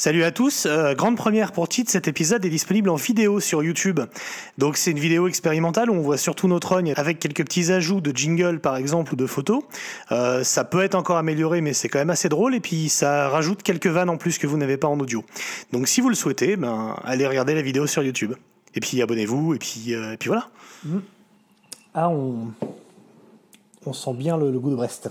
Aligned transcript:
Salut 0.00 0.24
à 0.24 0.30
tous, 0.30 0.64
euh, 0.64 0.94
grande 0.94 1.18
première 1.18 1.52
pour 1.52 1.68
titre, 1.68 1.90
cet 1.90 2.08
épisode 2.08 2.42
est 2.46 2.48
disponible 2.48 2.88
en 2.88 2.94
vidéo 2.94 3.38
sur 3.38 3.62
YouTube. 3.62 4.00
Donc 4.56 4.78
c'est 4.78 4.92
une 4.92 4.98
vidéo 4.98 5.28
expérimentale 5.28 5.90
où 5.90 5.92
on 5.92 6.00
voit 6.00 6.16
surtout 6.16 6.48
notre 6.48 6.68
rogne 6.72 6.94
avec 6.96 7.18
quelques 7.18 7.44
petits 7.44 7.70
ajouts 7.70 8.00
de 8.00 8.10
jingle 8.16 8.60
par 8.60 8.78
exemple 8.78 9.12
ou 9.12 9.16
de 9.16 9.26
photos. 9.26 9.62
Euh, 10.10 10.42
ça 10.42 10.64
peut 10.64 10.80
être 10.80 10.94
encore 10.94 11.18
amélioré 11.18 11.60
mais 11.60 11.74
c'est 11.74 11.90
quand 11.90 11.98
même 11.98 12.08
assez 12.08 12.30
drôle 12.30 12.54
et 12.54 12.60
puis 12.60 12.88
ça 12.88 13.28
rajoute 13.28 13.62
quelques 13.62 13.88
vannes 13.88 14.08
en 14.08 14.16
plus 14.16 14.38
que 14.38 14.46
vous 14.46 14.56
n'avez 14.56 14.78
pas 14.78 14.88
en 14.88 14.98
audio. 14.98 15.22
Donc 15.74 15.86
si 15.86 16.00
vous 16.00 16.08
le 16.08 16.14
souhaitez, 16.14 16.56
ben, 16.56 16.96
allez 17.04 17.26
regarder 17.26 17.54
la 17.54 17.60
vidéo 17.60 17.86
sur 17.86 18.02
YouTube. 18.02 18.32
Et 18.74 18.80
puis 18.80 19.02
abonnez-vous 19.02 19.52
et 19.52 19.58
puis, 19.58 19.94
euh, 19.94 20.14
et 20.14 20.16
puis 20.16 20.28
voilà. 20.28 20.48
Ah, 21.92 22.08
on, 22.08 22.46
on 23.84 23.92
sent 23.92 24.14
bien 24.14 24.38
le 24.38 24.50
goût 24.58 24.70
de 24.70 24.76
Brest. 24.76 25.10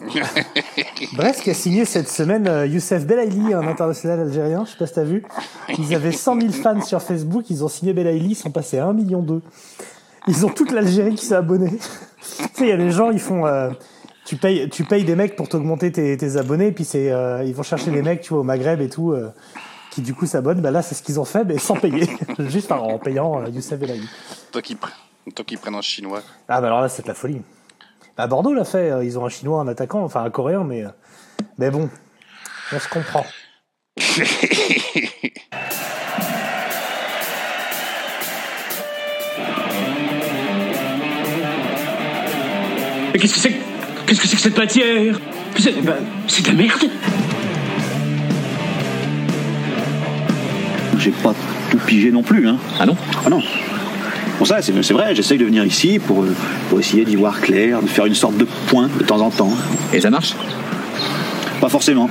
Brest 1.14 1.42
qui 1.42 1.50
a 1.50 1.54
signé 1.54 1.84
cette 1.84 2.08
semaine 2.08 2.48
euh, 2.48 2.66
Youssef 2.66 3.06
Belaïli, 3.06 3.54
un 3.54 3.66
international 3.66 4.20
algérien, 4.20 4.64
je 4.64 4.72
sais 4.72 4.76
pas 4.76 4.86
si 4.86 4.94
t'as 4.94 5.04
vu. 5.04 5.24
Ils 5.78 5.94
avaient 5.94 6.12
100 6.12 6.40
000 6.40 6.52
fans 6.52 6.82
sur 6.82 7.00
Facebook, 7.00 7.48
ils 7.50 7.64
ont 7.64 7.68
signé 7.68 7.92
Belaïli, 7.92 8.30
ils 8.30 8.34
sont 8.34 8.50
passés 8.50 8.78
à 8.78 8.86
1 8.86 8.92
million 8.92 9.22
d'eux. 9.22 9.42
Ils 10.26 10.44
ont 10.46 10.48
toute 10.48 10.72
l'Algérie 10.72 11.14
qui 11.14 11.24
s'est 11.24 11.34
abonnée. 11.34 11.70
tu 11.70 11.78
sais, 12.34 12.48
il 12.60 12.68
y 12.68 12.72
a 12.72 12.76
des 12.76 12.90
gens, 12.90 13.10
ils 13.10 13.20
font... 13.20 13.46
euh, 13.46 13.70
tu 14.24 14.36
payes, 14.36 14.68
tu 14.70 14.84
payes 14.84 15.04
des 15.04 15.16
mecs 15.16 15.36
pour 15.36 15.48
t'augmenter 15.48 15.92
tes, 15.92 16.16
tes 16.16 16.36
abonnés, 16.38 16.72
puis 16.72 16.84
c'est, 16.84 17.12
euh, 17.12 17.44
ils 17.44 17.54
vont 17.54 17.62
chercher 17.62 17.90
des 17.90 18.00
mecs, 18.00 18.22
tu 18.22 18.30
vois, 18.30 18.40
au 18.40 18.44
Maghreb 18.44 18.80
et 18.80 18.88
tout, 18.88 19.12
euh, 19.12 19.28
qui 19.90 20.00
du 20.00 20.14
coup 20.14 20.24
s'abonnent. 20.26 20.62
Bah 20.62 20.70
là, 20.70 20.80
c'est 20.82 20.94
ce 20.94 21.02
qu'ils 21.02 21.20
ont 21.20 21.26
fait, 21.26 21.44
mais 21.44 21.58
sans 21.58 21.76
payer, 21.76 22.08
juste 22.38 22.72
en, 22.72 22.82
en 22.82 22.98
payant 22.98 23.44
Youssef 23.46 23.78
Belaïli. 23.78 24.08
Toi 24.50 24.62
qui, 24.62 24.76
toi 24.76 25.44
qui 25.44 25.56
prennent 25.58 25.74
un 25.74 25.82
chinois. 25.82 26.22
Ah 26.48 26.60
bah 26.60 26.68
alors 26.68 26.80
là, 26.80 26.88
c'est 26.88 27.02
de 27.02 27.08
la 27.08 27.14
folie. 27.14 27.42
Bah 28.16 28.26
Bordeaux 28.28 28.54
l'a 28.54 28.64
fait, 28.64 28.90
euh, 28.90 29.04
ils 29.04 29.18
ont 29.18 29.26
un 29.26 29.28
chinois, 29.28 29.60
un 29.60 29.68
attaquant, 29.68 30.02
enfin 30.04 30.22
un 30.22 30.30
coréen, 30.30 30.64
mais, 30.64 30.84
euh, 30.84 30.88
mais 31.58 31.70
bon, 31.70 31.88
on 32.72 32.78
se 32.78 32.88
comprend. 32.88 33.24
Mais 43.12 43.18
qu'est-ce 43.18 43.34
que 43.34 43.40
c'est 43.40 43.50
que- 43.50 43.64
Qu'est-ce 44.06 44.20
que 44.20 44.26
c'est 44.28 44.36
que 44.36 44.42
cette 44.42 44.58
matière? 44.58 45.18
C'est 45.58 45.80
bah, 45.82 45.94
c'est 46.28 46.42
de 46.42 46.48
la 46.48 46.54
merde 46.54 46.82
J'ai 50.98 51.10
pas 51.10 51.34
tout 51.70 51.78
pigé 51.78 52.10
non 52.10 52.22
plus, 52.22 52.46
hein. 52.48 52.56
Ah 52.78 52.86
non? 52.86 52.96
Ah 53.24 53.30
non. 53.30 53.42
Bon 54.38 54.44
ça, 54.44 54.60
c'est 54.62 54.72
vrai, 54.92 55.14
j'essaye 55.14 55.38
de 55.38 55.44
venir 55.44 55.64
ici 55.64 55.98
pour, 55.98 56.22
euh, 56.22 56.34
pour 56.68 56.80
essayer 56.80 57.04
d'y 57.04 57.14
voir 57.16 57.40
clair, 57.40 57.80
de 57.80 57.86
faire 57.86 58.06
une 58.06 58.14
sorte 58.14 58.36
de 58.36 58.44
point 58.68 58.88
de 58.98 59.04
temps 59.04 59.20
en 59.20 59.30
temps. 59.30 59.52
Et 59.92 60.00
ça 60.00 60.10
marche? 60.10 60.34
Pas 61.60 61.68
forcément. 61.68 62.10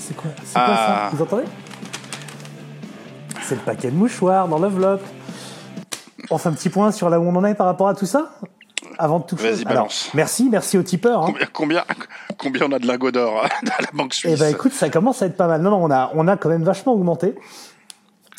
C'est 0.00 0.14
quoi, 0.16 0.30
c'est 0.44 0.52
quoi 0.54 0.62
Ah. 0.68 1.08
ça 1.10 1.16
Vous 1.16 1.22
entendez? 1.22 1.44
C'est 3.42 3.54
le 3.54 3.60
paquet 3.62 3.90
de 3.90 3.96
mouchoirs 3.96 4.48
dans 4.48 4.58
l'enveloppe. 4.58 5.02
On 6.30 6.36
fait 6.38 6.48
un 6.48 6.52
petit 6.52 6.68
point 6.68 6.90
sur 6.92 7.08
là 7.08 7.18
où 7.18 7.24
on 7.24 7.34
en 7.36 7.44
est 7.44 7.54
par 7.54 7.66
rapport 7.66 7.88
à 7.88 7.94
tout 7.94 8.06
ça? 8.06 8.32
Avant 8.98 9.20
de 9.20 9.24
tout 9.24 9.36
Vas-y. 9.36 9.60
Alors, 9.62 9.84
balance. 9.84 10.10
merci, 10.14 10.48
merci 10.50 10.76
aux 10.78 10.82
tipeurs. 10.82 11.22
hein. 11.22 11.26
Combien, 11.26 11.46
combien, 11.52 11.84
combien 12.38 12.62
on 12.68 12.72
a 12.72 12.78
de 12.78 12.86
lingots 12.86 13.10
d'or 13.10 13.42
hein, 13.44 13.48
dans 13.62 13.72
la 13.78 13.88
banque 13.94 14.12
Eh 14.14 14.16
suisse 14.18 14.38
ben 14.38 14.48
écoute, 14.50 14.72
ça 14.72 14.88
commence 14.90 15.22
à 15.22 15.26
être 15.26 15.36
pas 15.36 15.46
mal. 15.46 15.62
Non, 15.62 15.70
non, 15.70 15.84
on 15.84 15.90
a, 15.90 16.10
on 16.14 16.28
a 16.28 16.36
quand 16.36 16.48
même 16.48 16.64
vachement 16.64 16.92
augmenté. 16.94 17.34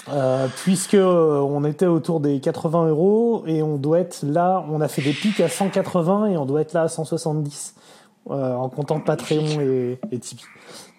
Euh, 0.09 0.47
puisque 0.63 0.94
euh, 0.94 1.39
on 1.39 1.66
était 1.66 1.86
autour 1.86 2.22
des 2.22 2.39
80 2.39 2.88
euros 2.88 3.44
et 3.45 3.61
on 3.61 3.77
doit 3.77 4.00
être 4.00 4.23
là, 4.23 4.63
on 4.69 4.80
a 4.80 4.88
fait 4.88 5.02
des 5.02 5.11
pics 5.11 5.41
à 5.41 5.50
180 5.50 6.27
et 6.27 6.38
on 6.38 6.45
doit 6.45 6.61
être 6.61 6.73
là 6.73 6.83
à 6.83 6.88
170 6.88 7.75
euh, 8.30 8.53
en 8.53 8.69
comptant 8.69 9.02
Patreon 9.02 9.59
et, 9.59 10.00
et 10.11 10.19
Tipeee. 10.19 10.45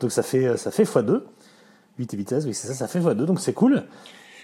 Donc 0.00 0.12
ça 0.12 0.22
fait 0.22 0.56
ça 0.58 0.70
fait 0.70 0.84
x2. 0.84 1.22
8 1.98 2.14
et 2.14 2.16
8, 2.18 2.28
16, 2.28 2.46
oui 2.46 2.54
c'est 2.54 2.68
ça, 2.68 2.74
ça 2.74 2.86
fait 2.86 3.00
x2, 3.00 3.24
donc 3.24 3.40
c'est 3.40 3.54
cool. 3.54 3.84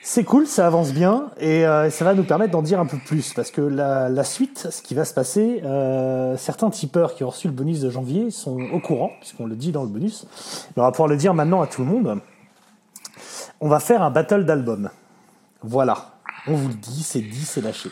C'est 0.06 0.24
cool, 0.24 0.46
ça 0.46 0.66
avance 0.66 0.92
bien 0.92 1.30
et 1.40 1.66
euh, 1.66 1.88
ça 1.88 2.04
va 2.04 2.12
nous 2.12 2.24
permettre 2.24 2.52
d'en 2.52 2.60
dire 2.60 2.78
un 2.78 2.84
peu 2.84 2.98
plus 2.98 3.32
parce 3.32 3.50
que 3.50 3.62
la, 3.62 4.10
la 4.10 4.22
suite, 4.22 4.69
ce 4.70 4.82
qui 4.82 4.94
va 4.94 5.06
se 5.06 5.14
passer, 5.14 5.62
euh, 5.64 6.36
certains 6.36 6.69
tipeurs 6.69 7.14
qui 7.14 7.24
ont 7.24 7.30
reçu 7.30 7.48
le 7.48 7.54
bonus 7.54 7.80
de 7.80 7.88
janvier 7.88 8.30
sont 8.30 8.60
au 8.72 8.80
courant 8.80 9.12
puisqu'on 9.20 9.47
le 9.47 9.56
dit 9.56 9.72
dans 9.72 9.82
le 9.82 9.88
bonus. 9.88 10.26
Mais 10.76 10.82
on 10.82 10.84
va 10.84 10.91
pouvoir 10.92 11.08
le 11.08 11.16
dire 11.16 11.32
maintenant 11.32 11.62
à 11.62 11.66
tout 11.66 11.82
le 11.82 11.88
monde. 11.88 12.20
On 13.60 13.69
va 13.69 13.81
faire 13.81 14.03
un 14.03 14.10
battle 14.10 14.44
d'albums. 14.44 14.91
Voilà, 15.62 16.15
on 16.47 16.54
vous 16.54 16.69
le 16.69 16.75
dit, 16.75 17.03
c'est 17.03 17.20
dit, 17.20 17.44
c'est 17.44 17.60
lâché. 17.60 17.91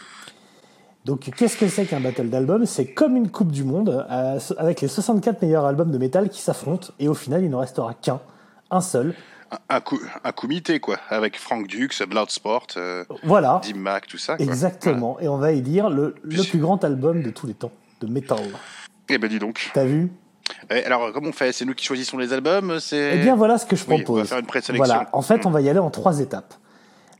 Donc 1.04 1.30
qu'est-ce 1.36 1.56
que 1.56 1.66
c'est 1.68 1.84
qu'un 1.86 2.00
battle 2.00 2.28
d'albums 2.28 2.64
C'est 2.66 2.86
comme 2.86 3.16
une 3.16 3.30
coupe 3.30 3.50
du 3.50 3.64
monde 3.64 4.06
euh, 4.10 4.38
avec 4.58 4.80
les 4.80 4.88
64 4.88 5.42
meilleurs 5.42 5.64
albums 5.64 5.90
de 5.90 5.98
métal 5.98 6.28
qui 6.28 6.40
s'affrontent 6.40 6.88
et 7.00 7.08
au 7.08 7.14
final 7.14 7.42
il 7.42 7.50
n'en 7.50 7.58
restera 7.58 7.92
qu'un, 7.94 8.20
un 8.70 8.80
seul. 8.80 9.14
un, 9.68 9.80
coup, 9.80 9.98
un 10.22 10.32
comité, 10.32 10.78
quoi, 10.78 10.98
avec 11.08 11.36
Frank 11.38 11.66
Dux, 11.66 11.88
Bloodsport, 12.08 12.68
euh, 12.76 13.04
Voilà. 13.24 13.60
Dim 13.64 13.78
Mac, 13.78 14.06
tout 14.06 14.18
ça. 14.18 14.36
Quoi. 14.36 14.44
Exactement. 14.44 15.18
Et 15.18 15.26
on 15.28 15.38
va 15.38 15.50
élire 15.52 15.90
le, 15.90 16.14
le 16.22 16.42
plus 16.48 16.60
grand 16.60 16.84
album 16.84 17.22
de 17.22 17.30
tous 17.30 17.48
les 17.48 17.54
temps 17.54 17.72
de 18.00 18.06
metal. 18.06 18.38
Eh 19.08 19.18
ben 19.18 19.28
dis 19.28 19.40
donc. 19.40 19.70
T'as 19.74 19.84
vu? 19.84 20.12
Alors, 20.70 21.12
comment 21.12 21.28
on 21.28 21.32
fait? 21.32 21.52
C'est 21.52 21.64
nous 21.64 21.74
qui 21.74 21.84
choisissons 21.84 22.18
les 22.18 22.32
albums 22.32 22.78
C'est. 22.80 23.16
Eh 23.16 23.18
bien, 23.18 23.36
voilà 23.36 23.58
ce 23.58 23.66
que 23.66 23.76
je 23.76 23.84
Oui, 23.84 23.94
on 23.94 23.98
va 23.98 24.04
propose. 24.04 24.28
faire 24.28 24.38
une 24.38 24.46
présélection. 24.46 24.84
Voilà. 24.84 25.08
En 25.12 25.22
fait, 25.22 25.46
on 25.46 25.50
va 25.50 25.60
y 25.60 25.68
aller 25.68 25.78
en 25.78 25.90
trois 25.90 26.20
étapes. 26.20 26.54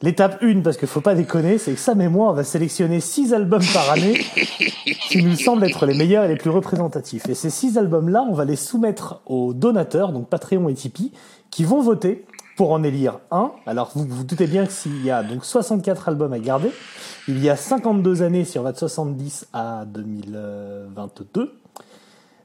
L'étape 0.01 0.43
1, 0.43 0.63
parce 0.63 0.77
qu'il 0.77 0.89
faut 0.89 1.01
pas 1.01 1.15
déconner, 1.15 1.59
c'est 1.59 1.75
que 1.75 1.79
Sam 1.79 2.01
et 2.01 2.09
moi, 2.09 2.31
on 2.31 2.33
va 2.33 2.43
sélectionner 2.43 2.99
six 2.99 3.33
albums 3.33 3.63
par 3.73 3.89
année 3.93 4.15
qui 5.09 5.23
nous 5.23 5.37
semblent 5.37 5.63
être 5.65 5.87
les 5.87 5.95
meilleurs 5.95 6.25
et 6.25 6.29
les 6.29 6.35
plus 6.37 6.51
représentatifs. 6.51 7.29
Et 7.29 7.35
ces 7.35 7.51
six 7.51 7.79
albums-là, 7.79 8.27
on 8.29 8.35
va 8.35 8.45
les 8.45 8.57
soumettre 8.57 9.21
aux 9.27 9.55
donateurs, 9.55 10.11
donc 10.13 10.29
Patreon 10.29 10.69
et 10.69 10.75
Tipeee, 10.75 11.13
qui 11.51 11.63
vont 11.63 11.81
voter 11.83 12.25
pour 12.57 12.73
en 12.73 12.83
élire 12.83 13.21
un. 13.31 13.53
Alors, 13.65 13.93
vous 13.95 14.05
vous 14.05 14.25
doutez 14.25 14.49
bien 14.49 14.67
que 14.67 14.73
s'il 14.73 15.05
y 15.05 15.11
a 15.13 15.23
donc 15.23 15.45
64 15.45 16.09
albums 16.09 16.33
à 16.33 16.41
garder, 16.41 16.73
il 17.29 17.41
y 17.43 17.49
a 17.49 17.55
52 17.55 18.23
années 18.23 18.45
si 18.45 18.59
on 18.59 18.65
va 18.65 18.73
de 18.73 18.79
70 18.79 19.47
à 19.53 19.85
2022. 19.87 21.53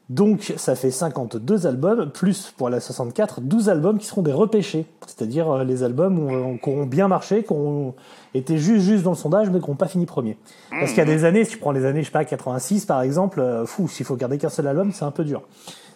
Donc 0.09 0.53
ça 0.55 0.75
fait 0.75 0.89
52 0.89 1.67
albums, 1.67 2.09
plus 2.11 2.53
pour 2.55 2.69
la 2.69 2.79
64, 2.79 3.41
12 3.41 3.69
albums 3.69 3.97
qui 3.97 4.05
seront 4.05 4.21
des 4.21 4.31
repêchés. 4.31 4.85
C'est-à-dire 5.05 5.49
euh, 5.49 5.63
les 5.65 5.83
albums 5.83 6.17
où, 6.17 6.33
euh, 6.33 6.57
qui 6.63 6.69
auront 6.69 6.85
bien 6.85 7.09
marché, 7.09 7.43
qui 7.43 7.51
auront 7.51 7.93
été 8.33 8.57
juste, 8.57 8.85
juste 8.85 9.03
dans 9.03 9.11
le 9.11 9.17
sondage, 9.17 9.49
mais 9.49 9.59
qui 9.59 9.69
n'ont 9.69 9.75
pas 9.75 9.87
fini 9.87 10.05
premier. 10.05 10.37
Parce 10.69 10.91
qu'il 10.91 10.99
y 10.99 11.01
a 11.01 11.05
des 11.05 11.25
années, 11.25 11.43
si 11.43 11.51
tu 11.51 11.57
prends 11.57 11.73
les 11.73 11.83
années, 11.83 12.01
je 12.01 12.05
sais 12.05 12.11
pas, 12.11 12.23
86 12.23 12.85
par 12.85 13.01
exemple, 13.01 13.41
euh, 13.41 13.65
fou, 13.65 13.89
s'il 13.89 14.05
faut 14.05 14.15
garder 14.15 14.37
qu'un 14.37 14.49
seul 14.49 14.67
album, 14.67 14.93
c'est 14.93 15.05
un 15.05 15.11
peu 15.11 15.25
dur. 15.25 15.41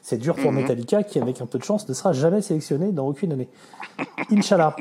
C'est 0.02 0.18
dur 0.18 0.36
pour 0.36 0.52
Metallica, 0.52 1.04
qui 1.04 1.20
avec 1.20 1.42
un 1.42 1.46
peu 1.46 1.60
de 1.60 1.64
chance 1.64 1.88
ne 1.88 1.94
sera 1.94 2.12
jamais 2.12 2.42
sélectionné 2.42 2.92
dans 2.92 3.08
aucune 3.08 3.32
année. 3.32 3.48
Inch'Allah. 4.32 4.76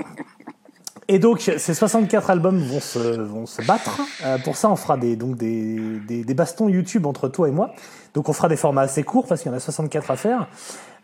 Et 1.12 1.18
donc, 1.18 1.40
ces 1.40 1.74
64 1.74 2.30
albums 2.30 2.60
vont 2.60 2.78
se, 2.78 3.20
vont 3.20 3.44
se 3.44 3.62
battre. 3.62 4.00
Euh, 4.24 4.38
pour 4.38 4.54
ça, 4.56 4.70
on 4.70 4.76
fera 4.76 4.96
des, 4.96 5.16
donc 5.16 5.36
des, 5.36 5.98
des, 6.06 6.22
des 6.22 6.34
bastons 6.34 6.68
YouTube 6.68 7.04
entre 7.04 7.28
toi 7.28 7.48
et 7.48 7.50
moi. 7.50 7.74
Donc, 8.14 8.28
on 8.28 8.32
fera 8.32 8.48
des 8.48 8.56
formats 8.56 8.82
assez 8.82 9.02
courts 9.02 9.26
parce 9.26 9.42
qu'il 9.42 9.50
y 9.50 9.54
en 9.54 9.56
a 9.56 9.60
64 9.60 10.08
à 10.12 10.16
faire. 10.16 10.46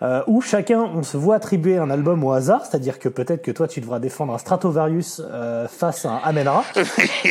Euh, 0.03 0.23
où 0.29 0.43
chacun, 0.43 0.81
on 0.95 1.03
se 1.03 1.17
voit 1.17 1.35
attribuer 1.35 1.77
un 1.77 1.91
album 1.91 2.23
au 2.23 2.31
hasard. 2.31 2.65
C'est-à-dire 2.65 3.01
que 3.01 3.09
peut-être 3.09 3.43
que 3.43 3.51
toi, 3.51 3.67
tu 3.67 3.81
devras 3.81 3.99
défendre 3.99 4.33
un 4.33 4.39
Stratovarius 4.39 5.21
euh, 5.25 5.67
face 5.67 6.05
à 6.05 6.11
un 6.11 6.21
Amenra. 6.23 6.63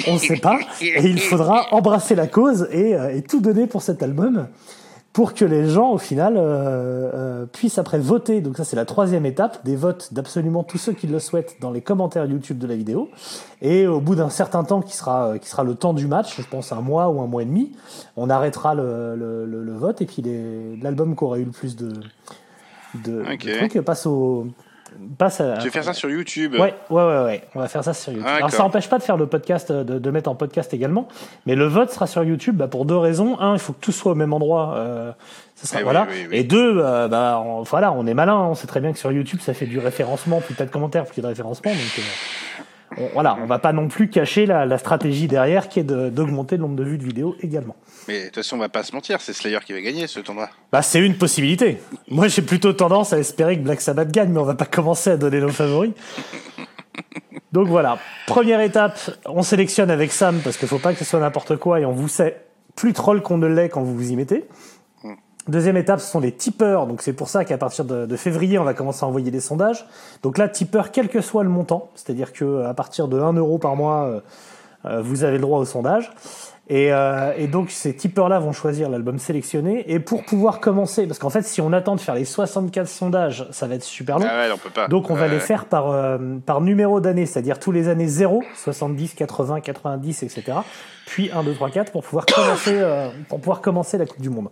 on 0.08 0.16
ne 0.16 0.20
sait 0.20 0.36
pas. 0.36 0.60
Et 0.82 1.06
il 1.06 1.22
faudra 1.22 1.68
embrasser 1.72 2.14
la 2.14 2.28
cause 2.28 2.68
et, 2.72 2.94
euh, 2.94 3.16
et 3.16 3.22
tout 3.22 3.40
donner 3.40 3.68
pour 3.68 3.84
cet 3.84 4.04
album 4.04 4.48
pour 5.16 5.34
que 5.34 5.46
les 5.46 5.70
gens, 5.70 5.92
au 5.94 5.98
final, 5.98 6.34
euh, 6.36 7.10
euh, 7.14 7.46
puissent 7.46 7.78
après 7.78 8.00
voter. 8.00 8.42
Donc 8.42 8.58
ça, 8.58 8.66
c'est 8.66 8.76
la 8.76 8.84
troisième 8.84 9.26
étape, 9.26 9.64
des 9.64 9.78
votes 9.78 10.14
d'absolument 10.14 10.62
tous 10.64 10.78
ceux 10.78 10.92
qui 10.92 11.08
le 11.08 11.20
souhaitent 11.20 11.56
dans 11.62 11.72
les 11.72 11.80
commentaires 11.80 12.26
YouTube 12.26 12.58
de 12.58 12.68
la 12.68 12.76
vidéo. 12.76 13.08
Et 13.62 13.88
au 13.88 14.02
bout 14.02 14.16
d'un 14.16 14.30
certain 14.30 14.66
temps, 14.66 14.82
qui 14.82 14.94
sera, 14.94 15.28
euh, 15.30 15.38
qui 15.38 15.48
sera 15.48 15.64
le 15.64 15.74
temps 15.76 15.94
du 15.94 16.06
match, 16.08 16.36
je 16.38 16.46
pense 16.46 16.74
un 16.74 16.82
mois 16.82 17.08
ou 17.08 17.22
un 17.22 17.28
mois 17.28 17.44
et 17.44 17.46
demi, 17.46 17.72
on 18.18 18.30
arrêtera 18.30 18.76
le, 18.76 19.16
le, 19.16 19.46
le- 19.46 19.64
le 19.64 19.74
vote 19.74 20.02
et 20.02 20.06
puis 20.06 20.22
l'album 20.82 21.16
qui 21.16 21.24
aura 21.24 21.40
eu 21.40 21.46
le 21.46 21.52
plus 21.52 21.78
de, 21.78 21.94
de 23.06 23.22
trucs 23.70 23.80
passe 23.86 24.06
au... 24.06 24.48
Passe 25.18 25.42
à, 25.42 25.60
Je 25.60 25.66
vais 25.66 25.70
faire 25.72 25.84
ça 25.84 25.94
sur 25.94 26.10
YouTube. 26.10 26.54
Ouais, 26.54 26.74
ouais, 26.90 27.04
ouais, 27.04 27.24
ouais. 27.24 27.44
On 27.56 27.60
va 27.60 27.68
faire 27.68 27.84
ça 27.84 27.94
sur 27.94 28.12
YouTube. 28.12 28.28
Ah, 28.30 28.36
Alors 28.38 28.52
ça 28.52 28.60
n'empêche 28.64 28.88
pas 28.88 28.98
de 28.98 29.04
faire 29.04 29.18
le 29.18 29.28
podcast, 29.28 29.72
euh, 29.72 29.84
de, 29.84 30.00
de 30.00 30.12
mettre 30.12 30.30
en 30.30 30.36
podcast 30.36 30.74
également, 30.74 31.08
mais 31.46 31.56
le 31.56 31.66
vote 31.66 31.92
sera 31.92 32.08
sur 32.08 32.24
YouTube 32.24 32.56
bah, 32.58 32.68
pour 32.68 32.86
deux 32.86 32.96
raisons. 32.98 33.40
Un, 33.40 33.54
il 33.54 33.60
faut 33.60 33.74
que 33.74 33.82
tout 33.82 33.92
soit 33.92 34.12
au 34.14 34.16
même 34.16 34.32
endroit. 34.34 34.76
Euh, 34.78 35.12
ça 35.56 35.68
sera, 35.68 35.82
Eh 35.82 35.84
voilà. 35.84 36.08
oui, 36.10 36.28
oui. 36.30 36.38
Et 36.38 36.44
deux, 36.44 36.78
euh, 36.80 37.08
bah, 37.08 37.42
on, 37.46 37.64
voilà, 37.64 37.92
on 37.92 38.06
est 38.08 38.14
malin. 38.14 38.38
On 38.38 38.56
sait 38.56 38.68
très 38.68 38.80
bien 38.80 38.94
que 38.94 39.00
sur 39.00 39.12
YouTube, 39.12 39.40
ça 39.42 39.54
fait 39.54 39.66
du 39.66 39.80
référencement. 39.80 40.40
Plus 40.42 40.54
t'as 40.56 40.66
de 40.66 40.72
commentaires, 40.72 41.06
plus 41.06 41.22
de 41.22 41.28
référencement. 41.28 41.72
Donc 41.72 41.80
euh, 42.00 42.02
on, 42.98 43.08
voilà, 43.14 43.38
on 43.42 43.46
va 43.46 43.60
pas 43.60 43.74
non 43.74 43.88
plus 43.88 44.10
cacher 44.10 44.46
la, 44.46 44.66
la 44.66 44.78
stratégie 44.78 45.28
derrière, 45.28 45.70
qui 45.70 45.80
est 45.80 45.84
de- 45.84 46.10
d'augmenter 46.10 46.56
le 46.58 46.62
nombre 46.64 46.76
de 46.76 46.84
vues 46.84 46.98
de 46.98 47.04
vidéos 47.04 47.36
également. 47.42 47.76
Mais 48.08 48.20
de 48.22 48.26
toute 48.26 48.36
façon, 48.36 48.56
on 48.56 48.60
va 48.60 48.70
pas 48.70 48.84
se 48.84 48.94
mentir, 48.94 49.20
c'est 49.22 49.34
Slayer 49.34 49.60
qui 49.66 49.74
va 49.74 49.82
gagner 49.82 50.08
ce 50.08 50.20
tournoi. 50.20 50.50
Bah, 50.72 50.82
c'est 50.82 51.00
une 51.00 51.18
possibilité. 51.18 51.78
Moi, 52.10 52.28
j'ai 52.28 52.42
plutôt 52.42 52.74
tendance 52.74 53.14
à 53.14 53.18
espérer 53.20 53.58
que 53.58 53.64
Black 53.64 53.82
Sabbath 53.82 54.12
gagne, 54.12 54.30
mais 54.32 54.40
on 54.40 54.44
va 54.46 54.54
pas 54.56 54.66
commencer 54.66 55.10
à 55.12 55.18
donner 55.18 55.40
nos 55.40 55.50
favoris. 55.50 55.92
Donc 57.52 57.68
voilà, 57.68 57.98
première 58.28 58.60
étape, 58.62 58.98
on 59.26 59.42
sélectionne 59.42 59.90
avec 59.92 60.12
Sam 60.12 60.40
parce 60.44 60.58
qu'il 60.58 60.68
faut 60.68 60.80
pas 60.80 60.94
que 60.94 61.00
ce 61.00 61.06
soit 61.06 61.20
n'importe 61.20 61.56
quoi 61.58 61.80
et 61.80 61.86
on 61.86 61.92
vous 61.94 62.08
sait 62.10 62.42
plus 62.76 62.92
troll 62.94 63.22
qu'on 63.22 63.38
ne 63.38 63.48
l'est 63.48 63.70
quand 63.70 63.82
vous 63.82 63.96
vous 63.96 64.12
y 64.12 64.16
mettez. 64.16 64.44
Deuxième 65.48 65.78
étape, 65.78 66.00
ce 66.00 66.12
sont 66.12 66.20
les 66.20 66.32
tipeurs. 66.32 66.88
Donc 66.88 67.02
c'est 67.02 67.14
pour 67.14 67.30
ça 67.30 67.46
qu'à 67.46 67.58
partir 67.58 67.86
de, 67.86 68.06
de 68.06 68.16
février, 68.16 68.58
on 68.58 68.64
va 68.64 68.74
commencer 68.74 69.04
à 69.04 69.08
envoyer 69.08 69.32
des 69.32 69.40
sondages. 69.40 69.86
Donc 70.24 70.38
là, 70.38 70.50
tipeur, 70.50 70.92
quel 70.92 71.08
que 71.08 71.22
soit 71.22 71.44
le 71.44 71.50
montant, 71.50 71.90
c'est-à-dire 71.96 72.34
que 72.34 72.64
à 72.64 72.74
partir 72.74 73.08
de 73.08 73.20
1 73.20 73.34
euro 73.34 73.58
par 73.58 73.76
mois, 73.76 74.06
euh, 74.06 74.20
euh, 74.86 75.02
vous 75.02 75.24
avez 75.24 75.38
le 75.38 75.42
droit 75.42 75.60
au 75.60 75.66
sondage. 75.66 76.12
Et, 76.68 76.92
euh, 76.92 77.32
et 77.38 77.46
donc 77.46 77.70
ces 77.70 77.96
tipeurs-là 77.96 78.40
vont 78.40 78.52
choisir 78.52 78.90
l'album 78.90 79.20
sélectionné. 79.20 79.92
Et 79.92 80.00
pour 80.00 80.24
pouvoir 80.24 80.60
commencer, 80.60 81.06
parce 81.06 81.20
qu'en 81.20 81.30
fait, 81.30 81.44
si 81.44 81.62
on 81.62 81.72
attend 81.74 81.96
de 81.96 82.02
faire 82.02 82.16
les 82.16 82.26
64 82.26 82.88
sondages, 82.88 83.48
ça 83.52 83.68
va 83.68 83.76
être 83.76 83.84
super 83.84 84.18
long. 84.18 84.26
Ah 84.28 84.48
ouais, 84.48 84.52
on 84.52 84.58
peut 84.58 84.72
pas. 84.72 84.88
Donc 84.88 85.12
on 85.12 85.16
va 85.16 85.28
les 85.28 85.40
faire 85.40 85.66
par, 85.66 85.92
euh, 85.92 86.18
par 86.44 86.62
numéro 86.62 87.00
d'année, 87.00 87.28
c'est-à-dire 87.28 87.60
tous 87.60 87.72
les 87.72 87.88
années 87.88 88.08
0, 88.08 88.44
70, 88.56 89.14
80, 89.14 89.62
90, 89.62 90.24
etc. 90.24 90.58
Puis 91.06 91.30
1, 91.32 91.44
2, 91.44 91.54
3, 91.54 91.70
4 91.70 91.92
pour 91.92 92.04
pouvoir 92.04 92.26
commencer, 92.26 92.74
euh, 92.74 93.10
pour 93.30 93.40
pouvoir 93.40 93.62
commencer 93.62 94.00
la 94.00 94.08
Coupe 94.08 94.22
du 94.22 94.32
Monde. 94.32 94.50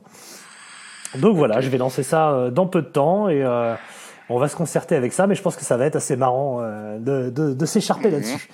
Donc 1.20 1.36
voilà, 1.38 1.62
je 1.62 1.70
vais 1.70 1.78
lancer 1.78 2.04
ça 2.04 2.32
euh, 2.32 2.52
dans 2.52 2.66
peu 2.66 2.82
de 2.82 2.88
temps 2.88 3.30
et 3.30 3.44
euh, 3.44 3.76
on 4.30 4.40
va 4.40 4.48
se 4.48 4.56
concerter 4.56 4.96
avec 4.96 5.14
ça, 5.14 5.28
mais 5.28 5.36
je 5.36 5.42
pense 5.42 5.56
que 5.56 5.64
ça 5.64 5.78
va 5.78 5.86
être 5.86 5.96
assez 5.96 6.16
marrant 6.16 6.60
euh, 6.62 6.98
de, 7.00 7.30
de, 7.30 7.54
de 7.54 7.66
s'écharper 7.66 8.10
là-dessus. 8.10 8.50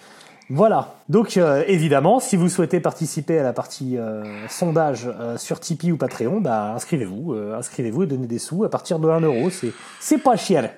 Voilà. 0.51 0.95
Donc 1.09 1.37
euh, 1.37 1.63
évidemment, 1.67 2.19
si 2.19 2.35
vous 2.35 2.49
souhaitez 2.49 2.79
participer 2.79 3.37
à 3.37 3.43
la 3.43 3.53
partie 3.53 3.97
euh, 3.97 4.23
sondage 4.47 5.07
euh, 5.07 5.37
sur 5.37 5.59
Tipeee 5.59 5.91
ou 5.91 5.97
Patreon, 5.97 6.41
bah 6.41 6.73
inscrivez-vous, 6.73 7.33
euh, 7.33 7.55
inscrivez-vous 7.57 8.03
et 8.03 8.07
donnez 8.07 8.25
des 8.25 8.39
sous 8.39 8.63
à 8.63 8.69
partir 8.69 8.97
de 8.97 9.07
1 9.07 9.21
euro. 9.21 9.49
C'est 9.51 9.71
c'est 9.99 10.17
pas 10.17 10.35
cher, 10.37 10.71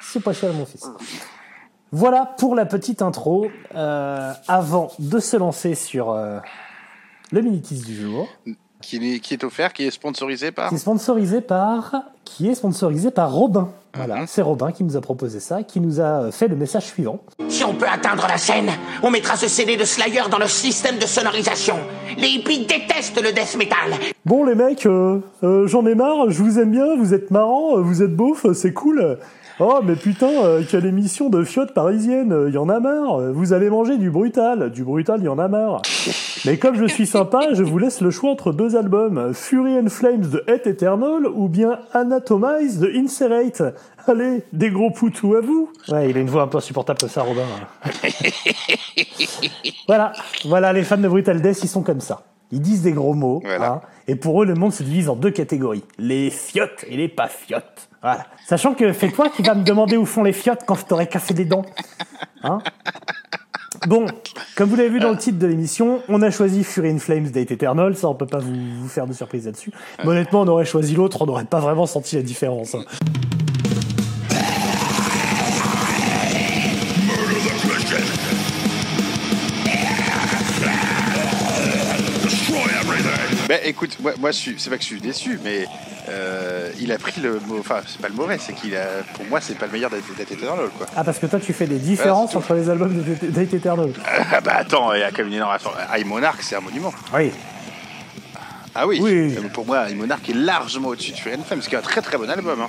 c'est 0.00 0.22
pas 0.22 0.32
cher 0.32 0.52
mon 0.52 0.64
fils. 0.64 0.88
Voilà 1.90 2.34
pour 2.38 2.54
la 2.54 2.66
petite 2.66 3.02
intro. 3.02 3.48
Euh, 3.74 4.32
avant 4.46 4.92
de 5.00 5.18
se 5.18 5.36
lancer 5.36 5.74
sur 5.74 6.12
euh, 6.12 6.38
le 7.32 7.42
minitis 7.42 7.80
du 7.80 7.96
jour, 7.96 8.28
Qui, 8.82 8.96
est- 9.14 9.18
qui 9.20 9.34
est 9.34 9.42
offert, 9.44 9.72
qui 9.72 9.84
est 9.86 9.90
sponsorisé 9.90 10.52
par. 10.52 10.68
qui 10.68 10.74
est 10.76 10.78
sponsorisé 10.78 11.40
par 11.40 11.92
qui 12.24 12.48
est 12.48 12.54
sponsorisé 12.54 13.10
par 13.10 13.32
Robin. 13.32 13.68
Voilà, 13.94 14.16
Mhm. 14.16 14.24
c'est 14.26 14.42
Robin 14.42 14.72
qui 14.72 14.84
nous 14.84 14.96
a 14.96 15.00
proposé 15.00 15.40
ça, 15.40 15.62
qui 15.62 15.80
nous 15.80 16.00
a 16.00 16.30
fait 16.32 16.48
le 16.48 16.56
message 16.56 16.84
suivant. 16.86 17.20
Si 17.48 17.64
on 17.64 17.72
peut 17.72 17.86
atteindre 17.88 18.26
la 18.28 18.36
scène, 18.36 18.68
on 19.02 19.10
mettra 19.10 19.36
ce 19.36 19.48
CD 19.48 19.76
de 19.76 19.84
Slayer 19.84 20.22
dans 20.30 20.38
le 20.38 20.46
système 20.48 20.98
de 20.98 21.06
sonorisation. 21.06 21.76
Les 22.18 22.28
hippies 22.28 22.66
détestent 22.66 23.22
le 23.22 23.32
death 23.32 23.56
metal. 23.56 23.92
Bon 24.24 24.44
les 24.44 24.54
mecs, 24.56 24.84
euh, 24.86 25.20
euh, 25.44 25.66
j'en 25.66 25.86
ai 25.86 25.94
marre, 25.94 26.30
je 26.30 26.42
vous 26.42 26.58
aime 26.58 26.72
bien, 26.72 26.96
vous 26.96 27.14
êtes 27.14 27.30
marrants, 27.30 27.80
vous 27.80 28.02
êtes 28.02 28.14
beaufs, 28.14 28.44
c'est 28.52 28.72
cool. 28.74 29.18
Oh 29.58 29.80
mais 29.82 29.96
putain, 29.96 30.28
euh, 30.44 30.62
quelle 30.68 30.84
émission 30.84 31.30
de 31.30 31.42
fiottes 31.42 31.72
parisienne, 31.72 32.30
euh, 32.30 32.50
y 32.50 32.58
en 32.58 32.68
a 32.68 32.78
marre, 32.78 33.20
euh, 33.20 33.32
vous 33.32 33.54
allez 33.54 33.70
manger 33.70 33.96
du 33.96 34.10
brutal, 34.10 34.70
du 34.70 34.84
brutal 34.84 35.22
y 35.22 35.28
en 35.28 35.38
a 35.38 35.48
marre. 35.48 35.80
Mais 36.44 36.58
comme 36.58 36.76
je 36.76 36.84
suis 36.84 37.06
sympa, 37.06 37.54
je 37.54 37.62
vous 37.62 37.78
laisse 37.78 38.02
le 38.02 38.10
choix 38.10 38.30
entre 38.30 38.52
deux 38.52 38.76
albums, 38.76 39.32
Fury 39.32 39.78
and 39.78 39.88
Flames 39.88 40.26
de 40.28 40.44
Hate 40.46 40.66
Eternal 40.66 41.26
ou 41.26 41.48
bien 41.48 41.78
Anatomize 41.94 42.78
de 42.80 42.92
Incerate. 42.94 43.62
Allez, 44.06 44.42
des 44.52 44.68
gros 44.70 44.90
poutous 44.90 45.36
à 45.36 45.40
vous 45.40 45.70
Ouais, 45.88 46.10
il 46.10 46.18
a 46.18 46.20
une 46.20 46.28
voix 46.28 46.42
un 46.42 46.48
peu 46.48 46.58
insupportable 46.58 46.98
comme 47.00 47.08
ça, 47.08 47.22
Robin. 47.22 47.42
voilà, 49.88 50.12
voilà, 50.44 50.72
les 50.74 50.82
fans 50.82 50.98
de 50.98 51.08
Brutal 51.08 51.40
Death, 51.40 51.64
ils 51.64 51.68
sont 51.68 51.82
comme 51.82 52.00
ça. 52.00 52.24
Ils 52.52 52.60
disent 52.60 52.82
des 52.82 52.92
gros 52.92 53.14
mots, 53.14 53.40
Voilà. 53.44 53.72
hein, 53.72 53.80
et 54.06 54.14
pour 54.16 54.42
eux, 54.42 54.46
le 54.46 54.54
monde 54.54 54.72
se 54.72 54.82
divise 54.82 55.08
en 55.08 55.16
deux 55.16 55.30
catégories. 55.32 55.82
Les 55.98 56.30
fiottes 56.30 56.84
et 56.88 56.96
les 56.96 57.08
pas 57.08 57.26
fiottes. 57.26 57.88
Voilà. 58.02 58.26
Sachant 58.46 58.74
que 58.74 58.92
c'est 58.92 59.10
toi 59.10 59.28
qui 59.28 59.42
vas 59.42 59.54
me 59.54 59.64
demander 59.64 59.96
où 59.96 60.06
font 60.06 60.22
les 60.22 60.32
fiottes 60.32 60.62
quand 60.66 60.74
je 60.76 60.84
t'aurais 60.84 61.06
cassé 61.08 61.34
des 61.34 61.44
dents. 61.44 61.64
Hein? 62.42 62.58
Bon, 63.86 64.06
comme 64.56 64.68
vous 64.70 64.76
l'avez 64.76 64.88
vu 64.88 65.00
dans 65.00 65.10
le 65.10 65.16
titre 65.18 65.38
de 65.38 65.46
l'émission, 65.46 66.02
on 66.08 66.22
a 66.22 66.30
choisi 66.30 66.64
Fury 66.64 66.90
in 66.90 66.98
Flames 66.98 67.28
Date 67.30 67.50
Eternal, 67.50 67.96
ça 67.96 68.08
on 68.08 68.14
peut 68.14 68.26
pas 68.26 68.38
vous, 68.38 68.54
vous 68.80 68.88
faire 68.88 69.06
de 69.06 69.12
surprise 69.12 69.46
là-dessus. 69.46 69.70
Mais 70.00 70.10
honnêtement, 70.10 70.42
on 70.42 70.48
aurait 70.48 70.64
choisi 70.64 70.94
l'autre, 70.94 71.22
on 71.22 71.26
n'aurait 71.26 71.44
pas 71.44 71.60
vraiment 71.60 71.86
senti 71.86 72.16
la 72.16 72.22
différence. 72.22 72.74
hein. 72.74 72.84
Ben 83.48 83.60
écoute, 83.64 83.96
moi, 84.00 84.12
moi 84.18 84.30
je 84.32 84.36
suis, 84.36 84.54
c'est 84.58 84.70
pas 84.70 84.76
que 84.76 84.82
je 84.82 84.88
suis 84.88 85.00
déçu, 85.00 85.38
mais 85.44 85.66
euh, 86.08 86.70
il 86.80 86.92
a 86.92 86.98
pris 86.98 87.20
le 87.20 87.40
mot. 87.40 87.58
Enfin, 87.58 87.80
c'est 87.86 88.00
pas 88.00 88.08
le 88.08 88.14
mauvais, 88.14 88.38
c'est 88.38 88.52
qu'il 88.54 88.76
a. 88.76 89.02
Pour 89.14 89.24
moi, 89.26 89.40
c'est 89.40 89.56
pas 89.58 89.66
le 89.66 89.72
meilleur 89.72 89.90
d'être 89.90 90.04
Eternal, 90.32 90.68
quoi. 90.76 90.86
Ah, 90.96 91.04
parce 91.04 91.18
que 91.18 91.26
toi 91.26 91.40
tu 91.40 91.52
fais 91.52 91.66
des 91.66 91.78
différences 91.78 92.34
entre 92.36 92.54
les 92.54 92.68
albums 92.70 92.94
de 93.02 93.26
Date 93.28 93.54
Eternal. 93.54 93.90
Ah 94.32 94.40
bah 94.40 94.54
attends, 94.58 94.92
il 94.94 95.00
y 95.00 95.02
a 95.02 95.10
quand 95.10 95.18
même 95.18 95.28
une 95.28 95.34
énorme. 95.34 95.56
High 95.94 96.06
Monarch, 96.06 96.38
c'est 96.42 96.56
un 96.56 96.60
monument. 96.60 96.92
Oui. 97.14 97.30
Ah 98.74 98.86
oui, 98.86 98.98
Oui. 99.00 99.34
Euh, 99.36 99.48
Pour 99.52 99.64
moi, 99.66 99.88
High 99.88 99.96
Monarch 99.96 100.28
est 100.28 100.34
largement 100.34 100.88
au-dessus 100.88 101.12
de 101.12 101.16
Fury 101.16 101.38
Flames, 101.46 101.62
ce 101.62 101.68
qui 101.68 101.74
est 101.74 101.78
un 101.78 101.82
très 101.82 102.02
très 102.02 102.18
bon 102.18 102.28
album. 102.28 102.60
Hein. 102.60 102.68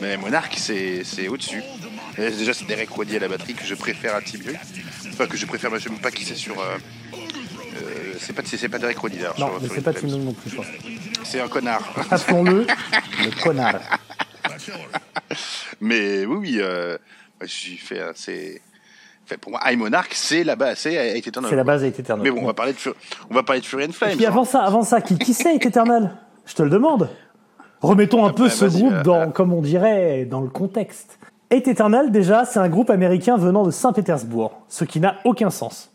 Mais 0.00 0.16
Monarch, 0.16 0.52
c'est 0.56 1.28
au-dessus. 1.28 1.62
Déjà, 2.18 2.52
c'est 2.52 2.66
Derek 2.66 2.90
Roddy 2.90 3.16
à 3.16 3.20
la 3.20 3.28
batterie 3.28 3.54
que 3.54 3.64
je 3.64 3.74
préfère 3.74 4.14
à 4.14 4.20
Tibu. 4.20 4.54
Enfin, 5.12 5.26
que 5.26 5.36
je 5.36 5.46
préfère, 5.46 5.70
je 5.74 5.78
sais 5.84 5.90
même 5.90 5.98
pas 6.00 6.10
qui 6.10 6.24
c'est 6.24 6.34
sur. 6.34 6.58
euh, 6.60 6.76
euh, 7.76 8.03
c'est 8.18 8.32
pas, 8.32 8.42
c'est 8.44 8.68
pas 8.68 8.78
Derek 8.78 8.98
Roddy 8.98 9.16
d'ailleurs. 9.16 9.38
Non, 9.38 9.50
mais 9.60 9.68
c'est 9.68 9.80
pas. 9.80 9.92
Tim 9.92 10.06
non 10.08 10.32
plus, 10.32 10.50
je 10.50 10.56
pense. 10.56 10.66
C'est 11.24 11.40
un 11.40 11.48
connard. 11.48 11.82
Appelons-le 12.10 12.66
le 13.24 13.42
connard. 13.42 13.80
Mais 15.80 16.24
oui, 16.26 16.36
oui, 16.36 16.56
euh, 16.60 16.96
j'ai 17.42 17.76
fait. 17.76 18.00
euh, 18.00 18.12
fait, 18.14 19.36
pour 19.40 19.52
moi, 19.52 19.60
High 19.64 19.78
Monarch, 19.78 20.10
c'est 20.12 20.44
la 20.44 20.56
base, 20.56 20.78
c'est 20.78 21.16
Hate 21.16 21.26
Eternal. 21.26 21.50
C'est 21.50 21.56
la 21.56 21.64
base 21.64 21.82
Date 21.82 21.98
Eternal. 21.98 22.22
Mais 22.22 22.30
bon, 22.30 22.42
on 22.42 22.46
va 22.46 22.54
parler 22.54 22.72
de, 22.72 22.94
on 23.30 23.34
va 23.34 23.42
parler 23.42 23.60
de 23.60 23.66
Fury 23.66 23.86
and 23.86 23.92
Flames. 23.92 24.12
Et 24.12 24.16
puis 24.16 24.26
avant 24.26 24.44
ça, 24.44 24.62
avant 24.62 24.82
ça, 24.82 25.00
qui, 25.00 25.18
qui 25.18 25.34
c'est 25.34 25.54
Hate 25.54 25.64
Eternal 25.66 26.16
Je 26.46 26.54
te 26.54 26.62
le 26.62 26.70
demande. 26.70 27.08
Remettons 27.80 28.24
un 28.24 28.32
peu 28.32 28.44
bah, 28.44 28.50
ce 28.50 28.64
groupe 28.64 28.92
bah, 28.92 29.02
dans, 29.02 29.26
bah. 29.26 29.32
comme 29.32 29.52
on 29.52 29.60
dirait, 29.60 30.24
dans 30.24 30.40
le 30.40 30.48
contexte. 30.48 31.18
Hate 31.50 31.68
Eternal, 31.68 32.10
déjà, 32.10 32.44
c'est 32.44 32.58
un 32.58 32.68
groupe 32.68 32.90
américain 32.90 33.36
venant 33.36 33.64
de 33.64 33.70
Saint-Pétersbourg, 33.70 34.62
ce 34.68 34.84
qui 34.84 35.00
n'a 35.00 35.16
aucun 35.24 35.50
sens. 35.50 35.93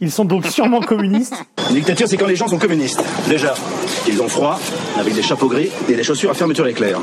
Ils 0.00 0.12
sont 0.12 0.24
donc 0.24 0.46
sûrement 0.46 0.80
communistes. 0.80 1.34
Une 1.70 1.74
dictature, 1.76 2.06
c'est 2.06 2.16
quand 2.16 2.28
les 2.28 2.36
gens 2.36 2.46
sont 2.46 2.58
communistes. 2.58 3.02
Déjà, 3.28 3.54
ils 4.06 4.22
ont 4.22 4.28
froid, 4.28 4.60
avec 4.96 5.12
des 5.12 5.22
chapeaux 5.22 5.48
gris 5.48 5.70
et 5.88 5.94
des 5.94 6.04
chaussures 6.04 6.30
à 6.30 6.34
fermeture 6.34 6.66
éclair. 6.68 7.00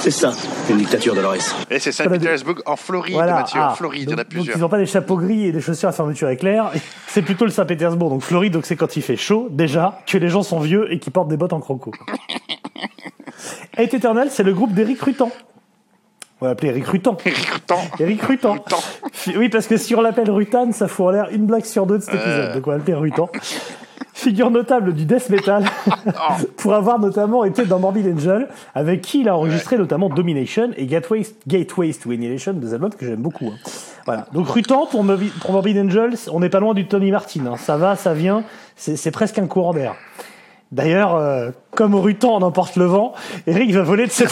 C'est 0.00 0.12
ça, 0.12 0.32
une 0.70 0.76
dictature, 0.78 1.14
Dolores. 1.16 1.34
Et 1.70 1.80
c'est 1.80 1.90
Saint-Pétersbourg 1.90 2.62
en 2.64 2.76
Floride, 2.76 3.14
Voilà. 3.14 3.34
Mathieu. 3.34 3.58
Ah, 3.60 3.72
en 3.72 3.74
Floride, 3.74 4.02
il 4.02 4.10
y 4.10 4.14
en 4.14 4.14
a 4.14 4.16
donc, 4.18 4.24
donc 4.26 4.28
plusieurs. 4.30 4.56
ils 4.56 4.60
n'ont 4.60 4.68
pas 4.68 4.78
des 4.78 4.86
chapeaux 4.86 5.16
gris 5.16 5.46
et 5.46 5.52
des 5.52 5.60
chaussures 5.60 5.88
à 5.88 5.92
fermeture 5.92 6.28
éclair. 6.28 6.70
C'est 7.08 7.22
plutôt 7.22 7.46
le 7.46 7.50
Saint-Pétersbourg, 7.50 8.10
donc 8.10 8.22
Floride, 8.22 8.52
donc 8.52 8.66
c'est 8.66 8.76
quand 8.76 8.94
il 8.96 9.02
fait 9.02 9.16
chaud, 9.16 9.48
déjà, 9.50 10.00
que 10.06 10.18
les 10.18 10.28
gens 10.28 10.42
sont 10.42 10.60
vieux 10.60 10.92
et 10.92 10.98
qui 11.00 11.10
portent 11.10 11.28
des 11.28 11.36
bottes 11.38 11.54
en 11.54 11.60
croco. 11.60 11.90
Hate 13.76 13.92
Eternal, 13.94 14.28
c'est 14.30 14.42
le 14.42 14.52
groupe 14.54 14.72
d'Eric 14.72 15.00
Rutan. 15.00 15.30
On 16.46 16.50
va 16.50 16.52
l'appeler 16.52 16.68
Eric 16.68 16.86
Rutan. 16.86 17.16
Rutan. 17.24 17.78
Eric 17.98 18.22
Rutan. 18.22 18.52
Rutan. 18.52 18.76
Oui, 19.36 19.48
parce 19.48 19.66
que 19.66 19.76
si 19.76 19.96
on 19.96 20.00
l'appelle 20.00 20.30
Rutan, 20.30 20.70
ça 20.72 20.86
fout 20.86 21.06
en 21.06 21.10
l'air 21.10 21.28
une 21.32 21.44
blague 21.46 21.64
sur 21.64 21.86
deux 21.86 21.98
de 21.98 22.02
cet 22.04 22.14
Euh. 22.14 22.18
épisode. 22.18 22.54
Donc 22.54 22.66
on 22.68 22.70
va 22.70 22.76
l'appeler 22.76 22.94
Rutan. 22.94 23.28
Figure 24.14 24.50
notable 24.52 24.94
du 24.94 25.06
death 25.06 25.28
metal, 25.28 25.64
pour 26.56 26.74
avoir 26.74 27.00
notamment 27.00 27.44
été 27.44 27.64
dans 27.64 27.80
Morbid 27.80 28.06
Angel, 28.14 28.46
avec 28.76 29.00
qui 29.02 29.22
il 29.22 29.28
a 29.28 29.36
enregistré 29.36 29.76
notamment 29.76 30.08
Domination 30.08 30.70
et 30.76 30.86
Gateways, 30.86 31.26
Gateways 31.48 31.94
to 31.94 32.12
Annihilation, 32.12 32.52
deux 32.52 32.72
albums 32.74 32.94
que 32.94 33.04
j'aime 33.06 33.16
beaucoup. 33.20 33.46
hein. 33.48 33.58
Voilà. 34.06 34.26
Donc 34.32 34.48
Rutan, 34.48 34.86
pour, 34.86 35.02
Morbid- 35.04 35.80
Angel, 35.84 36.14
on 36.32 36.38
n'est 36.38 36.48
pas 36.48 36.60
loin 36.60 36.74
du 36.74 36.86
Tony 36.86 37.10
Martin. 37.10 37.44
hein. 37.46 37.56
Ça 37.58 37.76
va, 37.76 37.96
ça 37.96 38.14
vient, 38.14 38.44
c'est 38.76 39.10
presque 39.10 39.38
un 39.40 39.46
courant 39.48 39.74
d'air. 39.74 39.96
D'ailleurs, 40.72 41.14
euh, 41.14 41.50
comme 41.70 41.94
au 41.94 42.00
Rutan 42.00 42.30
on 42.36 42.42
emporte 42.42 42.74
le 42.76 42.86
vent, 42.86 43.14
Eric 43.46 43.70
va 43.72 43.82
voler 43.82 44.06
de 44.06 44.10
ses 44.10 44.26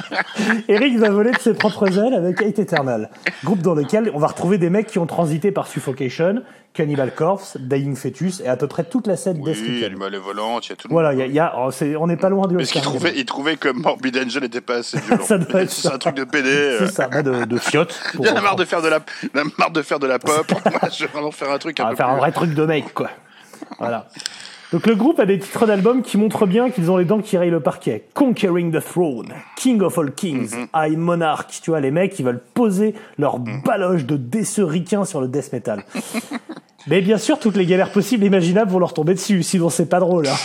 Eric 0.68 0.96
va 0.98 1.10
voler 1.10 1.32
de 1.32 1.38
ses 1.38 1.52
propres 1.54 1.98
ailes 1.98 2.14
avec 2.14 2.40
Hate 2.42 2.58
Eternal, 2.58 3.10
groupe 3.44 3.60
dans 3.60 3.74
lequel 3.74 4.10
on 4.14 4.18
va 4.18 4.28
retrouver 4.28 4.56
des 4.58 4.70
mecs 4.70 4.86
qui 4.86 4.98
ont 4.98 5.06
transité 5.06 5.52
par 5.52 5.66
Suffocation, 5.66 6.42
Cannibal 6.72 7.14
Corpse, 7.14 7.58
Dying 7.60 7.94
Fetus 7.94 8.40
et 8.40 8.48
à 8.48 8.56
peu 8.56 8.66
près 8.68 8.84
toute 8.84 9.06
la 9.06 9.16
scène 9.16 9.38
Oui, 9.40 9.52
Death 9.52 9.62
il 9.66 9.66
y 9.66 9.68
a 9.68 9.72
Metal. 9.88 9.92
le 9.92 9.98
Malévolent, 9.98 10.60
il 10.60 10.68
y 10.70 10.72
a 10.72 10.76
tout 10.76 10.88
le 10.88 10.92
Voilà, 10.92 11.10
monde. 11.10 11.18
il 11.18 11.34
y 11.34 11.40
a, 11.40 11.44
y 11.44 11.46
a- 11.46 11.54
oh, 11.58 11.70
c'est- 11.70 11.94
on 11.96 12.06
n'est 12.06 12.16
pas 12.16 12.30
loin 12.30 12.46
du 12.46 12.56
Parce 12.56 12.70
qu'il 12.70 12.80
trouvait, 12.80 13.12
il 13.16 13.24
trouvait 13.26 13.56
que 13.56 13.68
Morbid 13.68 14.16
Angel 14.16 14.42
n'était 14.42 14.60
pas 14.62 14.76
assez 14.76 14.98
violent. 14.98 15.24
Ça 15.26 15.36
doit 15.38 15.60
être 15.62 15.70
c'est 15.70 15.92
un 15.92 15.98
truc 15.98 16.14
de 16.14 16.24
PD. 16.24 16.48
euh. 16.48 16.78
C'est 16.86 16.92
ça, 16.92 17.08
bah, 17.08 17.22
de, 17.22 17.44
de 17.44 17.58
fiotte. 17.58 18.00
Il 18.18 18.26
y 18.26 18.30
en 18.30 18.36
a 18.36 18.40
marre 18.40 18.56
de 18.56 18.64
faire 18.64 18.80
de 18.80 18.88
la, 18.88 19.00
il 19.22 19.28
y 19.34 19.38
en 19.38 19.42
a 19.42 19.50
marre 19.58 19.70
de 19.70 19.82
faire 19.82 19.98
de 19.98 20.06
la 20.06 20.18
pop. 20.18 20.50
Moi, 20.50 20.80
je 20.90 21.04
vais 21.04 21.10
vraiment 21.12 21.30
faire 21.32 21.50
un 21.50 21.58
truc 21.58 21.76
On 21.80 21.84
va 21.84 21.90
peu 21.90 21.96
faire 21.96 22.08
un 22.08 22.16
vrai 22.16 22.32
truc 22.32 22.54
de 22.54 22.64
mec, 22.64 22.94
quoi. 22.94 23.10
Voilà. 23.78 24.06
Donc 24.72 24.86
le 24.86 24.94
groupe 24.96 25.20
a 25.20 25.26
des 25.26 25.38
titres 25.38 25.64
d'albums 25.66 26.02
qui 26.02 26.16
montrent 26.18 26.46
bien 26.46 26.70
qu'ils 26.70 26.90
ont 26.90 26.96
les 26.96 27.04
dents 27.04 27.20
qui 27.20 27.38
rayent 27.38 27.50
le 27.50 27.60
parquet. 27.60 28.04
Conquering 28.14 28.72
the 28.72 28.80
Throne, 28.82 29.32
King 29.56 29.80
of 29.80 29.96
All 29.98 30.12
Kings, 30.12 30.54
Mhm. 30.56 30.66
I 30.74 30.96
Monarch. 30.96 31.60
Tu 31.62 31.70
vois, 31.70 31.80
les 31.80 31.90
mecs, 31.92 32.18
ils 32.18 32.24
veulent 32.24 32.42
poser 32.54 32.94
leur 33.18 33.38
baloche 33.38 34.04
de 34.04 34.16
déceux 34.16 34.64
ricains 34.64 35.04
sur 35.04 35.20
le 35.20 35.28
death 35.28 35.52
metal. 35.52 35.84
Mais 36.88 37.00
bien 37.00 37.18
sûr, 37.18 37.38
toutes 37.40 37.56
les 37.56 37.66
galères 37.66 37.90
possibles 37.90 38.22
et 38.22 38.28
imaginables 38.28 38.70
vont 38.70 38.78
leur 38.78 38.94
tomber 38.94 39.14
dessus, 39.14 39.42
sinon 39.42 39.70
c'est 39.70 39.86
pas 39.88 39.98
drôle. 39.98 40.28
hein. 40.28 40.36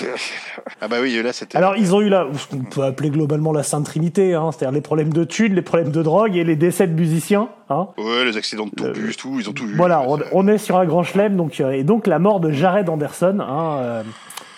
Ah 0.82 0.88
bah 0.88 0.98
oui, 1.02 1.22
là 1.22 1.34
c'était. 1.34 1.58
Alors, 1.58 1.76
ils 1.78 1.94
ont 1.94 2.02
eu 2.02 2.10
là, 2.10 2.26
ce 2.36 2.48
qu'on 2.48 2.64
peut 2.64 2.84
appeler 2.84 3.10
globalement 3.12 3.52
la 3.52 3.62
Sainte 3.64 3.86
Trinité, 3.86 4.34
hein, 4.34 4.50
c'est-à-dire 4.52 4.74
les 4.74 4.82
problèmes 4.82 5.14
de 5.14 5.24
thunes, 5.24 5.54
les 5.54 5.62
problèmes 5.62 5.92
de 5.92 6.02
drogue 6.02 6.36
et 6.36 6.44
les 6.44 6.56
décès 6.56 6.88
de 6.88 6.94
musiciens. 6.94 7.50
Hein. 7.70 7.88
Ouais, 7.98 8.26
les 8.26 8.38
accidents 8.38 8.66
de 8.66 8.72
tourbus, 8.72 9.16
tout, 9.18 9.38
ils 9.40 9.50
ont 9.50 9.54
tout 9.54 9.66
eu. 9.66 9.76
Voilà, 9.76 10.02
on, 10.08 10.20
on 10.32 10.48
est 10.48 10.58
sur 10.58 10.78
un 10.78 10.86
grand 10.86 11.04
chelem, 11.04 11.36
donc, 11.38 11.60
euh, 11.62 11.72
et 11.72 11.84
donc 11.84 12.08
la 12.08 12.18
mort 12.20 12.40
de 12.40 12.52
Jared 12.52 12.90
Anderson, 12.90 13.38
hein, 13.40 13.78
euh, 13.80 14.04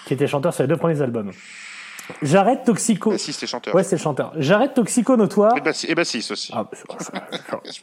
qui 0.05 0.13
était 0.13 0.27
chanteur 0.27 0.53
sur 0.53 0.63
les 0.63 0.69
deux 0.69 0.77
premiers 0.77 1.01
albums. 1.01 1.31
J'arrête 2.21 2.63
Toxico. 2.65 3.11
Bah, 3.11 3.17
si, 3.17 3.31
c'était 3.33 3.47
chanteur. 3.47 3.73
Ouais, 3.75 3.83
c'est 3.83 3.95
le 3.95 4.01
chanteur. 4.01 4.33
J'arrête 4.37 4.73
Toxico 4.73 5.15
Notoire. 5.15 5.55
Et 5.57 5.61
Bassis, 5.61 5.87
et 5.89 5.95
Bassis 5.95 6.27
aussi. 6.31 6.51
Ah, 6.55 6.65
Bassis. 6.69 6.83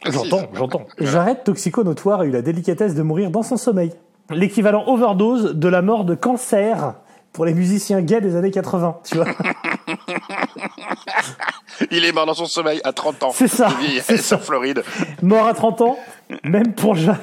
J'entends, 0.11 0.43
j'entends. 0.53 0.85
J'arrête 0.99 1.43
Toxico 1.43 1.83
Notoire 1.83 2.21
a 2.21 2.25
eu 2.25 2.31
la 2.31 2.41
délicatesse 2.41 2.93
de 2.95 3.01
mourir 3.01 3.31
dans 3.31 3.43
son 3.43 3.57
sommeil. 3.57 3.91
L'équivalent 4.29 4.83
overdose 4.87 5.55
de 5.55 5.67
la 5.67 5.81
mort 5.81 6.05
de 6.05 6.15
cancer 6.15 6.93
pour 7.33 7.45
les 7.45 7.53
musiciens 7.53 8.01
gays 8.01 8.21
des 8.21 8.35
années 8.35 8.51
80, 8.51 8.97
tu 9.05 9.15
vois. 9.15 9.25
Il 11.91 12.05
est 12.05 12.11
mort 12.11 12.25
dans 12.25 12.33
son 12.33 12.45
sommeil 12.45 12.81
à 12.83 12.93
30 12.93 13.23
ans. 13.23 13.31
C'est 13.33 13.47
ça, 13.47 13.69
c'est 14.03 14.17
ça. 14.21 14.37
Floride. 14.37 14.83
Mort 15.21 15.47
à 15.47 15.53
30 15.53 15.81
ans, 15.81 15.97
même 16.43 16.73
pour 16.73 16.95
Ja- 16.95 17.17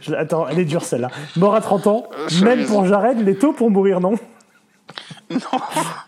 Je- 0.00 0.14
Attends, 0.14 0.46
elle 0.48 0.58
est 0.58 0.64
dure 0.64 0.84
celle-là. 0.84 1.08
Mort 1.36 1.54
à 1.54 1.60
30 1.60 1.86
ans, 1.86 2.06
Euh, 2.16 2.44
même 2.44 2.64
pour 2.66 2.84
Jared, 2.86 3.18
il 3.20 3.28
est 3.28 3.40
tôt 3.40 3.52
pour 3.52 3.70
mourir, 3.70 4.00
non? 4.00 4.14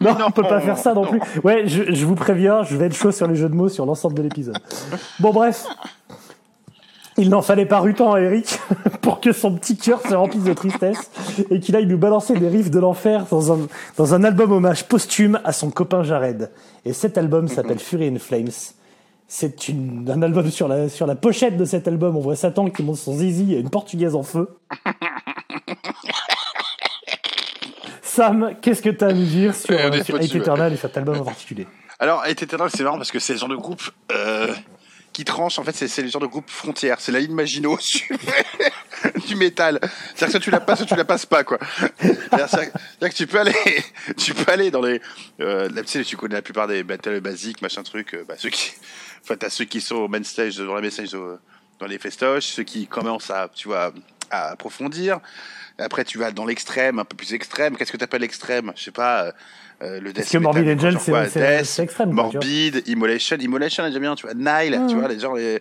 Non, 0.00 0.16
on 0.26 0.30
peut 0.30 0.42
pas 0.42 0.60
faire 0.60 0.78
ça 0.78 0.94
non, 0.94 1.04
plus. 1.04 1.20
Ouais, 1.44 1.66
je, 1.66 1.92
je 1.92 2.06
vous 2.06 2.14
préviens, 2.14 2.62
je 2.64 2.76
vais 2.76 2.86
être 2.86 2.96
chaud 2.96 3.12
sur 3.12 3.26
les 3.26 3.36
jeux 3.36 3.48
de 3.48 3.54
mots 3.54 3.68
sur 3.68 3.86
l'ensemble 3.86 4.14
de 4.14 4.22
l'épisode. 4.22 4.58
Bon, 5.20 5.32
bref. 5.32 5.64
Il 7.18 7.28
n'en 7.28 7.42
fallait 7.42 7.66
pas 7.66 7.82
autant 7.82 8.14
à 8.14 8.20
Eric 8.20 8.58
pour 9.02 9.20
que 9.20 9.32
son 9.32 9.54
petit 9.54 9.76
cœur 9.76 10.00
se 10.00 10.14
remplisse 10.14 10.44
de 10.44 10.54
tristesse 10.54 11.10
et 11.50 11.60
qu'il 11.60 11.76
aille 11.76 11.86
nous 11.86 11.98
balancer 11.98 12.34
des 12.34 12.48
riffs 12.48 12.70
de 12.70 12.80
l'enfer 12.80 13.26
dans 13.30 13.52
un, 13.52 13.58
dans 13.98 14.14
un 14.14 14.24
album 14.24 14.50
hommage 14.50 14.88
posthume 14.88 15.38
à 15.44 15.52
son 15.52 15.70
copain 15.70 16.02
Jared. 16.02 16.50
Et 16.86 16.94
cet 16.94 17.18
album 17.18 17.48
s'appelle 17.48 17.78
Fury 17.78 18.08
and 18.08 18.18
Flames. 18.18 18.50
C'est 19.28 19.54
un 20.08 20.22
album 20.22 20.50
sur 20.50 20.68
la, 20.68 20.88
sur 20.88 21.06
la 21.06 21.14
pochette 21.14 21.56
de 21.56 21.64
cet 21.64 21.86
album. 21.86 22.16
On 22.16 22.20
voit 22.20 22.36
Satan 22.36 22.70
qui 22.70 22.82
monte 22.82 22.96
son 22.96 23.16
zizi 23.16 23.54
et 23.54 23.58
une 23.58 23.70
portugaise 23.70 24.14
en 24.14 24.22
feu. 24.22 24.48
Sam, 28.16 28.56
qu'est-ce 28.60 28.82
que 28.82 28.90
tu 28.90 29.02
as 29.04 29.08
à 29.08 29.12
nous 29.12 29.24
dire 29.24 29.54
sur, 29.54 29.70
Euh, 29.74 29.90
est 29.90 30.00
euh, 30.00 30.04
sur 30.04 30.16
Hate. 30.16 30.34
Eternal 30.34 30.72
et 30.72 30.76
cet 30.76 30.96
album 30.98 31.18
en 31.20 31.24
particulier? 31.24 31.66
Alors, 31.98 32.22
Hate 32.22 32.42
Eternal, 32.42 32.68
c'est 32.74 32.82
marrant 32.82 32.98
parce 32.98 33.10
que 33.10 33.18
c'est 33.18 33.32
le 33.32 33.38
genre 33.38 33.48
de 33.48 33.56
groupe 33.56 33.82
euh, 34.12 34.52
qui 35.14 35.24
tranche. 35.24 35.58
En 35.58 35.64
fait, 35.64 35.72
c'est 35.72 36.02
le 36.02 36.08
genre 36.08 36.20
de 36.20 36.26
groupe 36.26 36.50
frontière. 36.50 36.96
C'est 37.00 37.10
la 37.12 37.20
ligne 37.20 37.32
Maginot 37.34 37.78
du 39.26 39.36
métal. 39.36 39.78
C'est-à-dire 40.14 40.26
que 40.26 40.30
soit 40.32 40.40
tu 40.40 40.50
la 40.50 40.60
passes, 40.60 40.78
soit 40.80 40.86
tu 40.86 40.94
la 40.96 41.04
passes 41.06 41.24
pas, 41.26 41.42
quoi. 41.44 41.58
C'est-à-dire 42.00 42.70
que 43.00 43.14
tu 43.14 43.26
peux 43.26 43.40
aller, 43.40 43.54
tu 44.18 44.34
peux 44.34 44.52
aller 44.52 44.70
dans 44.70 44.82
les. 44.82 45.00
Euh, 45.40 45.68
tu 45.70 45.82
sais, 45.86 46.04
tu 46.04 46.16
connais 46.18 46.34
la 46.34 46.42
plupart 46.42 46.66
des 46.66 46.82
battles 46.82 47.20
basiques, 47.20 47.62
machin 47.62 47.82
truc. 47.82 48.14
euh, 48.14 48.24
bah, 48.28 48.34
ceux 48.36 48.50
qui, 48.50 48.72
enfin, 49.22 49.36
t'as 49.36 49.48
ceux 49.50 49.64
qui 49.64 49.80
sont 49.80 49.96
au 49.96 50.08
main 50.08 50.22
stage, 50.22 50.56
dans 50.58 50.74
la 50.74 50.80
main 50.82 50.90
stage, 50.90 51.14
au- 51.14 51.38
dans 51.80 51.86
les 51.86 51.98
festoches, 51.98 52.44
ceux 52.46 52.62
qui 52.64 52.86
commencent 52.86 53.30
à, 53.30 53.48
tu 53.54 53.68
vois, 53.68 53.92
à 54.30 54.50
approfondir. 54.50 55.20
Après, 55.82 56.04
tu 56.04 56.18
vas 56.18 56.30
dans 56.30 56.46
l'extrême, 56.46 56.98
un 56.98 57.04
peu 57.04 57.16
plus 57.16 57.34
extrême. 57.34 57.76
Qu'est-ce 57.76 57.92
que 57.92 57.96
tu 57.96 58.04
appelles 58.04 58.24
extrême 58.24 58.72
Je 58.76 58.84
sais 58.84 58.90
pas. 58.90 59.32
Euh, 59.82 60.00
le 60.00 60.12
death 60.12 60.30
que 60.30 60.38
Morbid 60.38 60.64
metal, 60.64 60.86
Angel, 60.96 61.00
c'est- 61.00 61.10
quoi, 61.12 61.24
extrême, 61.84 62.14
quoi, 62.14 62.24
tu 62.24 62.30
vois. 62.30 62.44
Morbid, 62.44 62.82
Immolation. 62.86 63.36
Immolation, 63.38 63.84
est 63.84 63.88
déjà 63.88 63.98
bien, 64.00 64.14
tu 64.14 64.26
vois. 64.26 64.34
Nile, 64.34 64.80
tu 64.88 64.94
vois, 64.96 65.08
les 65.08 65.18
gens, 65.18 65.34
les... 65.34 65.60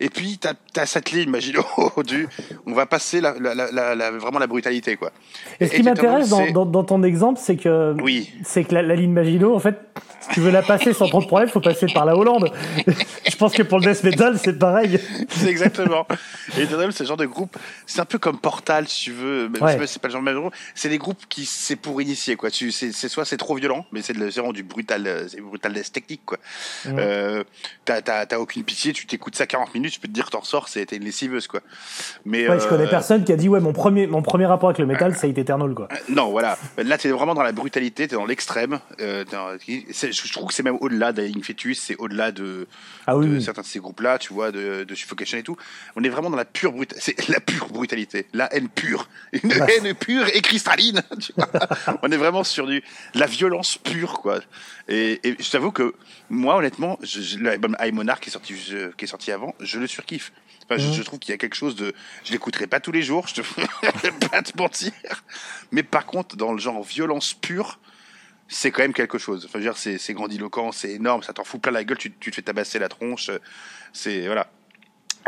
Et 0.00 0.08
puis, 0.08 0.36
t'as 0.38 0.54
as 0.80 0.86
cette 0.86 1.12
ligne, 1.12 1.30
Magino, 1.30 1.62
du... 2.06 2.26
On 2.66 2.72
va 2.72 2.86
passer 2.86 3.20
la, 3.20 3.34
la, 3.38 3.54
la, 3.54 3.70
la- 3.70 3.94
la- 3.94 4.10
vraiment 4.10 4.40
la 4.40 4.48
brutalité, 4.48 4.96
quoi. 4.96 5.12
Et 5.60 5.68
ce 5.68 5.72
Et 5.72 5.76
qui 5.76 5.82
m'intéresse 5.84 6.28
dans, 6.28 6.50
dans, 6.50 6.66
dans 6.66 6.82
ton 6.84 7.02
exemple, 7.04 7.38
c'est 7.40 7.56
que, 7.56 7.94
Oui. 8.02 8.32
c'est 8.44 8.64
que 8.64 8.74
la, 8.74 8.82
la 8.82 8.96
ligne 8.96 9.12
Maginot, 9.12 9.54
en 9.54 9.60
fait, 9.60 9.76
si 10.20 10.28
tu 10.30 10.40
veux 10.40 10.50
la 10.50 10.62
passer 10.62 10.92
sans 10.92 11.06
trop 11.08 11.20
de 11.20 11.26
problème, 11.26 11.48
faut 11.48 11.60
passer 11.60 11.86
par 11.92 12.04
la 12.04 12.16
Hollande. 12.16 12.50
Je 13.28 13.36
pense 13.36 13.52
que 13.54 13.62
pour 13.62 13.78
le 13.78 13.84
death 13.92 14.02
metal, 14.02 14.38
c'est 14.42 14.58
pareil. 14.58 14.98
C'est 15.28 15.46
exactement. 15.48 16.06
Et 16.58 16.62
Eternal, 16.62 16.92
c'est 16.92 17.04
le 17.04 17.08
genre 17.08 17.16
de 17.16 17.26
groupe, 17.26 17.56
c'est 17.86 18.00
un 18.00 18.04
peu 18.04 18.18
comme 18.18 18.38
Portal, 18.38 18.88
si 18.88 19.04
tu 19.04 19.12
veux. 19.12 19.48
Même 19.50 19.62
Ouais. 19.62 19.78
c'est 19.86 20.00
pas 20.02 20.08
le 20.08 20.12
genre 20.12 20.20
de 20.22 20.26
même 20.26 20.38
groupe. 20.40 20.54
C'est 20.74 20.88
des 20.88 20.98
groupes 20.98 21.22
qui, 21.28 21.44
c'est 21.44 21.76
pour 21.76 22.00
initier, 22.02 22.34
quoi. 22.34 22.48
C'est 22.50 22.92
soit 23.08 23.24
c'est 23.24 23.36
trop 23.36 23.54
violent, 23.62 23.86
mais 23.92 24.02
c'est, 24.02 24.16
vraiment 24.16 24.52
du 24.52 24.64
brutal, 24.64 25.06
euh, 25.06 25.28
c'est 25.28 25.40
brutal 25.40 25.72
technique, 25.92 26.22
quoi. 26.24 26.38
Euh, 26.88 27.44
t'as, 27.84 28.38
aucune 28.38 28.64
pitié, 28.64 28.92
tu 28.92 29.06
t'écoutes 29.06 29.36
ça 29.36 29.46
40 29.46 29.72
minutes, 29.74 29.94
je 29.94 30.00
peux 30.00 30.08
te 30.08 30.12
dire 30.12 30.30
t'en 30.30 30.40
ressors, 30.40 30.68
t'es 30.68 30.84
une 30.96 31.04
lessiveuse, 31.04 31.46
quoi. 31.46 31.60
Mais, 32.24 32.48
Ouais, 32.48 32.58
je 32.58 32.64
euh, 32.64 32.68
connais 32.68 32.88
personne 32.88 33.24
qui 33.24 33.32
a 33.32 33.36
dit, 33.36 33.48
ouais, 33.48 33.60
mon 33.60 33.72
premier, 33.72 34.06
mon 34.08 34.20
premier 34.20 34.46
rapport 34.46 34.70
avec 34.70 34.78
le 34.78 34.86
métal, 34.86 35.14
c'est 35.16 35.28
Hate 35.28 35.38
Eternal, 35.38 35.74
quoi. 35.74 35.88
Non, 36.08 36.30
voilà. 36.30 36.58
Là, 36.76 36.98
t'es 36.98 37.10
vraiment 37.10 37.34
dans 37.34 37.42
la 37.42 37.52
brutalité, 37.52 38.08
t'es 38.08 38.16
dans 38.16 38.26
l'extrême. 38.26 38.80
Euh, 39.00 39.24
je 39.68 40.32
trouve 40.32 40.48
que 40.48 40.54
c'est 40.54 40.64
même 40.64 40.78
au-delà 40.80 41.12
d'Alien 41.12 41.42
Fetus, 41.42 41.80
c'est 41.80 41.96
au-delà 41.96 42.32
de, 42.32 42.66
Ah 43.06 43.16
oui, 43.16 43.28
de 43.28 43.34
oui. 43.34 43.42
certains 43.42 43.62
de 43.62 43.66
ces 43.66 43.78
groupes-là, 43.78 44.18
tu 44.18 44.32
vois, 44.34 44.50
de, 44.50 44.82
de 44.84 44.94
Suffocation 44.94 45.38
et 45.38 45.42
tout. 45.44 45.56
On 45.94 46.02
est 46.02 46.08
vraiment 46.08 46.30
dans 46.30 46.36
la 46.36 46.44
pure 46.44 46.72
brutalité. 46.72 47.00
C'est 47.00 47.28
la 47.28 47.40
pure 47.40 47.68
brutalité, 47.68 48.26
la 48.32 48.52
haine 48.54 48.68
pure, 48.68 49.08
une 49.32 49.52
haine 49.52 49.94
pure 49.94 50.26
et 50.34 50.40
cristalline. 50.40 51.02
tu 51.20 51.32
vois. 51.36 51.48
On 52.02 52.10
est 52.10 52.16
vraiment 52.16 52.42
sur 52.44 52.66
du 52.66 52.82
la 53.14 53.26
violence 53.26 53.41
pure, 53.82 54.20
quoi. 54.20 54.40
Et, 54.88 55.20
et 55.28 55.36
je 55.40 55.50
t'avoue 55.50 55.72
que 55.72 55.94
moi, 56.30 56.56
honnêtement, 56.56 56.98
l'album 57.40 57.76
High 57.80 57.92
Monarch 57.94 58.20
qui 58.20 58.28
est 58.30 58.32
sorti, 58.32 58.56
je- 58.56 58.90
qui 58.92 59.04
est 59.04 59.08
sorti 59.08 59.32
avant, 59.32 59.54
je 59.60 59.78
le 59.78 59.86
surkiffe. 59.86 60.32
Enfin, 60.64 60.76
je, 60.78 60.92
je 60.92 61.02
trouve 61.02 61.18
qu'il 61.18 61.32
y 61.32 61.34
a 61.34 61.38
quelque 61.38 61.56
chose 61.56 61.74
de. 61.76 61.92
Je 62.24 62.32
l'écouterai 62.32 62.66
pas 62.66 62.80
tous 62.80 62.92
les 62.92 63.02
jours, 63.02 63.26
je 63.28 63.34
te 63.34 63.40
pas 64.30 64.42
te 64.42 64.56
mentir. 64.56 64.92
Mais 65.72 65.82
par 65.82 66.06
contre, 66.06 66.36
dans 66.36 66.52
le 66.52 66.58
genre 66.58 66.82
violence 66.82 67.34
pure, 67.34 67.78
c'est 68.48 68.70
quand 68.70 68.82
même 68.82 68.92
quelque 68.94 69.18
chose. 69.18 69.44
Enfin, 69.44 69.58
je 69.60 69.68
veux 69.68 69.72
dire, 69.74 69.98
c'est 70.00 70.14
grandiloquent, 70.14 70.72
c'est 70.72 70.90
énorme, 70.92 71.22
ça 71.22 71.32
t'en 71.32 71.44
fout 71.44 71.60
plein 71.60 71.72
la 71.72 71.84
gueule, 71.84 71.98
tu, 71.98 72.12
tu 72.12 72.30
te 72.30 72.36
fais 72.36 72.42
tabasser 72.42 72.78
la 72.78 72.88
tronche. 72.88 73.30
C'est 73.92 74.26
voilà. 74.26 74.50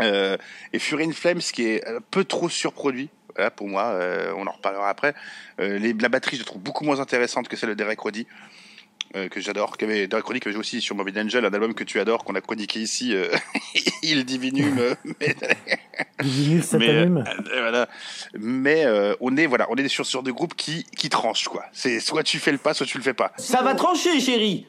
Euh, 0.01 0.37
et 0.73 0.79
Fury 0.79 1.05
in 1.05 1.11
Flames, 1.11 1.41
ce 1.41 1.53
qui 1.53 1.63
est 1.65 1.87
un 1.87 1.99
peu 2.11 2.23
trop 2.25 2.49
surproduit. 2.49 3.09
Voilà, 3.35 3.51
pour 3.51 3.67
moi, 3.67 3.83
euh, 3.87 4.33
on 4.37 4.47
en 4.47 4.51
reparlera 4.51 4.89
après. 4.89 5.13
Euh, 5.59 5.77
les, 5.77 5.93
la 5.93 6.09
batterie, 6.09 6.37
je 6.37 6.41
la 6.41 6.45
trouve 6.45 6.61
beaucoup 6.61 6.83
moins 6.85 6.99
intéressante 6.99 7.47
que 7.47 7.55
celle 7.57 7.69
de 7.69 7.73
Derek 7.75 7.99
Roddy, 7.99 8.25
euh, 9.15 9.27
que 9.27 9.41
j'adore. 9.41 9.77
Que 9.77 9.85
Derek 10.05 10.25
Roddy, 10.25 10.39
que 10.39 10.51
j'ai 10.51 10.57
aussi 10.57 10.79
sur 10.81 10.95
Morbid 10.95 11.17
Angel, 11.17 11.43
un 11.45 11.53
album 11.53 11.73
que 11.73 11.83
tu 11.83 11.99
adores, 11.99 12.23
qu'on 12.23 12.35
a 12.35 12.41
chroniqué 12.41 12.79
ici, 12.79 13.13
euh, 13.13 13.27
Il 14.03 14.23
Divinum. 14.25 14.95
mais- 15.19 15.35
mais, 16.79 16.89
euh, 16.89 17.61
voilà. 17.61 17.89
mais 18.39 18.85
euh, 18.85 19.15
on 19.19 19.35
est 19.37 19.45
voilà, 19.47 19.67
on 19.69 19.75
est 19.75 19.87
sur 19.87 20.05
sur 20.05 20.23
des 20.23 20.31
groupes 20.31 20.55
qui 20.55 20.83
qui 20.97 21.09
tranchent 21.09 21.47
quoi. 21.47 21.65
C'est 21.73 21.99
soit 21.99 22.23
tu 22.23 22.39
fais 22.39 22.51
le 22.51 22.57
pas, 22.57 22.73
soit 22.73 22.85
tu 22.85 22.97
le 22.97 23.03
fais 23.03 23.13
pas. 23.13 23.31
Ça 23.37 23.61
va 23.61 23.75
trancher, 23.75 24.19
chérie 24.19 24.67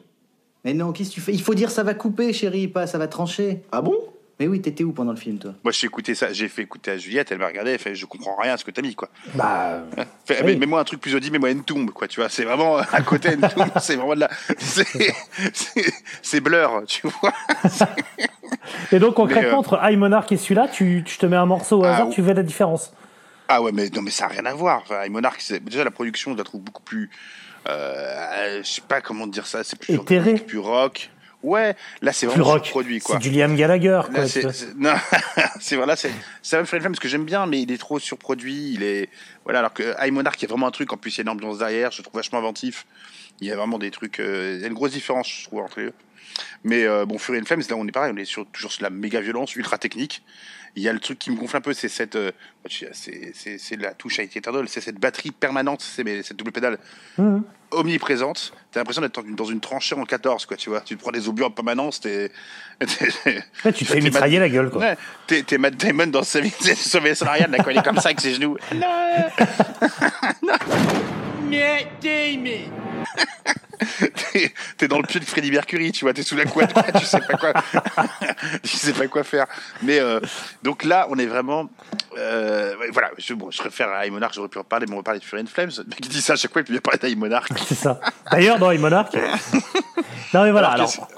Mais 0.65 0.73
non, 0.73 0.91
qu'est-ce 0.91 1.09
que 1.09 1.15
tu 1.15 1.21
fais? 1.21 1.33
Il 1.33 1.41
faut 1.41 1.53
dire 1.53 1.71
ça 1.71 1.83
va 1.83 1.93
couper, 1.93 2.33
chérie, 2.33 2.67
pas 2.67 2.85
ça 2.87 2.97
va 2.97 3.07
trancher. 3.07 3.61
Ah 3.71 3.81
bon? 3.81 3.95
Mais 4.39 4.47
oui, 4.47 4.61
t'étais 4.61 4.83
où 4.83 4.91
pendant 4.91 5.11
le 5.11 5.17
film, 5.17 5.39
toi? 5.39 5.53
Moi 5.63 5.71
j'ai 5.71 5.87
écouté 5.87 6.13
ça, 6.13 6.31
j'ai 6.31 6.47
fait 6.47 6.61
écouter 6.61 6.91
à 6.91 6.97
Juliette, 6.97 7.31
elle 7.31 7.39
m'a 7.39 7.47
regardé, 7.47 7.71
elle 7.71 7.79
fait 7.79 7.95
je 7.95 8.05
comprends 8.05 8.35
rien 8.35 8.53
à 8.53 8.57
ce 8.57 8.63
que 8.63 8.69
t'as 8.69 8.83
mis 8.83 8.93
quoi. 8.93 9.09
Bah, 9.33 9.83
Fait, 10.25 10.43
Oui. 10.43 10.55
mais, 10.57 10.65
moi 10.67 10.79
un 10.79 10.83
truc 10.83 11.01
plus 11.01 11.15
audible, 11.15 11.39
mais 11.39 11.51
moi 11.53 11.59
Entomb 11.59 11.89
quoi, 11.89 12.07
tu 12.07 12.19
vois, 12.19 12.29
c'est 12.29 12.43
vraiment 12.43 12.77
à 12.77 13.01
côté 13.01 13.29
Entomb, 13.29 13.67
c'est 13.81 13.95
vraiment 13.95 14.13
de 14.15 14.19
la 14.21 14.29
c'est 16.21 16.39
blur, 16.41 16.83
tu 16.87 17.07
vois. 17.07 17.33
et 18.91 18.99
donc, 18.99 19.15
concrètement, 19.15 19.57
euh, 19.57 19.59
entre 19.59 19.79
High 19.81 19.97
Monarch 19.97 20.31
et 20.31 20.37
celui-là, 20.37 20.67
tu, 20.67 21.03
tu 21.05 21.17
te 21.17 21.25
mets 21.25 21.35
un 21.35 21.45
morceau 21.45 21.79
au 21.81 21.85
Ah, 21.85 21.93
hasard, 21.93 22.09
ou- 22.09 22.13
tu 22.13 22.21
fais 22.23 22.33
la 22.33 22.43
différence. 22.43 22.91
Ah 23.47 23.61
ouais, 23.61 23.71
mais 23.71 23.89
non, 23.89 24.01
mais 24.01 24.11
ça 24.11 24.27
n'a 24.27 24.33
rien 24.33 24.45
à 24.45 24.53
voir. 24.53 24.81
Enfin, 24.83 25.03
High 25.05 25.11
Monarch, 25.11 25.39
déjà 25.61 25.83
la 25.83 25.91
production, 25.91 26.33
je 26.33 26.37
la 26.37 26.43
trouve 26.43 26.61
beaucoup 26.61 26.83
plus. 26.83 27.09
Euh, 27.67 28.61
je 28.63 28.67
sais 28.69 28.81
pas 28.81 29.01
comment 29.01 29.25
dire 29.25 29.47
ça, 29.47 29.63
c'est 29.63 29.79
plus 29.79 29.97
plus 30.45 30.59
rock. 30.59 31.09
Ouais, 31.47 31.75
là 32.01 32.11
c'est 32.13 32.25
vraiment 32.25 32.43
rock. 32.43 32.69
produit 32.69 32.99
quoi. 32.99 33.15
C'est 33.21 33.29
du 33.29 33.35
Liam 33.35 33.55
Gallagher, 33.55 33.87
Là, 33.89 34.03
quoi. 34.13 34.27
c'est, 34.27 34.51
c'est- 34.51 34.75
non, 34.75 34.93
c'est 35.61 35.75
voilà, 35.77 35.95
c'est 35.95 36.09
un 36.53 36.65
Fred 36.65 36.81
Flame, 36.81 36.91
parce 36.91 36.99
que 36.99 37.07
j'aime 37.07 37.23
bien, 37.25 37.45
mais 37.45 37.61
il 37.61 37.71
est 37.71 37.77
trop 37.77 37.99
surproduit. 37.99 38.73
Il 38.73 38.83
est 38.83 39.09
voilà, 39.45 39.59
alors 39.59 39.73
que 39.73 39.95
High 39.99 40.11
Monarch, 40.11 40.35
il 40.39 40.43
y 40.43 40.45
a 40.45 40.49
vraiment 40.49 40.67
un 40.67 40.71
truc. 40.71 40.91
En 40.91 40.97
plus, 40.97 41.15
il 41.15 41.17
y 41.19 41.21
a 41.21 41.23
une 41.23 41.29
ambiance 41.29 41.59
derrière. 41.59 41.91
Je 41.91 42.01
trouve 42.01 42.15
vachement 42.15 42.39
inventif. 42.39 42.85
Il 43.39 43.47
y 43.47 43.51
a 43.51 43.55
vraiment 43.55 43.77
des 43.79 43.91
trucs. 43.91 44.19
euh, 44.19 44.53
il 44.55 44.61
y 44.61 44.65
a 44.65 44.67
une 44.67 44.73
grosse 44.73 44.91
différence, 44.91 45.29
je 45.29 45.45
trouve, 45.45 45.59
entre 45.61 45.79
les 45.79 45.85
deux. 45.87 45.93
Mais 46.63 46.83
euh, 46.85 47.05
bon, 47.05 47.17
Fury 47.17 47.39
and 47.39 47.45
Flames, 47.45 47.63
là, 47.69 47.75
on 47.75 47.87
est 47.87 47.91
pareil. 47.91 48.11
On 48.13 48.17
est 48.17 48.25
sur, 48.25 48.45
toujours 48.47 48.71
sur 48.71 48.83
la 48.83 48.89
méga 48.89 49.21
violence, 49.21 49.55
ultra 49.55 49.77
technique. 49.77 50.23
Il 50.75 50.83
y 50.83 50.89
a 50.89 50.93
le 50.93 50.99
truc 50.99 51.17
qui 51.17 51.31
me 51.31 51.35
gonfle 51.37 51.57
un 51.57 51.61
peu, 51.61 51.73
c'est 51.73 51.89
cette, 51.89 52.15
euh, 52.15 52.31
c'est, 52.69 53.75
la 53.79 53.93
touche 53.95 54.19
à 54.19 54.23
Eternal, 54.23 54.67
c'est 54.69 54.81
cette 54.81 54.99
batterie 54.99 55.31
permanente, 55.31 55.81
c'est 55.81 56.03
cette 56.21 56.37
double 56.37 56.51
pédale 56.51 56.77
Mhm. 57.17 57.41
omniprésente. 57.71 58.53
T'as 58.71 58.81
l'impression 58.81 59.01
d'être 59.01 59.15
dans 59.15 59.23
une, 59.27 59.35
dans 59.35 59.45
une 59.45 59.59
tranchée 59.59 59.95
en 59.95 60.03
14, 60.03 60.45
quoi, 60.45 60.55
tu 60.55 60.69
vois. 60.69 60.81
Tu 60.81 60.95
te 60.95 61.01
prends 61.01 61.09
des 61.11 61.27
obus 61.27 61.43
en 61.43 61.49
permanence, 61.49 61.99
t'es, 62.01 62.31
Ouais, 62.79 62.85
tu 63.73 63.85
te 63.85 63.91
fais 63.91 64.01
mitrailler 64.01 64.37
la 64.37 64.49
gueule, 64.49 64.69
quoi. 64.69 64.81
Ouais, 64.81 64.97
t'es, 65.25 65.57
Matt 65.57 65.77
Damon 65.77 66.07
dans 66.07 66.21
sa 66.23 66.41
vie, 66.41 66.53
c'est 66.59 66.75
sauvé 66.75 67.15
Solarian, 67.15 67.47
là, 67.49 67.57
quand 67.63 67.71
il 67.71 67.77
est 67.79 67.83
comme 67.83 67.97
ça 67.99 68.09
avec 68.09 68.21
ses 68.21 68.35
genoux. 68.35 68.55
T'es, 74.31 74.51
t'es 74.77 74.87
dans 74.87 74.97
le 74.97 75.03
pied 75.03 75.19
de 75.19 75.25
Freddie 75.25 75.51
Mercury, 75.51 75.91
tu 75.91 76.03
vois, 76.05 76.13
t'es 76.13 76.23
sous 76.23 76.35
la 76.35 76.45
couette, 76.45 76.73
tu 76.97 77.05
sais 77.05 77.19
pas 77.19 77.37
quoi, 77.37 77.53
tu 78.63 78.75
sais 78.75 78.93
pas 78.93 79.07
quoi 79.07 79.23
faire. 79.23 79.45
Mais 79.83 79.99
euh, 79.99 80.19
donc 80.63 80.83
là, 80.83 81.07
on 81.09 81.17
est 81.17 81.25
vraiment, 81.25 81.69
euh, 82.17 82.75
ouais, 82.77 82.89
voilà. 82.91 83.11
Je, 83.17 83.33
bon, 83.33 83.51
je 83.51 83.61
réfère 83.61 83.89
à 83.89 84.07
Monarch, 84.07 84.33
j'aurais 84.33 84.47
pu 84.47 84.57
en 84.57 84.63
parler, 84.63 84.87
mais 84.87 84.93
on 84.93 84.97
va 84.97 85.03
parler 85.03 85.19
de 85.19 85.25
Fury 85.25 85.43
and 85.43 85.47
Flames. 85.47 85.71
Mec 85.87 86.01
qui 86.01 86.09
dit 86.09 86.21
ça 86.21 86.33
à 86.33 86.35
chaque 86.35 86.51
fois, 86.51 86.61
il 86.61 86.65
peut 86.65 86.73
bien 86.73 86.81
parler 86.81 86.99
d'High 86.99 87.17
Monarch. 87.17 87.49
C'est 87.67 87.75
ça. 87.75 87.99
D'ailleurs, 88.31 88.57
dans 88.57 88.71
High 88.71 88.79
Monarch. 88.79 89.13
non, 90.33 90.43
mais 90.43 90.51
voilà, 90.51 90.69
Alors, 90.69 90.91
alors. 90.91 91.09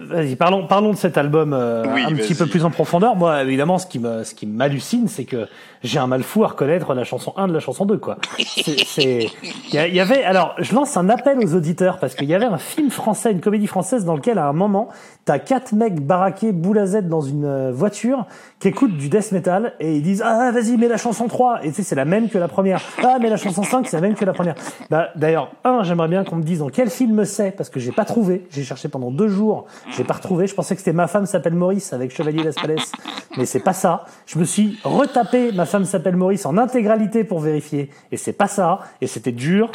Vas-y, 0.00 0.34
parlons, 0.34 0.66
parlons 0.66 0.90
de 0.90 0.96
cet 0.96 1.16
album 1.16 1.52
euh, 1.52 1.84
Oui, 1.94 2.02
un 2.02 2.14
petit 2.16 2.34
peu 2.34 2.46
plus 2.46 2.64
en 2.64 2.70
profondeur. 2.70 3.14
Moi, 3.14 3.42
évidemment, 3.44 3.78
ce 3.78 3.86
qui 3.86 4.00
me, 4.00 4.24
ce 4.24 4.34
qui 4.34 4.44
m'hallucine, 4.44 5.06
c'est 5.06 5.24
que 5.24 5.46
j'ai 5.84 6.00
un 6.00 6.08
mal 6.08 6.24
fou 6.24 6.42
à 6.42 6.48
reconnaître 6.48 6.94
la 6.94 7.04
chanson 7.04 7.32
1 7.36 7.46
de 7.46 7.52
la 7.52 7.60
chanson 7.60 7.86
2, 7.86 7.98
quoi. 7.98 8.18
C'est, 8.38 9.28
il 9.72 9.72
y, 9.72 9.94
y 9.94 10.00
avait, 10.00 10.24
alors, 10.24 10.56
je 10.58 10.74
lance 10.74 10.96
un 10.96 11.08
appel 11.08 11.38
aux 11.38 11.54
auditeurs 11.54 11.98
parce 12.00 12.16
qu'il 12.16 12.28
y 12.28 12.34
avait 12.34 12.44
un 12.44 12.58
film 12.58 12.90
français, 12.90 13.30
une 13.30 13.40
comédie 13.40 13.68
française 13.68 14.04
dans 14.04 14.16
lequel, 14.16 14.38
à 14.38 14.48
un 14.48 14.52
moment, 14.52 14.88
t'as 15.26 15.38
quatre 15.38 15.72
mecs 15.74 16.00
baraqués 16.00 16.50
boule 16.50 16.78
à 16.80 16.86
Z 16.86 17.02
dans 17.02 17.20
une 17.20 17.44
euh, 17.44 17.70
voiture 17.72 18.26
qui 18.58 18.68
écoutent 18.68 18.96
du 18.96 19.08
death 19.08 19.30
metal 19.30 19.74
et 19.78 19.94
ils 19.94 20.02
disent, 20.02 20.22
ah, 20.26 20.50
vas-y, 20.50 20.76
mets 20.76 20.88
la 20.88 20.96
chanson 20.96 21.28
3. 21.28 21.60
Et 21.62 21.68
tu 21.68 21.76
sais, 21.76 21.82
c'est 21.84 21.94
la 21.94 22.04
même 22.04 22.28
que 22.28 22.38
la 22.38 22.48
première. 22.48 22.80
Ah, 23.04 23.18
mais 23.20 23.30
la 23.30 23.36
chanson 23.36 23.62
5, 23.62 23.86
c'est 23.86 23.96
la 23.96 24.02
même 24.02 24.14
que 24.14 24.24
la 24.24 24.32
première. 24.32 24.56
Bah, 24.90 25.10
d'ailleurs, 25.14 25.52
un, 25.62 25.84
j'aimerais 25.84 26.08
bien 26.08 26.24
qu'on 26.24 26.36
me 26.36 26.42
dise 26.42 26.58
dans 26.58 26.68
quel 26.68 26.90
film 26.90 27.24
c'est 27.24 27.52
parce 27.52 27.70
que 27.70 27.78
j'ai 27.78 27.92
pas 27.92 28.04
trouvé. 28.04 28.46
J'ai 28.50 28.64
cherché 28.64 28.88
pendant 28.88 29.12
deux 29.12 29.28
jours. 29.28 29.66
J'ai 29.96 30.04
pas 30.04 30.14
retrouvé. 30.14 30.46
Je 30.46 30.54
pensais 30.54 30.74
que 30.74 30.80
c'était 30.80 30.92
Ma 30.92 31.06
femme 31.06 31.26
s'appelle 31.26 31.54
Maurice 31.54 31.92
avec 31.92 32.14
Chevalier 32.14 32.42
Laspalès. 32.42 32.90
Mais 33.36 33.46
c'est 33.46 33.60
pas 33.60 33.72
ça. 33.72 34.04
Je 34.26 34.38
me 34.38 34.44
suis 34.44 34.78
retapé 34.84 35.52
Ma 35.52 35.66
femme 35.66 35.84
s'appelle 35.84 36.16
Maurice 36.16 36.46
en 36.46 36.56
intégralité 36.58 37.24
pour 37.24 37.40
vérifier. 37.40 37.90
Et 38.12 38.16
c'est 38.16 38.32
pas 38.32 38.48
ça. 38.48 38.80
Et 39.00 39.06
c'était 39.06 39.32
dur. 39.32 39.70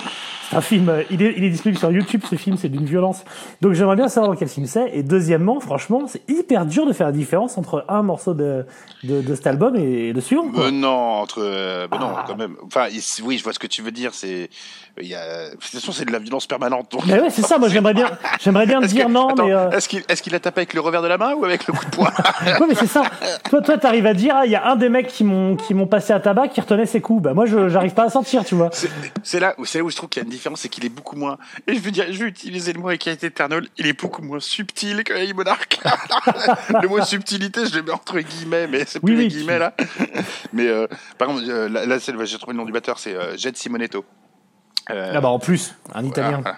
C'est 0.49 0.55
un 0.55 0.61
film, 0.61 0.89
euh, 0.89 1.03
il 1.11 1.21
est, 1.21 1.33
il 1.37 1.43
est 1.43 1.49
disponible 1.49 1.77
sur 1.77 1.91
YouTube, 1.91 2.21
ce 2.27 2.35
film, 2.35 2.57
c'est 2.57 2.69
d'une 2.69 2.85
violence. 2.85 3.23
Donc 3.61 3.73
j'aimerais 3.73 3.95
bien 3.95 4.07
savoir 4.09 4.35
quel 4.35 4.47
film 4.49 4.65
c'est. 4.65 4.89
Et 4.93 5.03
deuxièmement, 5.03 5.59
franchement, 5.59 6.05
c'est 6.07 6.21
hyper 6.27 6.65
dur 6.65 6.87
de 6.87 6.93
faire 6.93 7.07
la 7.07 7.13
différence 7.13 7.57
entre 7.57 7.85
un 7.87 8.01
morceau 8.01 8.33
de, 8.33 8.65
de, 9.03 9.21
de 9.21 9.35
cet 9.35 9.45
album 9.47 9.75
et 9.75 10.11
le 10.11 10.21
suivant. 10.21 10.49
quoi. 10.49 10.65
Euh, 10.65 10.71
non, 10.71 10.89
entre. 10.89 11.39
euh, 11.43 11.87
bah 11.87 11.97
non, 11.99 12.13
Ah. 12.17 12.25
quand 12.27 12.35
même. 12.35 12.55
Enfin, 12.65 12.87
oui, 13.23 13.37
je 13.37 13.43
vois 13.43 13.53
ce 13.53 13.59
que 13.59 13.67
tu 13.67 13.81
veux 13.83 13.91
dire. 13.91 14.13
C'est. 14.13 14.49
Il 14.99 15.07
y 15.07 15.13
a. 15.15 15.49
De 15.51 15.55
toute 15.55 15.63
façon, 15.65 15.91
c'est 15.91 16.05
de 16.05 16.11
la 16.11 16.19
violence 16.19 16.47
permanente. 16.47 16.91
Donc... 16.91 17.05
Mais 17.05 17.21
ouais, 17.21 17.29
c'est 17.29 17.43
ça. 17.43 17.57
Moi, 17.59 17.69
j'aimerais 17.69 17.93
bien, 17.93 18.09
j'aimerais 18.41 18.65
bien 18.65 18.81
dire 18.81 19.05
que- 19.05 19.11
non, 19.11 19.29
attends, 19.29 19.45
mais. 19.45 19.53
euh, 19.53 19.69
Est-ce 19.69 19.87
qu'il 20.01 20.11
est 20.11 20.21
qu'il 20.21 20.35
a 20.35 20.39
tapé 20.39 20.59
avec 20.61 20.73
le 20.73 20.81
revers 20.81 21.01
de 21.01 21.07
la 21.07 21.17
main 21.17 21.33
ou 21.33 21.45
avec 21.45 21.65
le 21.67 21.73
coup 21.73 21.85
de 21.85 21.89
poing 21.91 22.11
Ouais, 22.45 22.67
mais 22.67 22.75
c'est 22.75 22.87
ça. 22.87 23.03
Toi, 23.49 23.61
toi, 23.61 23.77
t'arrives 23.77 24.05
à 24.05 24.13
dire, 24.13 24.35
ah, 24.37 24.45
il 24.45 24.51
y 24.51 24.55
a 24.55 24.67
un 24.67 24.75
des 24.75 24.89
mecs 24.89 25.07
qui 25.07 25.23
m'ont, 25.23 25.55
qui 25.55 25.73
m'ont 25.73 25.87
passé 25.87 26.13
à 26.13 26.19
tabac 26.19 26.49
qui 26.49 26.61
retenait 26.61 26.85
ses 26.85 27.01
coups. 27.01 27.23
Bah, 27.23 27.33
moi, 27.33 27.45
je, 27.45 27.69
j'arrive 27.69 27.93
pas 27.93 28.03
à 28.05 28.09
sentir, 28.09 28.43
tu 28.45 28.55
vois. 28.55 28.69
C'est- 29.23 29.39
là, 29.39 29.53
où- 29.57 29.65
c'est 29.65 29.79
là 29.79 29.83
où 29.83 29.89
je 29.89 29.95
trouve 29.95 30.09
qu'il 30.09 30.21
y 30.21 30.23
a 30.23 30.25
une 30.25 30.31
différence, 30.31 30.61
c'est 30.61 30.69
qu'il 30.69 30.85
est 30.85 30.89
beaucoup 30.89 31.15
moins. 31.15 31.37
Et 31.67 31.73
je 31.75 31.79
veux 31.79 31.91
dire, 31.91 32.05
je 32.11 32.19
vais 32.23 32.29
utiliser 32.29 32.73
le 32.73 32.79
mot 32.79 32.89
Equality 32.91 33.25
Eternal, 33.27 33.65
il 33.77 33.87
est 33.87 33.99
beaucoup 33.99 34.21
moins 34.21 34.39
subtil 34.39 35.03
que 35.03 35.13
Hey 35.13 35.33
Monarch. 35.33 35.79
le 36.81 36.87
mot 36.87 37.01
subtilité, 37.03 37.65
je 37.65 37.75
le 37.77 37.83
mets 37.83 37.91
entre 37.91 38.19
guillemets, 38.19 38.67
mais 38.67 38.83
c'est 38.85 38.99
plus 38.99 39.13
Oui, 39.13 39.17
les 39.17 39.23
oui, 39.25 39.29
guillemets 39.29 39.59
là. 39.59 39.73
mais 40.53 40.67
euh, 40.67 40.87
par 41.17 41.29
exemple, 41.29 41.49
euh, 41.49 41.69
là, 41.69 41.85
là, 41.85 41.97
j'ai 41.97 42.37
trouvé 42.37 42.53
le 42.53 42.57
nom 42.59 42.65
du 42.65 42.71
batteur, 42.71 42.99
c'est 42.99 43.15
euh, 43.15 43.35
Jet 43.37 43.55
Simonetto. 43.57 44.03
Euh, 44.91 45.13
Ah 45.15 45.21
bah, 45.21 45.29
en 45.29 45.39
plus, 45.39 45.75
un 45.93 46.03
italien. 46.03 46.41
voilà. 46.41 46.57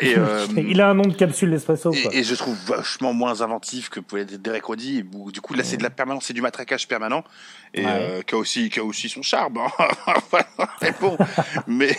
Et, 0.00 0.14
euh, 0.18 0.46
il 0.56 0.80
a 0.80 0.88
un 0.90 0.94
nom 0.94 1.04
de 1.06 1.14
capsule 1.14 1.50
d'espresso, 1.50 1.92
et, 1.92 2.18
et 2.18 2.24
je 2.24 2.34
trouve 2.34 2.56
vachement 2.66 3.12
moins 3.12 3.40
inventif 3.40 3.88
que 3.88 4.00
pouvait 4.00 4.22
être 4.22 4.36
Derek 4.40 4.64
Roddy. 4.64 5.02
Du 5.32 5.40
coup, 5.40 5.54
là, 5.54 5.64
c'est 5.64 5.76
de 5.76 5.82
la 5.82 5.90
permanence, 5.90 6.24
c'est 6.26 6.32
du 6.34 6.42
matraquage 6.42 6.86
permanent, 6.88 7.24
et 7.74 7.84
Ouais. 7.84 7.90
euh, 7.92 8.22
qui 8.22 8.34
a 8.34 8.38
aussi, 8.38 8.70
qui 8.70 8.80
a 8.80 8.84
aussi 8.84 9.08
son 9.08 9.22
charme. 9.22 9.58
hein. 9.58 10.14
mais 10.82 10.92
bon, 11.00 11.16
mais, 11.66 11.96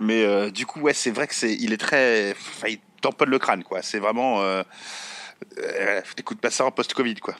mais 0.00 0.24
euh, 0.24 0.50
du 0.50 0.66
coup, 0.66 0.80
ouais, 0.80 0.94
c'est 0.94 1.10
vrai 1.10 1.26
que 1.26 1.34
c'est, 1.34 1.54
il 1.54 1.72
est 1.72 1.78
très, 1.78 2.32
enfin, 2.32 2.68
il 2.68 2.78
tamponne 3.00 3.30
le 3.30 3.38
crâne, 3.38 3.62
quoi. 3.64 3.80
C'est 3.82 3.98
vraiment, 3.98 4.42
euh, 5.58 5.62
euh, 5.80 6.00
t'écoutes 6.16 6.40
pas 6.40 6.50
ça 6.50 6.64
en 6.64 6.70
post-Covid, 6.70 7.16
quoi. 7.16 7.34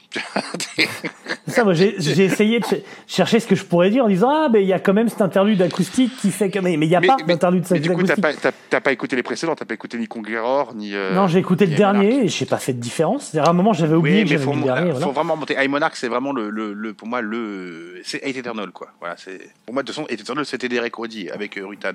Ça, 1.48 1.64
moi, 1.64 1.72
j'ai, 1.72 1.94
essayé 2.22 2.60
de 2.60 2.64
ch- 2.64 2.82
chercher 3.06 3.40
ce 3.40 3.46
que 3.46 3.54
je 3.54 3.64
pourrais 3.64 3.90
dire 3.90 4.04
en 4.04 4.08
disant, 4.08 4.28
ah, 4.30 4.48
mais 4.52 4.62
il 4.62 4.68
y 4.68 4.72
a 4.72 4.78
quand 4.78 4.92
même 4.92 5.08
cet 5.08 5.22
interlude 5.22 5.60
acoustique 5.62 6.16
qui 6.16 6.30
fait 6.30 6.50
que, 6.50 6.58
mais 6.58 6.74
il 6.74 6.84
y 6.84 6.94
a 6.96 7.00
mais, 7.00 7.06
pas 7.06 7.16
d'interlude 7.26 7.64
mais 7.70 7.80
du 7.80 7.90
coup, 7.90 8.02
t'as 8.02 8.14
acoustique. 8.14 8.80
pas, 8.82 8.92
écouté 8.92 9.16
les 9.16 9.22
précédents, 9.22 9.54
t'as 9.54 9.64
pas 9.64 9.74
écouté 9.74 9.98
ni 9.98 10.06
Conqueror, 10.06 10.74
ni. 10.74 10.94
euh, 10.94 11.14
Non, 11.14 11.26
j'ai 11.26 11.38
écouté 11.38 11.64
le 11.66 11.72
ni 11.72 11.76
dernier 11.76 12.24
et 12.24 12.28
j'ai 12.28 12.46
pas 12.46 12.58
fait 12.58 12.72
de 12.72 12.80
différence. 12.80 13.28
C'est-à-dire, 13.30 13.48
à 13.48 13.50
un 13.52 13.54
moment, 13.56 13.72
j'avais 13.72 13.94
oublié 13.96 14.22
Oui, 14.22 14.28
que 14.28 14.34
mais 14.34 14.38
faut, 14.38 14.52
mis 14.52 14.58
le 14.60 14.64
dernier, 14.64 14.90
faut 14.92 14.98
voilà. 14.98 15.12
vraiment 15.12 15.36
monter. 15.36 15.56
High 15.58 15.70
Monarch, 15.70 15.96
c'est 15.96 16.08
vraiment 16.08 16.32
le, 16.32 16.50
le, 16.50 16.72
le- 16.72 16.94
pour 16.94 17.08
moi 17.08 17.20
le, 17.20 18.00
c'est 18.04 18.22
Hate 18.24 18.36
Eternal 18.36 18.70
quoi. 18.70 18.88
Voilà, 19.00 19.16
c'est 19.16 19.38
pour 19.64 19.74
moi 19.74 19.82
de 19.82 19.86
toute 19.86 19.94
façon 19.96 20.06
Hate 20.10 20.20
Eternal 20.20 20.44
c'était 20.46 20.68
Derek 20.68 20.94
Roddy 20.94 21.30
avec 21.30 21.56
euh, 21.56 21.66
Rutan. 21.66 21.92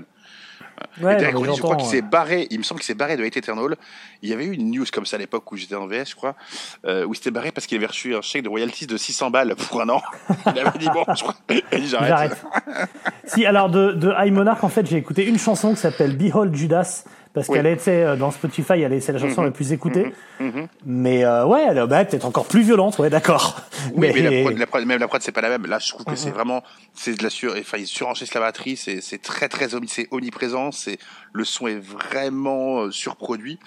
Ouais, 1.02 1.18
Derek 1.18 1.36
je 1.36 1.62
crois 1.62 1.76
qu'il 1.76 1.88
s'est 1.88 2.02
barré. 2.02 2.48
Il 2.52 2.60
me 2.60 2.64
semble 2.64 2.80
qu'il 2.80 2.88
s'est 2.88 2.94
barré 2.94 3.18
de 3.18 3.24
Hate 3.24 3.38
Eternal. 3.38 3.76
Il 4.22 4.30
y 4.30 4.34
avait 4.34 4.46
eu 4.46 4.54
une 4.54 4.72
news 4.72 4.86
comme 4.92 5.06
ça 5.06 5.16
à 5.16 5.20
l'époque 5.20 5.52
où 5.52 5.58
j'étais 5.58 5.76
en 5.76 5.88
VS, 5.88 6.10
je 6.10 6.16
crois, 6.16 6.36
euh, 6.86 7.06
où 7.06 7.14
il 7.14 7.16
s'était 7.16 7.32
barré 7.32 7.52
parce 7.52 7.68
qu'il 7.68 7.78
avait 7.78 7.88
reçu 7.88 8.16
un 8.16 8.22
chèque 8.22 8.44
de 8.44 8.50
royalties 8.50 8.88
de 8.88 8.98
600 8.98 9.32
balles 9.32 9.56
pour 9.56 9.82
un 9.82 9.90
an. 9.90 10.02
Il 10.56 10.60
avait 10.60 10.78
dit 10.78 10.90
bon, 10.94 11.04
je 11.16 11.22
crois, 11.22 11.36
j'arrête. 11.72 12.08
J'arrête. 12.08 12.38
si, 13.26 13.46
alors 13.46 13.70
de, 13.70 13.92
de 13.92 14.14
High 14.18 14.34
Monarch, 14.34 14.64
en 14.64 14.70
fait, 14.70 14.86
j'ai 14.86 14.98
écouté 14.98 15.26
une 15.26 15.40
chanson 15.40 15.74
qui 15.74 15.80
s'appelle 15.80 16.16
Behold 16.18 16.56
Judas, 16.56 17.04
parce 17.34 17.48
Oui. 17.50 17.58
qu'elle 17.58 17.68
était 17.68 18.04
euh, 18.04 18.16
dans 18.16 18.32
Spotify, 18.32 18.74
elle 18.82 18.94
est, 18.94 19.08
la 19.10 19.20
chanson 19.20 19.42
Mhm. 19.42 19.48
la 19.48 19.52
plus 19.52 19.72
écoutée. 19.72 20.14
Mhm. 20.40 20.68
Mais 20.86 21.24
euh, 21.26 21.46
ouais, 21.46 21.66
elle 21.70 21.78
est 21.78 21.88
bah, 21.88 22.06
peut-être 22.06 22.26
encore 22.26 22.46
plus 22.46 22.62
violente, 22.62 23.00
ouais, 23.00 23.10
d'accord. 23.10 23.60
Oui, 23.96 24.12
mais, 24.14 24.22
la 24.22 24.42
prod, 24.44 24.58
la 24.58 24.66
prod- 24.68 24.86
même 24.86 25.00
la 25.00 25.08
prod, 25.08 25.22
c'est 25.22 25.32
pas 25.32 25.42
la 25.42 25.50
même. 25.50 25.66
Là, 25.66 25.80
je 25.80 25.90
trouve 25.90 26.06
que 26.06 26.16
c'est 26.16 26.30
vraiment, 26.30 26.64
c'est 26.94 27.18
de 27.18 27.24
la 27.24 27.30
sur, 27.30 27.54
enfin, 27.60 27.78
il 27.78 27.88
surenchisse 27.88 28.34
la 28.34 28.42
batterie, 28.42 28.78
c'est, 28.78 29.02
très, 29.22 29.50
très, 29.50 29.68
c'est 29.88 30.08
omniprésent, 30.12 30.72
c'est, 30.72 30.98
le 31.34 31.44
son 31.44 31.68
est 31.68 31.80
vraiment 31.80 32.82
euh, 32.84 32.92
surproduit. 32.92 33.60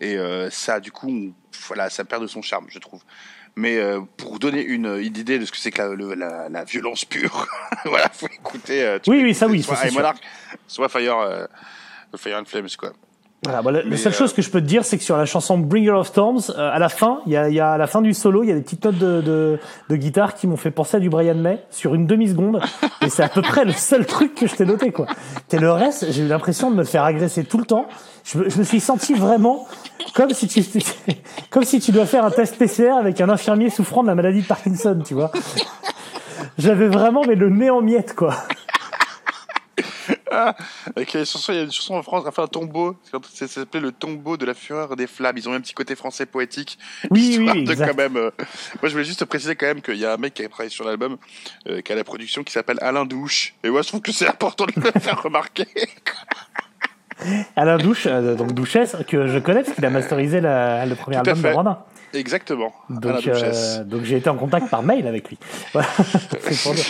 Et 0.00 0.16
euh, 0.16 0.48
ça, 0.50 0.80
du 0.80 0.90
coup, 0.90 1.08
on- 1.10 1.32
voilà, 1.68 1.90
ça 1.90 2.04
perd 2.04 2.22
de 2.22 2.26
son 2.26 2.42
charme, 2.42 2.66
je 2.68 2.78
trouve. 2.78 3.02
Mais 3.54 3.76
euh, 3.76 4.00
pour 4.16 4.38
donner 4.38 4.64
une, 4.64 4.86
une 4.86 5.16
idée 5.16 5.38
de 5.38 5.44
ce 5.44 5.52
que 5.52 5.58
c'est 5.58 5.70
que 5.70 5.82
la, 5.82 5.88
le- 5.88 6.14
la, 6.14 6.48
la 6.48 6.64
violence 6.64 7.04
pure, 7.04 7.46
voilà, 7.84 8.08
faut 8.08 8.26
écouter. 8.28 8.96
tu 9.02 9.10
Oui, 9.10 9.20
oui, 9.22 9.34
ça, 9.34 9.46
oui, 9.46 9.62
soit 9.62 9.76
ça. 9.76 9.90
Monarch, 9.90 10.16
soit 10.66 10.88
Fire, 10.88 11.46
euh, 12.12 12.18
Fire 12.18 12.38
and 12.40 12.44
Flames, 12.46 12.68
quoi. 12.78 12.92
Voilà, 13.44 13.60
bah, 13.60 13.72
la, 13.72 13.96
seule 13.96 14.12
euh, 14.12 14.16
chose 14.16 14.32
que 14.32 14.40
je 14.40 14.50
peux 14.50 14.60
te 14.60 14.66
dire, 14.66 14.84
c'est 14.84 14.96
que 14.98 15.02
sur 15.02 15.16
la 15.16 15.24
chanson 15.24 15.58
Bringer 15.58 15.90
of 15.90 16.06
Storms, 16.06 16.42
euh, 16.50 16.70
à 16.72 16.78
la 16.78 16.88
fin, 16.88 17.22
il 17.26 17.32
y 17.32 17.36
a, 17.36 17.48
il 17.48 17.54
y 17.56 17.58
a 17.58 17.72
à 17.72 17.78
la 17.78 17.88
fin 17.88 18.00
du 18.00 18.14
solo, 18.14 18.44
il 18.44 18.48
y 18.48 18.52
a 18.52 18.54
des 18.54 18.60
petites 18.60 18.84
notes 18.84 18.98
de, 18.98 19.20
de, 19.20 19.58
de 19.88 19.96
guitare 19.96 20.34
qui 20.34 20.46
m'ont 20.46 20.56
fait 20.56 20.70
penser 20.70 20.98
à 20.98 21.00
du 21.00 21.10
Brian 21.10 21.34
May 21.34 21.58
sur 21.68 21.96
une 21.96 22.06
demi 22.06 22.28
seconde, 22.28 22.60
et 23.00 23.08
c'est 23.08 23.24
à 23.24 23.28
peu 23.28 23.42
près 23.42 23.64
le 23.64 23.72
seul 23.72 24.06
truc 24.06 24.36
que 24.36 24.46
je 24.46 24.54
t'ai 24.54 24.64
noté 24.64 24.92
quoi. 24.92 25.06
Et 25.50 25.58
le 25.58 25.72
reste, 25.72 26.12
j'ai 26.12 26.22
eu 26.22 26.28
l'impression 26.28 26.70
de 26.70 26.76
me 26.76 26.84
faire 26.84 27.02
agresser 27.02 27.42
tout 27.42 27.58
le 27.58 27.64
temps. 27.64 27.88
Je 28.22 28.38
me, 28.38 28.48
je 28.48 28.58
me 28.58 28.62
suis 28.62 28.78
senti 28.78 29.12
vraiment 29.14 29.66
comme 30.14 30.30
si 30.30 30.46
tu 30.46 30.62
comme 31.50 31.64
si 31.64 31.80
tu 31.80 31.90
dois 31.90 32.06
faire 32.06 32.24
un 32.24 32.30
test 32.30 32.56
PCR 32.56 32.92
avec 32.92 33.20
un 33.20 33.28
infirmier 33.28 33.70
souffrant 33.70 34.04
de 34.04 34.08
la 34.08 34.14
maladie 34.14 34.42
de 34.42 34.46
Parkinson, 34.46 35.02
tu 35.04 35.14
vois. 35.14 35.32
J'avais 36.58 36.86
vraiment 36.86 37.22
mais 37.26 37.34
le 37.34 37.50
nez 37.50 37.70
en 37.70 37.80
miettes 37.80 38.14
quoi. 38.14 38.36
Avec 40.96 41.12
les 41.12 41.24
chansons, 41.24 41.52
il 41.52 41.56
y 41.56 41.58
a 41.60 41.62
une 41.64 41.72
chanson 41.72 41.94
en 41.94 42.02
France, 42.02 42.22
on 42.24 42.28
a 42.28 42.32
fait 42.32 42.42
un 42.42 42.46
tombeau. 42.46 42.96
Ça 43.32 43.46
s'appelait 43.48 43.80
le 43.80 43.92
tombeau 43.92 44.36
de 44.36 44.44
la 44.46 44.54
fureur 44.54 44.96
des 44.96 45.06
flammes. 45.06 45.36
Ils 45.36 45.48
ont 45.48 45.52
eu 45.52 45.56
un 45.56 45.60
petit 45.60 45.74
côté 45.74 45.94
français 45.94 46.26
poétique. 46.26 46.78
Oui, 47.10 47.20
histoire 47.30 47.56
oui, 47.56 47.64
de 47.64 47.74
quand 47.74 47.96
même. 47.96 48.16
euh, 48.16 48.30
Moi, 48.80 48.84
je 48.84 48.90
voulais 48.90 49.04
juste 49.04 49.24
préciser 49.24 49.54
quand 49.56 49.66
même 49.66 49.82
qu'il 49.82 49.96
y 49.96 50.04
a 50.06 50.14
un 50.14 50.16
mec 50.16 50.34
qui 50.34 50.44
a 50.44 50.48
travaillé 50.48 50.70
sur 50.70 50.84
l'album, 50.84 51.16
euh, 51.68 51.80
qui 51.82 51.92
a 51.92 51.96
la 51.96 52.04
production, 52.04 52.42
qui 52.42 52.52
s'appelle 52.52 52.78
Alain 52.80 53.04
Douche. 53.04 53.54
Et 53.62 53.70
moi, 53.70 53.82
je 53.82 53.88
trouve 53.88 54.00
que 54.00 54.12
c'est 54.12 54.28
important 54.28 54.66
de 54.66 54.72
le 54.76 54.90
faire 55.00 55.22
remarquer. 55.22 55.66
Alain 57.54 57.76
Douche, 57.78 58.06
euh, 58.06 58.34
donc 58.34 58.52
Douchesse, 58.52 58.96
que 59.06 59.28
je 59.28 59.38
connais 59.38 59.62
parce 59.62 59.74
qu'il 59.76 59.84
a 59.84 59.90
masterisé 59.90 60.40
la- 60.40 60.86
le 60.86 60.94
premier 60.96 61.18
Tout 61.22 61.30
album 61.30 61.42
de 61.50 61.54
Rodin. 61.54 61.84
Exactement. 62.14 62.72
Donc, 62.90 63.26
euh, 63.26 63.84
donc 63.84 64.02
j'ai 64.04 64.16
été 64.18 64.28
en 64.28 64.36
contact 64.36 64.68
par 64.68 64.82
mail 64.82 65.06
avec 65.06 65.28
lui. 65.28 65.38
Voilà. 65.72 65.88
C'est 66.42 66.62
pour 66.62 66.74
dire. 66.74 66.84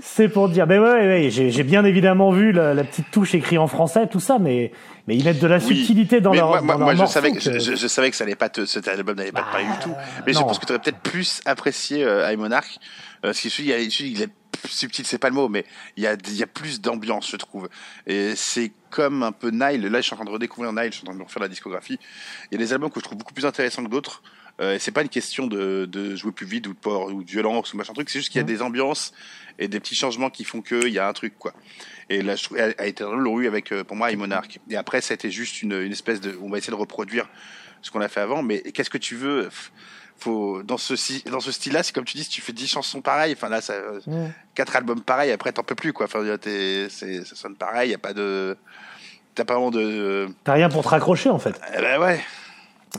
C'est 0.00 0.28
pour 0.28 0.48
dire. 0.48 0.66
Mais 0.66 0.78
ouais, 0.78 0.88
ouais, 0.88 1.28
j'ai 1.30 1.62
bien 1.62 1.84
évidemment 1.84 2.30
vu 2.30 2.52
la, 2.52 2.74
la 2.74 2.84
petite 2.84 3.10
touche 3.10 3.34
écrite 3.34 3.58
en 3.58 3.66
français, 3.66 4.06
tout 4.06 4.20
ça, 4.20 4.38
mais 4.38 4.72
mais 5.08 5.16
ils 5.16 5.24
mettent 5.24 5.38
de 5.40 5.46
la 5.46 5.58
Oui. 5.58 5.62
subtilité 5.76 6.20
dans 6.20 6.30
Mais 6.32 6.38
leur 6.38 6.48
moi, 6.48 6.58
dans 6.60 6.64
moi, 6.66 6.76
leur 6.78 6.96
moi, 6.96 7.06
je 7.06 7.10
savais 7.10 7.32
que, 7.32 7.38
que- 7.42 7.58
je, 7.58 7.74
je 7.76 7.86
savais 7.86 8.10
que 8.10 8.16
ça 8.16 8.24
allait 8.24 8.34
pas 8.36 8.48
te, 8.48 8.66
cet 8.66 8.88
album 8.88 9.16
n'allait 9.16 9.32
pas 9.32 9.42
te 9.42 9.50
parler 9.50 9.66
du 9.66 9.78
tout. 9.82 9.94
Mais 10.26 10.32
je 10.32 10.38
pense 10.38 10.58
que 10.58 10.66
tu 10.66 10.72
aurais 10.72 10.80
peut-être 10.82 10.98
plus 11.00 11.40
apprécié 11.44 12.04
euh, 12.04 12.30
High 12.30 12.38
Monarch. 12.38 12.78
Euh, 13.24 13.28
parce 13.28 13.40
que 13.40 13.48
celui, 13.48 13.70
il, 13.70 14.06
il 14.12 14.22
est 14.22 14.28
subtil, 14.68 15.06
c'est 15.06 15.18
pas 15.18 15.28
le 15.28 15.34
mot, 15.34 15.48
mais 15.48 15.64
il 15.96 16.02
y 16.02 16.06
a, 16.06 16.14
il 16.26 16.36
y 16.36 16.42
a 16.42 16.46
plus 16.46 16.80
d'ambiance, 16.80 17.28
je 17.30 17.36
trouve. 17.36 17.68
Et 18.06 18.32
c'est 18.36 18.72
comme 18.96 19.22
un 19.22 19.32
peu 19.32 19.50
Nile. 19.50 19.82
Là, 19.88 20.00
je 20.00 20.06
suis 20.06 20.14
en 20.14 20.16
train 20.16 20.24
de 20.24 20.30
redécouvrir 20.30 20.72
Nile, 20.72 20.90
je 20.90 20.96
suis 20.96 21.02
en 21.02 21.08
train 21.08 21.12
de 21.12 21.18
me 21.18 21.24
refaire 21.24 21.42
la 21.42 21.48
discographie. 21.48 21.98
Il 22.50 22.54
y 22.58 22.62
a 22.62 22.64
des 22.64 22.72
albums 22.72 22.90
que 22.90 22.98
je 22.98 23.04
trouve 23.04 23.18
beaucoup 23.18 23.34
plus 23.34 23.44
intéressants 23.44 23.84
que 23.84 23.90
d'autres. 23.90 24.22
Euh, 24.58 24.78
c'est 24.80 24.90
pas 24.90 25.02
une 25.02 25.10
question 25.10 25.46
de, 25.46 25.84
de 25.84 26.16
jouer 26.16 26.32
plus 26.32 26.46
vite 26.46 26.66
ou 26.66 26.72
de 26.72 26.78
port 26.78 27.12
ou 27.12 27.22
de 27.22 27.30
violence 27.30 27.74
ou 27.74 27.76
machin 27.76 27.92
truc. 27.92 28.08
C'est 28.08 28.20
juste 28.20 28.32
qu'il 28.32 28.40
y 28.40 28.44
a 28.44 28.46
des 28.46 28.62
ambiances 28.62 29.12
et 29.58 29.68
des 29.68 29.80
petits 29.80 29.94
changements 29.94 30.30
qui 30.30 30.44
font 30.44 30.62
qu'il 30.62 30.88
y 30.88 30.98
a 30.98 31.06
un 31.06 31.12
truc, 31.12 31.34
quoi. 31.38 31.52
Et 32.08 32.22
là, 32.22 32.36
je 32.36 32.48
a, 32.56 32.72
a 32.78 32.86
été 32.86 33.04
l'ont 33.04 33.38
eu 33.38 33.46
avec, 33.46 33.70
euh, 33.70 33.84
pour 33.84 33.96
moi, 33.96 34.10
Monarch. 34.16 34.58
Et 34.70 34.76
après, 34.76 35.02
ça 35.02 35.12
a 35.12 35.16
été 35.16 35.30
juste 35.30 35.60
une, 35.60 35.74
une 35.74 35.92
espèce 35.92 36.22
de, 36.22 36.38
on 36.40 36.48
va 36.48 36.56
essayer 36.56 36.70
de 36.70 36.78
reproduire 36.78 37.28
ce 37.82 37.90
qu'on 37.90 38.00
a 38.00 38.08
fait 38.08 38.20
avant. 38.20 38.42
Mais 38.42 38.62
qu'est-ce 38.62 38.88
que 38.88 38.96
tu 38.96 39.14
veux? 39.14 39.50
Faut, 40.18 40.62
dans 40.62 40.78
ce, 40.78 40.94
dans 41.28 41.40
ce 41.40 41.52
style-là, 41.52 41.82
c'est 41.82 41.92
comme 41.94 42.04
tu 42.04 42.16
dis, 42.16 42.24
si 42.24 42.30
tu 42.30 42.40
fais 42.40 42.52
10 42.52 42.66
chansons 42.68 43.02
pareilles, 43.02 43.34
enfin 43.36 43.48
là, 43.50 43.60
ça, 43.60 43.74
quatre 44.54 44.74
albums 44.76 45.02
pareils, 45.02 45.30
après 45.30 45.52
t'en 45.52 45.62
peux 45.62 45.74
plus, 45.74 45.92
quoi. 45.92 46.06
Enfin, 46.06 46.20
c'est- 46.88 47.24
ça 47.24 47.36
sonne 47.36 47.54
pareil, 47.56 47.90
y 47.90 47.94
a 47.94 47.98
pas 47.98 48.14
de, 48.14 48.56
t'as 49.34 49.44
pas 49.44 49.54
vraiment 49.54 49.70
de, 49.70 50.28
T'as 50.44 50.54
rien 50.54 50.68
pour 50.70 50.82
te 50.82 50.88
raccrocher 50.88 51.28
en 51.28 51.38
fait. 51.38 51.60
eh 51.76 51.80
ben 51.82 52.00
ouais. 52.00 52.20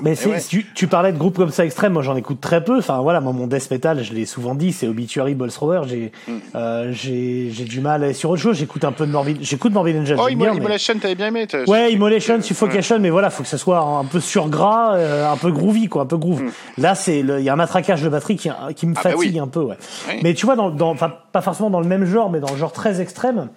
Mais 0.04 0.14
c'est, 0.14 0.30
ouais. 0.30 0.40
tu, 0.48 0.64
tu 0.76 0.86
parlais 0.86 1.12
de 1.12 1.18
groupes 1.18 1.38
comme 1.38 1.50
ça 1.50 1.66
extrêmes, 1.66 1.94
moi 1.94 2.04
j'en 2.04 2.16
écoute 2.16 2.40
très 2.40 2.64
peu. 2.64 2.78
Enfin 2.78 3.00
voilà, 3.02 3.20
moi 3.20 3.34
mon 3.34 3.48
death 3.48 3.72
metal, 3.72 4.04
je 4.04 4.14
l'ai 4.14 4.28
souvent 4.28 4.54
dit, 4.54 4.72
c'est 4.72 4.88
Obituary, 4.88 5.34
Ball 5.34 5.50
Thrower. 5.52 5.82
J'ai, 5.88 6.12
Mm. 6.28 6.32
euh, 6.56 6.90
j'ai, 6.92 7.50
j'ai 7.52 7.64
du 7.64 7.80
mal 7.82 8.04
à 8.04 8.06
aller 8.06 8.14
sur 8.14 8.30
autre 8.30 8.42
chose. 8.42 8.58
J'écoute 8.58 8.84
un 8.84 8.92
peu 8.92 9.08
de 9.08 9.12
Morbid, 9.12 9.38
j'écoute 9.42 9.74
Morbid 9.74 9.96
Angel. 9.98 10.18
Oh, 10.20 10.26
j'aime 10.30 10.38
bien, 10.38 10.48
Immo- 10.50 10.54
mais- 10.54 10.60
Immolation, 10.60 10.94
t'avais 11.02 11.16
bien 11.16 11.28
aimé 11.28 11.48
Ouais, 11.68 11.92
Immolation, 11.94 12.36
Ouais. 12.36 12.42
Suffocation, 12.44 13.00
mais 13.00 13.10
voilà, 13.10 13.32
faut 13.32 13.42
que 13.42 13.50
ça 13.50 13.58
soit 13.58 13.80
un 13.80 14.06
peu 14.06 14.20
surgras, 14.20 14.96
euh, 14.98 15.32
un 15.32 15.38
peu 15.38 15.52
groovy, 15.52 15.88
quoi, 15.88 16.04
un 16.04 16.06
peu 16.06 16.18
groove. 16.18 16.44
Là, 16.78 16.94
c'est, 16.94 17.20
il 17.22 17.40
y 17.42 17.50
a 17.50 17.54
un 17.54 17.58
matraquage 17.58 18.04
de 18.04 18.10
batterie 18.10 18.36
qui, 18.36 18.52
qui 18.76 18.86
me 18.86 18.92
Mm. 18.92 18.96
Ah 18.98 19.02
bah 19.04 19.10
fatigue 19.12 19.34
oui. 19.34 19.40
un 19.40 19.48
peu, 19.48 19.62
ouais. 19.62 19.78
Oui. 20.10 20.20
Mais 20.22 20.34
tu 20.36 20.46
vois, 20.46 20.56
dans, 20.56 20.70
dans, 20.70 20.96
pas 20.96 21.42
forcément 21.42 21.70
dans 21.72 21.82
le 21.82 21.88
même 21.88 22.06
genre, 22.06 22.30
mais 22.30 22.40
dans 22.40 22.52
le 22.52 22.58
genre 22.58 22.72
très 22.72 23.02
extrême, 23.02 23.48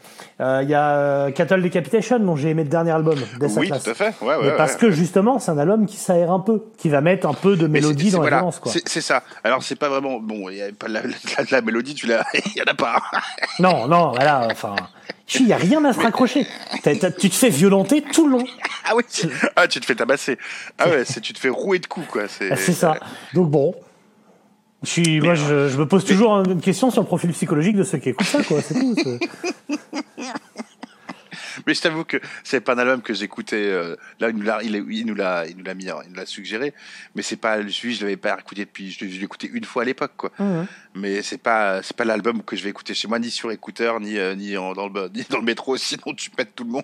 euh, 0.40 0.60
il 0.62 0.70
y 0.70 0.74
a 0.74 0.90
euh, 0.96 1.30
Cattle 1.32 1.60
Decapitation, 1.60 2.18
dont 2.18 2.36
j'ai 2.36 2.48
aimé 2.50 2.62
le 2.64 2.70
dernier 2.70 2.92
album, 2.92 3.16
Death 3.40 3.50
Oui, 3.58 3.66
Atlas. 3.66 3.82
tout 3.84 3.90
à 3.90 3.94
fait. 3.94 4.14
Ouais, 4.22 4.28
ouais, 4.36 4.36
Mais 4.44 4.56
parce 4.56 4.72
ouais. 4.74 4.78
que 4.78 4.90
justement, 4.90 5.38
c'est 5.38 5.50
un 5.50 5.58
album 5.58 5.84
qui 5.86 5.96
un 6.28 6.40
peu, 6.40 6.64
qui 6.76 6.88
va 6.88 7.00
mettre 7.00 7.26
un 7.26 7.32
peu 7.32 7.56
de 7.56 7.62
c'est- 7.62 7.68
mélodie 7.68 8.10
c'est- 8.10 8.16
dans 8.16 8.18
la 8.18 8.22
voilà, 8.24 8.36
violence, 8.38 8.58
quoi. 8.58 8.70
C'est 8.72 8.86
c'est 8.88 9.00
ça. 9.00 9.22
Alors, 9.44 9.62
c'est 9.62 9.76
pas 9.76 9.88
vraiment. 9.88 10.20
Bon, 10.20 10.48
il 10.50 10.56
y 10.56 10.62
a 10.62 10.66
pas 10.78 10.88
la, 10.88 11.02
la, 11.02 11.44
la 11.50 11.60
mélodie, 11.62 11.94
tu 11.94 12.06
l'as. 12.06 12.24
Il 12.34 12.58
y 12.58 12.60
en 12.60 12.70
a 12.70 12.74
pas. 12.74 13.00
Non, 13.60 13.86
non, 13.88 14.10
voilà, 14.10 14.48
enfin, 14.50 14.76
il 15.38 15.46
y 15.46 15.52
a 15.52 15.56
rien 15.56 15.82
à 15.84 15.92
se 15.92 16.00
raccrocher. 16.00 16.46
T'as- 16.82 16.96
t'as- 16.96 17.10
tu 17.12 17.30
te 17.30 17.34
fais 17.36 17.48
violenter 17.50 18.02
tout 18.02 18.26
le 18.26 18.32
long. 18.38 18.44
Ah 18.84 18.96
oui, 18.96 19.04
tu, 19.08 19.28
ah, 19.54 19.68
tu 19.68 19.78
te 19.78 19.86
fais 19.86 19.94
tabasser. 19.94 20.36
Ah 20.78 20.88
ouais, 20.88 21.04
c'est- 21.04 21.20
tu 21.20 21.32
te 21.32 21.38
fais 21.38 21.48
rouer 21.48 21.78
de 21.78 21.86
coups, 21.86 22.06
quoi. 22.08 22.22
Ah, 22.50 22.56
C'est 22.56 22.72
ça. 22.72 22.96
Donc 23.34 23.48
bon. 23.50 23.72
Je 24.82 24.88
suis, 24.88 25.20
moi, 25.20 25.34
je, 25.34 25.68
je 25.68 25.76
me 25.76 25.86
pose 25.86 26.04
toujours 26.06 26.32
une 26.40 26.60
question 26.60 26.90
sur 26.90 27.02
le 27.02 27.06
profil 27.06 27.30
psychologique 27.32 27.76
de 27.76 27.84
ceux 27.84 27.98
qui 27.98 28.08
écoutent 28.08 28.26
ça, 28.26 28.42
quoi. 28.42 28.62
C'est 28.62 28.74
tout. 28.74 28.94
c'est- 28.96 29.20
Mais 31.66 31.74
je 31.74 31.80
t'avoue 31.82 32.04
que 32.04 32.16
c'est 32.44 32.60
pas 32.60 32.74
un 32.74 32.78
album 32.78 33.02
que 33.02 33.14
j'écoutais. 33.14 33.56
euh, 33.56 33.96
là, 34.20 34.30
il 34.30 34.36
nous 34.36 34.42
l'a, 34.42 34.62
il, 34.62 35.06
nous 35.06 35.14
l'a, 35.14 35.46
il 35.46 35.56
nous 35.56 35.64
l'a 35.64 35.74
mis, 35.74 35.84
il 35.84 36.10
nous 36.10 36.16
l'a 36.16 36.26
suggéré. 36.26 36.74
Mais 37.14 37.22
c'est 37.22 37.36
pas 37.36 37.58
lui, 37.58 37.72
je 37.94 38.00
l'avais 38.02 38.16
pas 38.16 38.36
écouté 38.38 38.64
depuis. 38.64 38.90
Je 38.90 39.04
l'ai 39.04 39.22
écouté 39.24 39.50
une 39.52 39.64
fois 39.64 39.82
à 39.82 39.84
l'époque, 39.84 40.12
quoi. 40.16 40.30
Mais 40.94 41.22
c'est 41.22 41.38
pas, 41.38 41.82
c'est 41.82 41.96
pas 41.96 42.04
l'album 42.04 42.42
que 42.42 42.56
je 42.56 42.64
vais 42.64 42.70
écouter 42.70 42.94
chez 42.94 43.06
moi, 43.06 43.18
ni 43.20 43.30
sur 43.30 43.52
écouteur, 43.52 44.00
ni 44.00 44.18
euh, 44.18 44.34
ni 44.34 44.56
en- 44.56 44.72
dans 44.72 44.88
le 44.88 45.08
ni 45.14 45.24
dans 45.30 45.38
le 45.38 45.44
métro. 45.44 45.76
Sinon, 45.76 46.14
tu 46.16 46.30
pètes 46.30 46.54
tout 46.56 46.64
le 46.64 46.70
monde. 46.70 46.82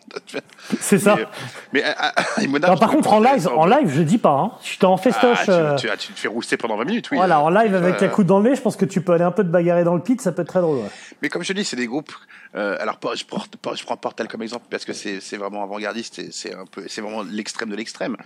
C'est 0.80 0.98
ça. 0.98 1.16
Mais, 1.16 1.22
euh, 1.22 1.26
mais 1.72 1.82
ah, 1.84 2.12
ah, 2.16 2.22
je 2.40 2.78
par 2.78 2.90
contre, 2.90 3.12
en 3.12 3.20
live, 3.20 3.48
en 3.48 3.66
live, 3.66 3.90
je 3.92 4.02
dis 4.02 4.18
pas. 4.18 4.30
Hein. 4.30 4.52
Je 4.62 4.68
suis 4.68 4.84
en 4.84 4.94
Ah, 4.94 4.98
festoche. 4.98 5.40
tu, 5.44 5.82
tu- 5.82 5.88
ah, 5.90 5.96
tu 5.96 6.12
te 6.12 6.18
fais 6.20 6.28
rouster 6.28 6.56
pendant 6.56 6.76
20 6.76 6.84
minutes, 6.84 7.10
oui. 7.10 7.16
voilà, 7.16 7.40
en 7.40 7.50
live 7.50 7.74
avec 7.74 8.00
la 8.00 8.08
coude 8.08 8.26
dans 8.26 8.38
le 8.40 8.50
nez, 8.50 8.56
je 8.56 8.60
pense 8.62 8.76
que 8.76 8.84
tu 8.84 9.00
peux 9.00 9.12
aller 9.12 9.24
un 9.24 9.32
peu 9.32 9.42
te 9.42 9.48
bagarrer 9.48 9.82
dans 9.84 9.94
le 9.94 10.02
pit, 10.02 10.20
ça 10.20 10.30
peut 10.32 10.42
être 10.42 10.48
très 10.48 10.60
drôle. 10.60 10.78
ouais. 10.78 10.90
Mais 11.22 11.28
comme 11.28 11.42
je 11.42 11.52
dis, 11.52 11.64
c'est 11.64 11.76
des 11.76 11.86
groupes. 11.86 12.12
alors, 12.54 12.98
je, 13.16 13.24
pas- 13.24 13.74
je 13.74 13.84
prends 13.84 13.96
Portal 13.96 14.28
comme 14.28 14.42
exemple 14.42 14.65
parce 14.70 14.84
que 14.84 14.92
c'est 14.92 15.36
vraiment 15.36 15.62
avant-gardiste 15.62 16.30
c'est 16.32 16.54
un 16.54 16.66
peu, 16.66 16.84
c'est 16.88 17.00
vraiment 17.00 17.22
l'extrême 17.22 17.70
de 17.70 17.76
l'extrême. 17.76 18.16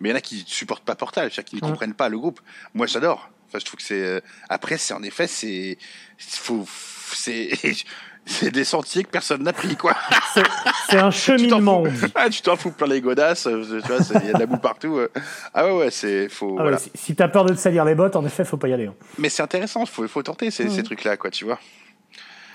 Mais 0.00 0.08
il 0.08 0.12
y 0.12 0.14
en 0.14 0.18
a 0.18 0.20
qui 0.20 0.44
supportent 0.46 0.84
pas 0.84 0.94
Portal, 0.94 1.30
qui 1.30 1.56
ne 1.56 1.60
comprennent 1.60 1.94
pas 1.94 2.08
le 2.08 2.18
groupe. 2.18 2.40
Moi, 2.74 2.86
j'adore. 2.86 3.30
Enfin, 3.48 3.58
je 3.60 3.64
trouve 3.64 3.78
que 3.78 3.84
c'est. 3.84 3.94
euh, 4.02 4.20
Après, 4.48 4.76
c'est 4.78 4.94
en 4.94 5.02
effet, 5.02 5.26
c'est. 5.26 5.78
Faut. 6.18 6.66
C'est. 7.14 7.50
C'est 8.28 8.50
des 8.50 8.64
sentiers 8.64 9.04
que 9.04 9.08
personne 9.10 9.44
n'a 9.44 9.52
pris, 9.52 9.76
quoi. 9.76 9.94
C'est- 10.34 10.40
un 10.40 10.48
Tu 10.90 10.96
t'en 10.98 11.10
cheminement. 11.12 11.84
fous. 11.84 12.06
Ah, 12.16 12.28
tu 12.28 12.42
t'en 12.42 12.56
fous 12.56 12.72
plein 12.72 12.88
les 12.88 13.00
godasses, 13.00 13.46
euh, 13.46 13.80
tu 13.80 13.86
vois, 13.86 14.02
c'est- 14.02 14.14
il 14.20 14.26
y 14.26 14.30
a 14.30 14.32
de 14.32 14.38
la 14.40 14.46
boue 14.46 14.56
partout. 14.56 14.96
euh. 14.98 15.08
Ah 15.54 15.64
ouais, 15.64 15.70
ouais, 15.78 15.90
c'est. 15.92 16.28
Faut, 16.28 16.56
Ah 16.58 16.62
voilà. 16.62 16.78
si 16.92 17.14
t'as 17.14 17.28
peur 17.28 17.44
de 17.44 17.54
te 17.54 17.58
salir 17.60 17.84
les 17.84 17.94
bottes, 17.94 18.16
en 18.16 18.26
effet, 18.26 18.44
faut 18.44 18.56
pas 18.56 18.66
y 18.66 18.72
aller. 18.72 18.86
hein. 18.86 18.94
Mais 19.18 19.28
c'est 19.28 19.44
intéressant, 19.44 19.86
faut, 19.86 20.08
faut 20.08 20.24
tenter 20.24 20.50
ces, 20.50 20.68
ces 20.68 20.82
trucs-là, 20.82 21.16
quoi, 21.16 21.30
tu 21.30 21.44
vois. 21.44 21.60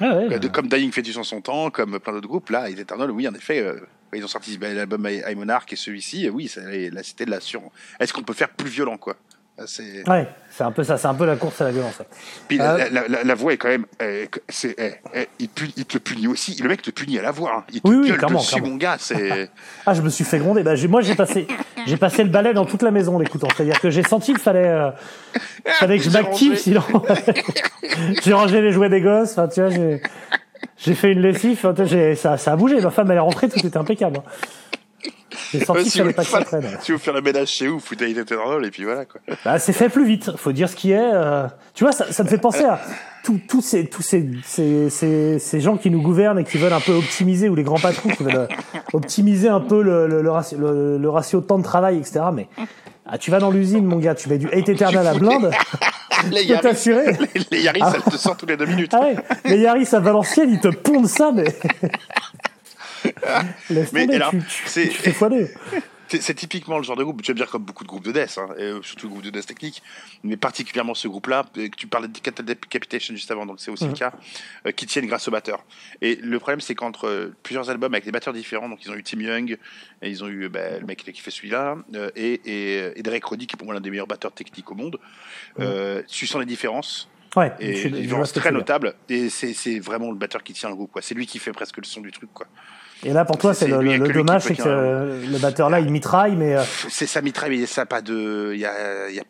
Ah 0.02 0.18
ouais, 0.18 0.40
De- 0.40 0.48
comme 0.48 0.68
Dying 0.68 0.92
Fetus 0.92 1.18
en 1.18 1.24
son 1.24 1.42
temps, 1.42 1.70
comme 1.70 2.00
plein 2.00 2.14
d'autres 2.14 2.28
groupes, 2.28 2.50
là, 2.50 2.68
les 2.68 2.80
Eternal, 2.80 3.12
oui, 3.12 3.28
en 3.28 3.34
effet, 3.34 3.60
euh, 3.60 3.80
ils 4.14 4.24
ont 4.24 4.28
sorti 4.28 4.58
l'album 4.60 5.08
I, 5.10 5.22
I 5.30 5.36
Monarch 5.36 5.72
et 5.72 5.76
celui-ci, 5.76 6.28
euh, 6.28 6.32
oui, 6.32 6.52
là, 6.92 7.04
c'était 7.04 7.26
de 7.26 7.32
la 7.32 7.40
sur. 7.40 7.62
Est-ce 8.00 8.12
qu'on 8.14 8.24
peut 8.24 8.34
faire 8.34 8.50
plus 8.50 8.70
violent, 8.70 8.98
quoi? 8.98 9.16
C'est... 9.67 10.08
ouais, 10.10 10.28
c'est 10.50 10.63
un 10.63 10.71
peu 10.71 10.84
ça, 10.84 10.97
c'est 10.97 11.08
un 11.08 11.13
peu 11.13 11.26
la 11.26 11.36
course 11.36 11.62
à 11.62 11.65
la 11.65 11.71
violence. 11.71 12.02
Puis 12.47 12.58
la, 12.58 12.74
Euh, 12.76 12.86
la- 12.91 13.08
la- 13.08 13.24
la 13.24 13.36
voix 13.36 13.54
est 13.54 13.58
quand 13.58 13.67
même. 13.69 13.86
euh, 14.02 14.26
c'est, 14.50 14.76
il, 15.39 15.47
te 15.50 15.97
punit 15.97 16.28
aussi. 16.28 16.56
Le 16.62 16.67
mec 16.69 16.82
te 16.82 16.91
punit 16.91 17.17
à 17.19 17.21
la 17.21 17.32
voix. 17.32 17.52
hein. 17.58 17.63
Il 17.71 17.82
te 17.82 17.88
Oui, 17.88 17.95
oui, 18.02 18.12
clairement, 18.17 18.39
dessus, 18.39 18.54
clairement. 18.56 18.69
mon 18.71 18.76
gars. 18.78 18.97
C'est. 19.00 19.50
Ah, 19.86 19.93
je 19.93 20.02
me 20.02 20.10
suis 20.10 20.24
fait 20.24 20.39
gronder. 20.39 20.63
Bah, 20.63 20.74
moi, 20.89 21.02
j'ai 21.02 21.15
passé, 21.15 21.47
j'ai 21.88 21.97
passé 21.97 22.24
le 22.24 22.30
balai 22.30 22.54
dans 22.54 22.65
toute 22.65 22.82
la 22.84 22.91
maison 22.91 23.15
en 23.15 23.19
l'écoutant. 23.19 23.47
C'est-à-dire 23.56 23.80
que 23.80 23.89
j'ai 23.89 24.04
senti 24.04 24.34
qu'il 24.34 24.41
fallait, 24.41 24.67
euh, 24.67 24.91
fallait 25.80 25.97
que 25.97 26.04
je 26.04 26.10
m'active, 26.10 26.56
sinon 26.58 26.84
j'ai 28.24 28.34
rangé 28.34 28.62
les 28.62 28.71
jouets 28.71 28.89
des 28.89 29.02
gosses. 29.02 29.32
Enfin, 29.32 29.47
tu 29.47 29.62
vois, 29.62 29.69
j'ai, 29.69 30.02
j'ai 30.78 30.95
fait 30.95 31.12
une 31.13 31.21
lessive. 31.21 31.60
Enfin, 31.63 31.74
j'ai- 31.86 32.15
ça, 32.15 32.38
ça 32.38 32.54
a 32.54 32.56
bougé. 32.56 32.80
Ma 32.82 32.91
femme, 32.91 33.10
elle 33.12 33.17
est 33.17 33.21
rentrée, 33.21 33.50
tout 33.50 33.65
était 33.65 33.78
impeccable. 33.78 34.17
hein. 34.17 34.24
J'ai 35.52 35.60
Ouais, 35.70 35.82
qu'il 35.84 35.91
si, 35.91 36.02
vous, 36.02 36.12
traîne. 36.12 36.63
ouais. 36.63 36.78
si 36.82 36.91
vous 36.91 36.98
faire 36.98 37.13
le 37.13 37.22
ménage 37.22 37.48
chez 37.50 37.67
vous, 37.67 37.80
foutez 37.80 38.08
les 38.08 38.20
Eternal 38.20 38.65
et 38.65 38.72
puis 38.72 38.84
voilà, 38.84 39.06
quoi. 39.06 39.22
Bah, 39.46 39.60
c'est 39.60 39.74
fait 39.74 39.89
plus 39.89 40.06
vite. 40.06 40.32
Faut 40.38 40.52
dire 40.52 40.70
ce 40.70 40.76
qui 40.76 40.91
est. 40.91 41.00
euh, 41.13 41.48
Tu 41.74 41.84
vois, 41.84 41.94
ça, 41.94 42.12
ça 42.12 42.24
me 42.24 42.30
fait 42.30 42.38
penser 42.38 42.63
à 42.63 42.80
tous 43.24 43.39
tous 43.48 43.62
ces 43.62 43.86
tous 43.88 44.02
ces, 44.02 44.28
ces, 44.44 44.89
ces, 44.89 45.38
ces 45.39 45.62
gens 45.62 45.78
qui 45.78 45.89
nous 45.91 46.02
gouvernent 46.02 46.39
et 46.39 46.44
qui 46.44 46.58
veulent 46.58 46.74
un 46.74 46.80
peu 46.80 46.94
optimiser 46.94 47.50
ou 47.50 47.56
les 47.56 47.63
grands 47.63 47.80
patrons 47.80 48.10
qui 48.10 48.24
veulent 48.24 48.36
euh, 48.36 48.48
optimiser 48.94 49.48
un 49.50 49.60
peu 49.60 49.82
le, 49.84 50.08
le, 50.08 50.22
le, 50.22 50.32
ratio, 50.32 50.58
le, 50.58 50.98
le 50.98 51.10
ratio 51.10 51.39
de 51.41 51.46
temps 51.46 51.60
de 51.60 51.63
travail, 51.63 51.98
etc. 51.98 52.22
Mais 52.34 52.48
ah, 53.06 53.17
tu 53.17 53.30
vas 53.32 53.39
dans 53.39 53.52
l'usine, 53.52 53.86
mon 53.86 53.98
gars, 53.98 54.15
tu 54.15 54.28
mets 54.30 54.38
du 54.38 54.48
hate 54.48 54.70
eternal 54.70 55.06
à 55.08 55.13
blinde. 55.13 55.52
Les 56.30 56.44
Yaris, 56.44 56.62
t'assurer. 56.62 57.13
les, 57.34 57.41
les 57.50 57.62
Yaris, 57.63 57.80
Ah. 57.84 57.94
elles 57.96 58.12
te 58.13 58.15
sortent 58.17 58.39
tous 58.41 58.46
les 58.46 58.56
deux 58.56 58.67
minutes. 58.67 58.94
Ah 58.94 59.00
ouais, 59.02 59.15
les 59.46 59.58
Yaris 59.58 59.88
à 59.94 60.00
Valenciennes, 60.00 60.52
ils 60.52 60.60
te 60.60 60.67
pondent 60.67 61.08
ça, 61.08 61.32
mais. 61.34 61.46
Mais 63.94 64.06
tomber, 64.06 64.15
alors, 64.15 64.32
tu, 64.32 64.38
tu, 64.39 64.63
c'est- 64.67 64.88
tu 64.89 64.98
fais 64.98 65.12
foirer. 65.13 65.50
C'est 66.08 66.22
c'est 66.22 66.34
typiquement 66.36 66.76
le 66.78 66.84
genre 66.84 66.98
de 66.98 67.06
groupe, 67.06 67.22
tu 67.22 67.32
vas 67.32 67.36
me 67.36 67.39
dire 67.39 67.50
comme 67.50 67.63
beaucoup 67.63 67.86
de 67.86 67.88
groupes 67.88 68.04
de 68.04 68.12
death, 68.12 68.38
hein, 68.38 68.50
et 68.58 68.63
euh, 68.63 68.82
surtout 68.82 69.08
groupes 69.08 69.22
de 69.24 69.30
death 69.30 69.46
technique, 69.46 69.82
mais 70.26 70.36
particulièrement 70.36 70.94
ce 70.94 71.08
groupe-là, 71.08 71.46
euh, 71.58 71.70
tu 71.78 71.88
parlais 71.88 72.10
de 72.10 72.13
Decapitation 72.13 73.15
juste 73.15 73.32
avant, 73.32 73.46
donc 73.46 73.62
c'est 73.62 73.72
aussi 73.72 73.86
le 73.88 73.94
cas, 73.94 74.12
euh, 74.67 74.72
qui 74.74 74.86
tiennent 74.88 75.06
grâce 75.06 75.30
aux 75.30 75.32
batteurs. 75.32 75.63
Et 76.02 76.17
le 76.17 76.38
problème, 76.38 76.60
c'est 76.60 76.76
qu'entre 76.76 77.08
euh, 77.08 77.34
plusieurs 77.44 77.70
albums 77.70 77.94
avec 77.94 78.04
des 78.04 78.12
batteurs 78.12 78.34
différents, 78.34 78.67
donc 78.67 78.84
ils 78.84 78.91
ont 78.91 78.96
eu 78.96 79.04
Tim 79.04 79.22
Young, 79.22 79.58
et 80.02 80.10
ils 80.10 80.22
ont 80.22 80.28
eu 80.28 80.50
bah, 80.50 80.80
le 80.82 80.86
mec 80.86 80.98
qui 81.02 81.22
fait 81.22 81.32
celui-là, 81.32 81.78
euh, 81.96 82.10
et, 82.17 82.41
et, 82.44 83.00
et 83.00 83.04
Derek 83.04 83.24
Roddy, 83.24 83.48
qui 83.48 83.56
est 83.56 83.58
pour 83.58 83.67
moi 83.67 83.74
l'un 83.74 83.80
des 83.80 83.89
meilleurs 83.89 84.06
batteurs 84.08 84.34
techniques 84.34 84.70
au 84.70 84.76
monde, 84.76 85.00
euh, 85.62 86.04
tu 86.10 86.28
sens 86.28 86.41
les 86.41 86.46
différences. 86.46 87.08
Ouais, 87.38 87.54
Et 87.62 87.72
je 87.74 87.80
suis- 87.80 87.84
des 87.89 87.89
je 87.89 87.91
vois 87.96 88.02
différences 88.02 88.30
ce 88.32 88.34
que 88.34 88.39
très 88.41 88.52
notables, 88.52 88.96
et 89.08 89.30
c'est 89.30 89.54
c'est 89.54 89.80
vraiment 89.80 90.12
le 90.12 90.17
batteur 90.17 90.44
qui 90.44 90.52
tient 90.52 90.67
le 90.67 90.76
groupe, 90.76 90.91
quoi. 90.91 91.02
C'est 91.02 91.15
lui 91.15 91.26
qui 91.26 91.39
fait 91.39 91.54
presque 91.54 91.78
le 91.78 91.86
son 91.86 92.02
du 92.02 92.12
truc, 92.12 92.30
quoi. 92.34 92.48
Et 93.04 93.14
là, 93.14 93.26
pour 93.26 93.38
toi, 93.38 93.54
C'est- 93.54 93.68
le, 93.68 93.82
le- 93.82 94.14
dommage, 94.14 94.44
c'est 94.44 94.56
que 94.56 94.64
le 95.32 95.38
batteur 95.40 95.70
là, 95.70 95.80
il 95.80 95.92
mitraille, 95.92 96.36
mais 96.36 96.56
euh, 96.56 96.62
C'est 96.90 97.08
sa 97.08 97.22
mitraille, 97.22 97.50
mais 97.60 97.66
ça 97.66 97.82
a 97.82 97.86
pas 97.86 98.02
de. 98.02 98.52
Il 98.54 98.60
y 98.60 98.66
a, 98.66 99.10
y 99.10 99.20
a- 99.20 99.24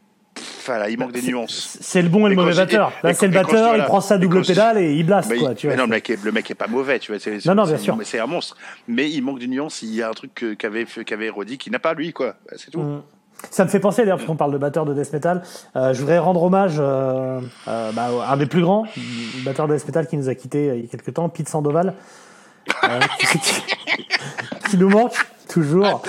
Enfin, 0.60 0.78
là, 0.78 0.90
il 0.90 0.98
manque 1.00 1.12
des 1.12 1.24
nuances. 1.24 1.78
C'est 1.82 2.02
le 2.04 2.10
bon 2.10 2.28
et 2.28 2.30
le 2.30 2.36
mauvais 2.36 2.54
batteur. 2.54 2.92
Là, 3.04 3.14
c'est 3.16 3.26
le 3.28 3.34
batteur, 3.34 3.66
il 3.66 3.70
voilà, 3.70 3.84
prend 3.86 4.00
sa 4.00 4.18
double 4.20 4.44
pédale 4.44 4.78
et 4.78 4.94
il 4.94 5.04
blaste, 5.06 5.30
Mais, 5.32 5.38
quoi. 5.38 5.56
Tu 5.56 5.68
mais 5.68 5.74
vois. 5.74 5.82
non, 5.84 5.90
le 5.90 5.96
mec, 5.96 6.10
est, 6.10 6.24
le 6.24 6.32
mec 6.32 6.50
est 6.52 6.56
pas 6.56 6.68
mauvais, 6.68 7.00
tu 7.00 7.12
vois. 7.12 7.20
Non, 7.46 7.56
non, 7.56 7.64
bien 7.66 7.78
sûr. 7.78 7.96
mais 7.96 8.06
C'est 8.06 8.20
un 8.20 8.28
monstre. 8.28 8.56
Mais 8.88 9.10
il 9.10 9.22
manque 9.24 9.40
de 9.40 9.48
nuances. 9.48 9.82
Il 9.82 9.94
y 9.96 10.04
a 10.04 10.10
un 10.10 10.14
truc 10.14 10.56
qu'avait 10.60 10.86
qu'avait 10.86 11.30
Roddy 11.30 11.58
qui 11.58 11.72
n'a 11.72 11.80
pas 11.80 11.94
lui, 11.96 12.14
quoi. 12.14 12.36
C'est 12.58 12.70
tout. 12.70 12.80
Mm. 12.82 13.02
Ça 13.50 13.66
me 13.66 13.70
fait 13.70 13.80
penser, 13.80 14.04
d'ailleurs, 14.04 14.18
parce 14.18 14.28
qu'on 14.28 14.36
parle 14.36 14.54
de 14.54 14.60
batteur 14.60 14.86
de 14.86 14.94
death 14.94 15.12
metal, 15.14 15.42
euh, 15.76 15.94
je 15.96 16.00
voudrais 16.00 16.20
rendre 16.20 16.44
hommage 16.44 16.76
euh, 16.80 17.40
euh, 17.68 17.92
bah, 17.94 18.10
à 18.28 18.34
un 18.34 18.38
des 18.38 18.46
plus 18.46 18.62
grands 18.62 18.86
batteurs 19.44 19.68
de 19.68 19.76
death 19.76 19.88
metal 19.88 20.06
qui 20.06 20.16
nous 20.16 20.30
a 20.30 20.36
quittés 20.36 20.70
euh, 20.70 20.76
il 20.76 20.84
y 20.84 20.86
a 20.86 20.90
quelques 20.90 21.14
temps, 21.16 21.28
Pete 21.28 21.50
Sandoval, 21.50 21.96
euh, 22.84 23.00
qui, 23.20 23.40
qui- 23.40 23.62
qui 24.70 24.78
nous 24.78 24.90
manque 24.90 25.14
toujours. 25.50 26.02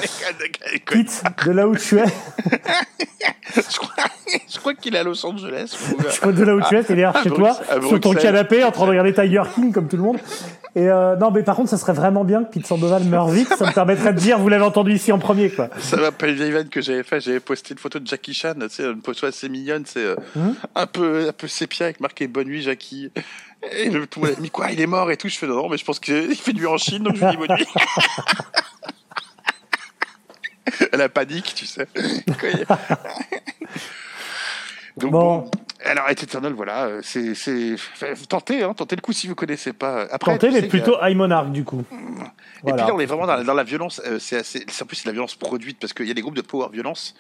Pete, 0.87 1.23
de 1.45 1.51
là 1.51 1.67
où 1.67 1.77
tu 1.77 1.99
es, 1.99 2.05
je 3.57 3.77
crois, 3.79 4.05
crois 4.59 4.75
qu'il 4.75 4.95
est 4.95 4.99
à 4.99 5.03
Los 5.03 5.25
Angeles. 5.27 5.77
je 6.11 6.21
crois 6.21 6.33
de 6.33 6.45
là 6.45 6.55
où 6.55 6.61
tu 6.63 6.77
es, 6.77 6.85
t'es 6.85 6.95
derrière 6.95 7.21
chez 7.23 7.31
toi, 7.31 7.59
sur 7.89 8.01
ton 8.01 8.15
canapé, 8.15 8.63
en 8.65 8.71
train 8.73 8.85
de 8.85 8.91
regarder 8.91 9.13
Tiger 9.13 9.43
King 9.55 9.73
comme 9.73 9.89
tout 9.89 9.97
le 9.97 10.03
monde. 10.03 10.19
Et 10.75 10.89
euh, 10.89 11.17
non, 11.17 11.31
mais 11.31 11.43
par 11.43 11.57
contre, 11.57 11.69
ça 11.69 11.77
serait 11.77 11.93
vraiment 11.93 12.25
bien 12.25 12.45
que 12.45 12.51
Pete 12.51 12.67
Sandoval 12.67 13.05
meure 13.05 13.29
vite. 13.29 13.53
Ça 13.59 13.67
me 13.67 13.73
permettrait 13.73 14.15
de 14.15 14.19
dire, 14.19 14.39
vous 14.39 14.49
l'avez 14.49 14.65
entendu 14.65 14.95
ici 14.95 15.13
en 15.13 15.19
premier, 15.19 15.51
quoi. 15.51 15.69
Ça 15.79 15.99
m'a 15.99 16.13
pas 16.13 16.29
une 16.29 16.37
vieille 16.37 16.51
vanne 16.51 16.71
que 16.71 16.81
j'avais 16.81 17.03
fait. 17.03 17.21
J'avais 17.21 17.41
posté 17.41 17.75
une 17.75 17.79
photo 17.79 17.99
de 17.99 18.07
Jackie 18.07 18.33
Chan, 18.33 18.55
tu 18.55 18.69
sais, 18.71 18.85
une 18.85 19.03
photo 19.03 19.27
assez 19.27 19.51
mignonne, 19.51 19.85
c'est 19.87 20.01
euh, 20.01 20.17
Hum 20.35 20.55
un 20.75 20.87
peu, 20.87 21.29
un 21.29 21.33
peu 21.33 21.47
sépia 21.47 21.87
avec 21.87 22.01
marqué 22.01 22.27
Bonne 22.27 22.47
nuit, 22.47 22.63
Jackie. 22.63 23.11
Et 23.71 23.91
le, 23.91 24.07
tout 24.07 24.21
le 24.21 24.29
monde 24.29 24.39
a 24.39 24.41
mis 24.41 24.51
quoi 24.51 24.73
Il 24.73 24.81
est 24.81 24.87
mort 24.87 25.11
et 25.11 25.17
tout. 25.19 25.29
Je 25.29 25.37
fais 25.37 25.47
non, 25.47 25.57
non, 25.57 25.69
mais 25.69 25.77
je 25.77 25.85
pense 25.85 26.01
qu'il 26.01 26.35
fait 26.35 26.55
nuit 26.55 26.67
en 26.67 26.79
Chine, 26.79 27.03
donc 27.03 27.17
je 27.17 27.25
lui 27.25 27.31
dis 27.33 27.37
bonne 27.37 27.55
nuit. 27.57 27.67
La 30.93 31.09
panique, 31.09 31.53
tu 31.55 31.67
sais. 31.67 31.87
donc 34.97 34.97
Bon. 34.97 35.11
bon. 35.11 35.51
Alors, 35.85 36.09
Ed 36.11 36.23
Eternal, 36.23 36.53
voilà, 36.53 36.85
euh, 36.85 37.01
c'est, 37.03 37.35
c'est, 37.35 37.77
tentez, 38.29 38.63
hein, 38.63 38.75
tentez 38.75 38.97
le 38.97 39.01
coup 39.03 39.13
si 39.13 39.27
vous 39.29 39.35
connaissez 39.35 39.73
pas. 39.73 40.07
Après, 40.11 40.33
Tentez, 40.33 40.51
mais 40.51 40.65
a- 40.65 40.69
plutôt 40.69 40.97
High 41.03 41.17
Monarch, 41.17 41.51
du 41.51 41.65
coup. 41.65 41.81
et 41.91 42.25
Voilà. 42.63 42.77
puis 42.77 42.87
là, 42.89 42.95
on 42.95 43.01
est 43.01 43.07
vraiment 43.07 43.27
dans, 43.27 43.37
la- 43.37 43.45
dans 43.45 43.55
la 43.55 43.65
violence. 43.65 44.01
euh, 44.07 44.19
c'est 44.19 44.37
assez, 44.39 44.65
c'est- 44.69 44.83
en 44.83 44.87
plus, 44.87 44.97
c'est 44.97 45.05
de 45.05 45.09
la 45.09 45.13
violence 45.15 45.35
produite 45.35 45.79
parce 45.81 45.93
qu'il 45.93 46.07
y 46.07 46.11
a 46.11 46.15
des 46.15 46.23
groupes 46.23 46.37
de 46.37 46.43
power 46.43 46.69
violence 46.73 47.15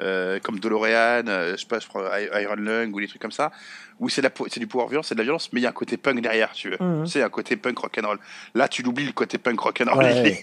euh, 0.00 0.38
comme 0.44 0.60
DeLorean, 0.60 1.26
euh, 1.26 1.52
je 1.56 1.60
sais 1.62 1.66
pas, 1.66 1.80
je 1.80 1.88
prends 1.88 2.02
I- 2.16 2.42
Iron 2.42 2.54
Lung 2.54 2.94
ou 2.94 3.00
des 3.00 3.08
trucs 3.08 3.20
comme 3.20 3.32
ça, 3.32 3.50
où 3.98 4.08
c'est 4.08 4.22
la 4.22 4.30
c'est 4.46 4.60
du 4.60 4.68
power 4.68 4.86
violence, 4.88 5.08
c'est 5.08 5.16
de 5.16 5.18
la 5.18 5.24
violence, 5.24 5.50
mais 5.52 5.58
il 5.58 5.64
y 5.64 5.66
a 5.66 5.70
un 5.70 5.72
côté 5.72 5.96
punk 5.96 6.20
derrière, 6.20 6.52
tu 6.52 6.70
veux. 6.70 6.76
Mhm. 6.78 7.02
Tu 7.04 7.10
sais, 7.10 7.22
un 7.24 7.28
côté 7.28 7.56
punk 7.56 7.76
rock'n'roll. 7.78 8.18
Là, 8.54 8.68
tu 8.68 8.84
l'oublies 8.84 9.06
le 9.06 9.12
côté 9.12 9.38
punk 9.38 9.58
rock'n'roll. 9.58 10.04
Ouais. 10.04 10.38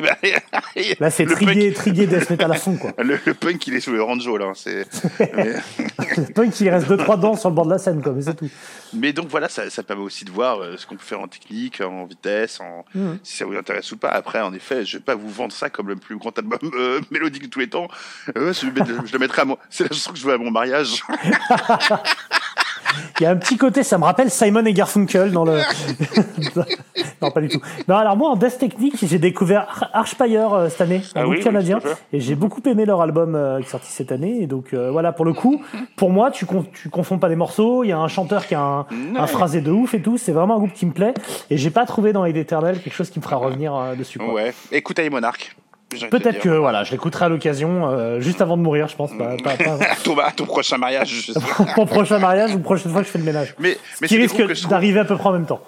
Il 0.75 0.81
est- 0.81 0.99
Là, 0.99 1.09
c'est 1.09 1.25
trigué, 1.25 1.71
trigué 1.71 2.05
death 2.05 2.29
metal 2.31 2.51
à 2.51 2.55
fond, 2.55 2.75
quoi. 2.75 2.91
punk, 2.91 3.05
le, 3.07 3.19
le 3.25 3.33
punk, 3.33 3.65
il 3.67 3.75
est 3.75 3.79
sous 3.79 3.93
le 3.93 4.03
ranjo 4.03 4.35
là. 4.37 4.51
C'est. 4.55 4.85
mais, 5.33 5.53
Le 6.17 6.33
punk, 6.33 6.59
il 6.59 6.69
reste 6.69 6.89
deux 6.89 6.97
trois 6.97 7.15
dents 7.15 7.35
sur 7.37 7.47
le 7.49 7.55
bord 7.55 7.64
de 7.65 7.71
la 7.71 7.77
scène, 7.77 8.01
quoi, 8.01 8.11
mais 8.13 8.21
c'est 8.21 8.35
tout. 8.35 8.49
mais 8.93 9.13
donc 9.13 9.27
voilà, 9.29 9.49
ça, 9.49 9.69
ça 9.69 9.83
permet 9.83 10.03
aussi 10.03 10.25
de 10.25 10.31
voir 10.31 10.59
euh, 10.61 10.77
ce 10.77 10.85
qu'on 10.85 10.95
peut 10.95 11.03
faire 11.03 11.19
en 11.19 11.27
technique, 11.27 11.81
en 11.81 12.05
vitesse, 12.05 12.59
en 12.59 12.85
Mhm. 12.95 13.19
si 13.23 13.35
ça 13.37 13.45
vous 13.45 13.55
intéresse 13.55 13.91
ou 13.91 13.97
pas. 13.97 14.09
Après, 14.09 14.39
en 14.41 14.53
effet, 14.53 14.85
je 14.85 14.97
vais 14.97 15.03
pas 15.03 15.15
vous 15.15 15.29
vendre 15.29 15.51
ça 15.53 15.69
comme 15.69 15.87
le 15.87 15.95
plus 15.95 16.17
grand 16.17 16.37
album 16.37 16.59
euh, 16.75 17.01
mélodique 17.11 17.43
de 17.43 17.49
tous 17.49 17.59
les 17.59 17.69
temps. 17.69 17.87
Euh, 18.37 18.53
je, 18.53 18.67
je 19.05 19.13
le 19.13 19.19
mettrai 19.19 19.41
à 19.41 19.45
mon. 19.45 19.57
C'est 19.69 19.83
la 19.83 19.89
chanson 19.89 20.11
que 20.13 20.17
je 20.19 20.25
veux 20.25 20.33
à 20.33 20.37
mon 20.37 20.51
mariage. 20.51 21.03
Il 23.19 23.23
y 23.23 23.25
a 23.25 23.31
un 23.31 23.35
petit 23.35 23.57
côté, 23.57 23.83
ça 23.83 23.97
me 23.97 24.03
rappelle 24.03 24.29
Simon 24.29 24.65
et 24.65 24.73
Garfunkel 24.73 25.31
dans 25.31 25.45
le. 25.45 25.59
non, 27.21 27.31
pas 27.31 27.41
du 27.41 27.49
tout. 27.49 27.61
Non, 27.87 27.95
alors 27.95 28.17
moi, 28.17 28.29
en 28.29 28.35
Death 28.35 28.57
Technique, 28.59 28.95
j'ai 29.05 29.19
découvert 29.19 29.61
Ar- 29.69 29.89
Archpire 29.93 30.53
euh, 30.53 30.69
cette 30.69 30.81
année, 30.81 31.01
un 31.15 31.21
Ah 31.21 31.23
groupe 31.23 31.35
oui, 31.37 31.43
canadien, 31.43 31.79
et 32.13 32.19
j'ai 32.19 32.35
beaucoup 32.35 32.61
aimé 32.65 32.85
leur 32.85 33.01
album 33.01 33.35
euh, 33.35 33.59
qui 33.59 33.65
est 33.67 33.69
sorti 33.69 33.91
cette 33.91 34.11
année. 34.11 34.41
Et 34.41 34.47
donc 34.47 34.73
euh, 34.73 34.91
voilà, 34.91 35.11
pour 35.11 35.25
le 35.25 35.33
coup, 35.33 35.61
pour 35.95 36.09
moi, 36.09 36.31
tu, 36.31 36.45
con- 36.45 36.65
tu 36.73 36.89
confonds 36.89 37.17
pas 37.19 37.27
les 37.29 37.35
morceaux. 37.35 37.83
Il 37.83 37.87
y 37.89 37.91
a 37.93 37.97
un 37.97 38.07
chanteur 38.07 38.45
qui 38.47 38.55
a 38.55 38.61
un, 38.61 38.85
un 39.17 39.27
phrasé 39.27 39.61
de 39.61 39.71
ouf 39.71 39.93
et 39.93 40.01
tout. 40.01 40.17
C'est 40.17 40.31
vraiment 40.31 40.55
un 40.55 40.59
groupe 40.59 40.73
qui 40.73 40.85
me 40.85 40.91
plaît. 40.93 41.13
Et 41.49 41.57
j'ai 41.57 41.69
pas 41.71 41.85
trouvé 41.85 42.13
dans 42.13 42.23
les 42.23 42.37
Eternal 42.39 42.79
quelque 42.79 42.93
chose 42.93 43.09
qui 43.09 43.19
me 43.19 43.23
fera 43.23 43.37
revenir 43.37 43.73
dessus. 43.97 44.19
quoi. 44.19 44.33
Ouais. 44.33 44.53
Écoute 44.71 44.99
Monarch. 45.11 45.55
J'ai 45.95 46.07
Peut-être 46.07 46.39
que 46.39 46.49
voilà, 46.49 46.83
je 46.83 46.91
l'écouterai 46.91 47.25
à 47.25 47.29
l'occasion, 47.29 47.87
euh, 47.89 48.19
juste 48.19 48.41
avant 48.41 48.57
de 48.57 48.61
mourir, 48.61 48.87
je 48.87 48.95
pense. 48.95 49.11
Pas, 49.17 49.35
pas, 49.37 49.55
pas- 49.57 49.73
À 49.83 49.95
ton, 49.95 50.17
à 50.19 50.31
ton 50.31 50.45
prochain 50.45 50.77
mariage. 50.77 51.31
Mon 51.77 51.85
prochain 51.85 52.19
mariage 52.19 52.53
ou 52.55 52.59
prochaine 52.59 52.91
fois 52.91 53.01
que 53.01 53.07
je 53.07 53.11
fais 53.11 53.19
le 53.19 53.25
ménage. 53.25 53.55
Mais, 53.59 53.77
mais 54.01 54.07
qui 54.07 54.17
risque 54.17 54.67
d'arriver 54.67 54.99
à 54.99 55.05
peu 55.05 55.15
près 55.17 55.29
en 55.29 55.33
même 55.33 55.45
temps. 55.45 55.61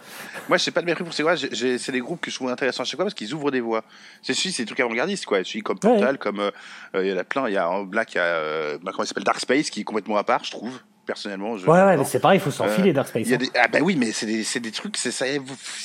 Moi, 0.50 0.58
je 0.58 0.64
sais 0.64 0.72
pas 0.72 0.80
de 0.82 0.86
mépris 0.86 1.04
pour 1.04 1.14
ces 1.14 1.24
groupes. 1.24 1.36
j'ai- 1.36 1.50
j'ai- 1.54 1.78
C'est 1.78 1.92
des 1.92 2.00
groupes 2.00 2.22
que 2.22 2.32
je 2.32 2.36
trouve 2.36 2.50
intéressants 2.50 2.84
à 2.84 2.86
chaque 2.86 2.96
fois 2.96 3.04
parce 3.06 3.14
qu'ils 3.16 3.34
ouvrent 3.34 3.52
des 3.52 3.60
voies. 3.60 3.84
C'est 4.22 4.34
celui, 4.34 4.52
c'est 4.54 4.64
des 4.64 4.68
trucs 4.68 4.80
avant-gardistes, 4.80 5.26
quoi. 5.26 5.40
Je 5.40 5.44
suis 5.44 5.62
comme 5.62 5.76
Ouais. 5.84 5.90
Portal, 5.90 6.18
comme 6.18 6.40
euh, 6.40 6.52
euh, 6.96 7.06
il 7.06 7.12
y 7.12 7.14
en 7.14 7.18
a 7.18 7.26
plein. 7.26 7.48
Il 7.50 7.54
y 7.54 7.58
a 7.58 7.70
en 7.70 7.84
Black, 7.84 8.14
il 8.14 8.18
y 8.18 8.20
a 8.22 8.24
euh, 8.24 8.78
comment 8.82 9.04
il 9.04 9.08
s'appelle? 9.08 9.24
Dark 9.26 9.40
Space 9.42 9.70
qui 9.70 9.82
est 9.82 9.84
complètement 9.84 10.16
à 10.18 10.24
part, 10.24 10.44
je 10.46 10.52
trouve. 10.52 10.80
Personnellement, 11.08 11.58
je, 11.58 11.66
Ouais, 11.66 11.82
ouais, 11.84 11.96
mais 11.96 12.04
c'est 12.04 12.20
pareil, 12.20 12.38
il 12.38 12.42
faut 12.42 12.52
s'enfiler 12.52 12.92
Dark 12.92 13.08
Space. 13.08 13.30
Y 13.30 13.32
a 13.32 13.36
hein. 13.36 13.40
des... 13.40 13.50
Ah 13.56 13.68
bah 13.70 13.80
oui, 13.82 13.96
mais 13.96 14.12
c'est 14.12 14.26
des, 14.60 14.72
trucs, 14.72 14.98
c'est 14.98 15.12
ça, 15.12 15.26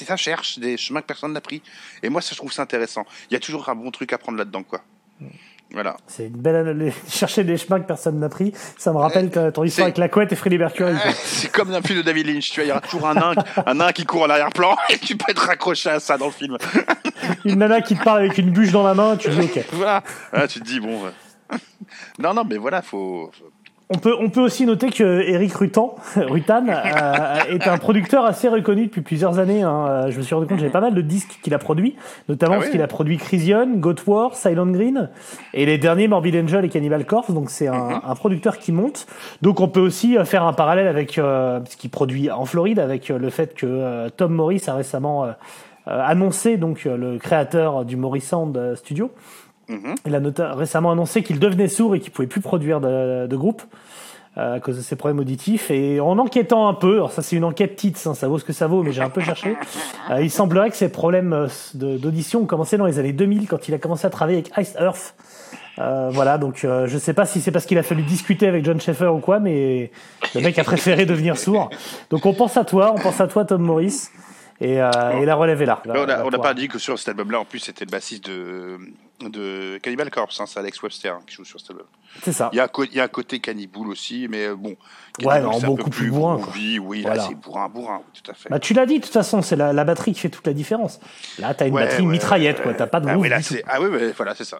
ça 0.05 0.17
cherche, 0.17 0.59
des 0.59 0.77
chemins 0.77 1.01
que 1.01 1.07
personne 1.07 1.33
n'a 1.33 1.41
pris. 1.41 1.63
Et 2.03 2.09
moi, 2.09 2.21
ça, 2.21 2.31
je 2.33 2.39
trouve 2.39 2.53
ça 2.53 2.63
intéressant. 2.63 3.07
Il 3.31 3.35
y 3.35 3.37
a 3.37 3.41
toujours 3.41 3.69
un 3.69 3.77
bon 3.77 3.93
truc 3.93 4.13
à 4.13 4.19
prendre 4.19 4.37
là-dedans, 4.37 4.65
quoi. 4.65 4.83
Voilà. 5.71 5.97
C'est 6.09 6.27
une 6.27 6.37
belle. 6.37 6.93
Chercher 7.09 7.45
des 7.45 7.57
chemins 7.57 7.81
que 7.81 7.87
personne 7.87 8.19
n'a 8.19 8.29
pris. 8.29 8.53
Ça 8.77 8.93
me 8.93 8.99
rappelle 8.99 9.31
ton 9.31 9.63
histoire 9.63 9.87
avec 9.87 9.99
la 9.99 10.09
couette 10.09 10.33
et 10.33 10.37
Freddie 10.37 10.59
Mercury. 10.59 10.93
quoi. 10.93 11.13
C'est 11.15 11.53
comme 11.53 11.71
dans 11.71 11.79
le 11.79 11.85
film 11.85 12.01
de 12.01 12.05
David 12.05 12.27
Lynch, 12.27 12.51
tu 12.51 12.57
vois, 12.57 12.65
il 12.65 12.69
y 12.69 12.73
aura 12.73 12.81
toujours 12.81 13.07
un 13.07 13.15
nain, 13.15 13.35
un 13.65 13.75
nain 13.75 13.93
qui 13.93 14.05
court 14.05 14.23
en 14.23 14.31
arrière-plan 14.31 14.77
et 14.91 14.99
tu 14.99 15.17
peux 15.17 15.31
être 15.31 15.47
raccroché 15.47 15.89
à 15.89 16.01
ça 16.01 16.19
dans 16.19 16.27
le 16.27 16.33
film. 16.33 16.59
Une 17.45 17.61
nana 17.61 17.81
qui 17.81 17.97
te 17.97 18.03
parle 18.03 18.19
avec 18.19 18.37
une 18.39 18.51
bûche 18.51 18.73
dans 18.73 18.83
la 18.83 18.95
main, 18.95 19.17
tu 19.17 19.31
dis 19.31 19.41
ok. 19.41 19.65
Voilà. 19.73 20.03
Ah, 20.33 20.49
tu 20.49 20.61
te 20.61 20.65
dis, 20.65 20.81
bon. 20.81 21.01
Non, 22.19 22.35
non, 22.35 22.45
mais 22.45 22.57
voilà, 22.57 22.83
faut. 22.83 23.31
On 23.95 23.99
peut, 23.99 24.15
on 24.19 24.31
peut 24.31 24.41
aussi 24.41 24.65
noter 24.65 24.89
que 24.91 25.21
Eric 25.21 25.53
Rutan, 25.55 25.97
Rutan 26.17 26.65
euh, 26.69 27.35
est 27.51 27.67
un 27.69 27.77
producteur 27.77 28.25
assez 28.25 28.49
reconnu 28.49 28.87
depuis 28.87 29.03
plusieurs 29.03 29.39
années. 29.39 29.63
hein. 29.63 29.87
Euh, 29.89 30.11
Je 30.11 30.17
me 30.19 30.23
suis 30.23 30.35
rendu 30.35 30.47
compte, 30.47 30.59
j'avais 30.59 30.71
pas 30.73 30.81
mal 30.81 30.95
de 30.95 31.01
disques 31.03 31.39
qu'il 31.43 31.53
a 31.53 31.59
produits, 31.59 31.97
notamment 32.29 32.55
Ah 32.55 32.57
parce 32.57 32.67
oui 32.69 32.73
qu'il 32.73 32.83
a 32.83 32.87
produit 32.87 33.19
Crisium, 33.19 33.81
Goat 33.81 33.97
War, 34.07 34.35
Silent 34.35 34.67
Green, 34.69 35.11
et 35.53 35.67
les 35.67 35.77
derniers 35.77 36.09
Morbid 36.09 36.35
Angel 36.37 36.65
et 36.65 36.69
Cannibal 36.71 37.05
Corpse. 37.05 37.31
Donc 37.33 37.51
c'est 37.51 37.69
un, 37.69 38.01
un 38.07 38.15
producteur 38.15 38.59
qui 38.59 38.73
monte. 38.73 39.07
Donc 39.43 39.61
on 39.61 39.69
peut 39.69 39.81
aussi 39.81 40.17
euh, 40.17 40.25
faire 40.25 40.45
un 40.45 40.53
parallèle 40.55 40.89
avec 40.89 41.19
euh, 41.19 41.61
ce 41.69 41.77
qu'il 41.77 41.91
produit 41.91 42.31
en 42.31 42.47
Floride, 42.47 42.79
avec 42.79 43.11
euh, 43.11 43.19
le 43.19 43.29
fait 43.31 43.55
que 43.55 43.67
euh, 43.67 44.09
Tom 44.09 44.33
Morris 44.33 44.63
a 44.69 44.75
récemment 44.75 45.25
euh, 45.25 45.33
euh, 45.89 46.01
annoncé, 46.07 46.57
donc 46.57 46.87
euh, 46.87 46.97
le 46.97 47.19
créateur 47.19 47.85
du 47.85 47.97
Morris 47.97 48.21
Sound 48.23 48.57
euh, 48.57 48.75
Studio, 48.77 49.11
Mhm. 49.73 49.95
il 50.07 50.15
a 50.15 50.21
nota- 50.21 50.55
récemment 50.55 50.93
annoncé 50.93 51.23
qu'il 51.23 51.39
devenait 51.39 51.69
sourd 51.69 51.95
et 51.95 52.01
qu'il 52.01 52.13
pouvait 52.13 52.29
plus 52.29 52.41
produire 52.41 52.81
de, 52.81 53.27
de 53.27 53.37
groupe 53.37 53.63
euh, 54.39 54.57
à 54.57 54.61
cause 54.61 54.77
de 54.77 54.83
ses 54.83 54.97
problèmes 54.97 55.19
auditifs. 55.21 55.71
Et 55.71 56.01
en 56.01 56.19
enquêtant 56.19 56.69
un 56.69 56.75
peu, 56.75 56.95
alors 56.95 57.13
ça 57.13 57.23
c'est 57.23 57.37
une 57.37 57.45
enquête 57.45 57.77
titre, 57.77 58.01
hein, 58.07 58.15
ça 58.15 58.29
vaut 58.29 58.39
ce 58.39 58.45
que 58.45 58.53
ça 58.53 58.67
vaut, 58.67 58.83
mais 58.83 58.93
j'ai 58.93 59.03
un 59.03 59.11
peu 59.11 59.21
cherché. 59.21 59.57
euh, 60.11 60.23
il 60.23 60.31
semblerait 60.31 60.71
que 60.71 60.77
ses 60.77 60.89
problèmes 60.91 61.33
euh, 61.33 61.49
d'audition 61.75 62.41
ont 62.41 62.47
commencé 62.47 62.77
dans 62.77 62.87
les 62.87 62.99
années 62.99 63.13
2000 63.13 63.47
quand 63.49 63.69
il 63.69 63.75
a 63.75 63.79
commencé 63.79 64.07
à 64.07 64.11
travailler 64.11 64.39
avec 64.39 64.53
Ice 64.59 64.75
Earth. 64.81 65.15
Euh, 65.79 66.11
voilà, 66.13 66.37
donc 66.37 66.65
euh, 66.65 66.87
je 66.87 66.99
sais 66.99 67.15
pas 67.15 67.25
si 67.25 67.41
c'est 67.41 67.51
parce 67.51 67.65
qu'il 67.65 67.79
a 67.79 67.83
fallu 67.83 68.03
discuter 68.03 68.47
avec 68.47 68.63
John 68.63 68.79
Schaeffer 68.79 69.07
ou 69.07 69.21
quoi, 69.21 69.41
mais 69.41 69.91
le 70.35 70.43
mec 70.43 70.59
a 70.59 70.65
préféré 70.65 71.07
devenir 71.07 71.39
sourd. 71.39 71.71
Donc 72.11 72.27
on 72.27 72.35
pense 72.35 72.59
à 72.59 72.65
toi, 72.65 72.93
on 72.95 73.01
pense 73.01 73.21
à 73.23 73.27
toi 73.27 73.47
Tom 73.47 73.63
Morris. 73.63 74.09
Et, 74.65 74.81
euh, 74.81 74.91
et 75.21 75.25
la 75.25 75.35
relève 75.35 75.61
est 75.61 75.67
là. 75.67 75.83
Mais 75.87 75.99
on 76.25 76.31
n'a 76.31 76.39
pas 76.39 76.55
dit 76.55 76.69
que 76.69 76.79
sur 76.79 76.99
cet 76.99 77.09
album-là, 77.09 77.41
en 77.41 77.45
plus, 77.45 77.59
c'était 77.59 77.85
le 77.85 77.91
bassiste 77.91 78.25
de, 78.27 78.79
de 79.21 79.79
Cannibal 79.83 80.09
Corpse, 80.11 80.41
hein, 80.41 80.45
c'est 80.47 80.61
Alex 80.61 80.81
Webster 80.83 81.15
hein, 81.15 81.21
qui 81.27 81.35
joue 81.35 81.45
sur 81.45 81.59
cet 81.59 81.71
album. 81.71 81.87
C'est 82.23 82.33
ça. 82.33 82.49
Il 82.53 82.57
y 82.57 82.61
a, 82.61 82.65
un 82.65 82.69
co- 82.69 82.85
il 82.85 82.95
y 82.95 83.01
a 83.01 83.05
un 83.05 83.09
côté 83.09 83.41
Cannibal 83.41 83.89
aussi, 83.89 84.29
mais 84.31 84.47
euh, 84.47 84.55
bon. 84.55 84.69
Ouais, 84.71 84.77
Cannibal, 85.25 85.43
non, 85.43 85.53
c'est 85.59 85.65
un 85.65 85.69
beaucoup 85.69 85.85
peu 85.85 85.91
plus 85.91 86.11
bourrin, 86.11 86.37
groovy, 86.37 86.79
Oui, 86.79 87.03
Voilà. 87.03 87.17
là, 87.17 87.27
c'est 87.29 87.35
bourrin, 87.35 87.69
bourrin, 87.69 88.03
oui, 88.07 88.21
tout 88.23 88.31
à 88.31 88.35
fait. 88.35 88.49
Bah, 88.51 88.61
tu 88.61 88.73
l'as 88.75 88.87
dit, 88.87 88.99
de 89.01 89.05
toute 89.05 89.13
façon, 89.13 89.43
c'est 89.43 89.57
la, 89.57 89.73
la 89.73 89.83
batterie 89.85 90.13
qui 90.13 90.21
fait 90.21 90.29
toute 90.31 90.47
la 90.47 90.53
différence. 90.53 91.01
Là, 91.41 91.55
t'as 91.55 91.67
une 91.67 91.75
Ouais, 91.75 91.83
batterie 91.85 92.03
ouais, 92.05 92.13
mitraillette, 92.13 92.59
ouais. 92.59 92.63
quoi. 92.63 92.75
T'as 92.75 92.87
pas 92.87 93.01
de 93.01 93.07
Ah 93.09 93.13
groove 93.15 93.23
oui, 93.23 93.29
là, 93.31 93.39
du 93.39 93.45
tout. 93.45 93.55
c'est. 93.55 93.65
Ah 93.67 93.81
oui, 93.81 93.89
ouais, 93.89 94.13
voilà, 94.17 94.35
c'est 94.37 94.45
ça. 94.45 94.59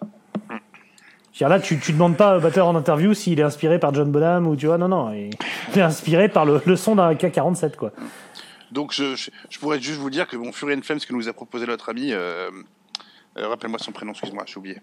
Dire, 1.37 1.49
Là, 1.49 1.59
tu, 1.59 1.79
tu 1.79 1.93
demandes 1.93 2.15
pas 2.15 2.37
au 2.37 2.39
batteur 2.41 2.67
en 2.67 2.75
interview 2.75 3.15
s'il 3.15 3.39
est 3.39 3.43
inspiré 3.43 3.79
par 3.79 3.91
John 3.93 4.11
Bonham 4.11 4.45
ou 4.45 4.55
tu 4.55 4.67
vois, 4.67 4.77
non, 4.77 4.87
non. 4.87 5.11
Il 5.13 5.31
il 5.73 5.79
est 5.79 5.81
inspiré 5.81 6.29
par 6.29 6.45
le, 6.45 6.61
le 6.63 6.75
son 6.75 6.95
d'un 6.95 7.11
K47, 7.15 7.75
quoi. 7.75 7.91
Donc, 8.73 8.91
je, 8.91 9.15
je, 9.15 9.29
je 9.49 9.59
pourrais 9.59 9.79
juste 9.79 9.99
vous 9.99 10.09
dire 10.09 10.27
que 10.27 10.35
bon, 10.35 10.51
Fury 10.51 10.73
and 10.75 10.81
Flames, 10.81 10.99
ce 10.99 11.07
que 11.07 11.13
nous 11.13 11.29
a 11.29 11.33
proposé 11.33 11.65
notre 11.67 11.89
ami, 11.89 12.11
euh, 12.11 12.49
euh, 13.37 13.47
rappelle-moi 13.47 13.79
son 13.79 13.91
prénom, 13.91 14.11
excuse-moi, 14.11 14.43
j'ai 14.45 14.57
oublié. 14.57 14.77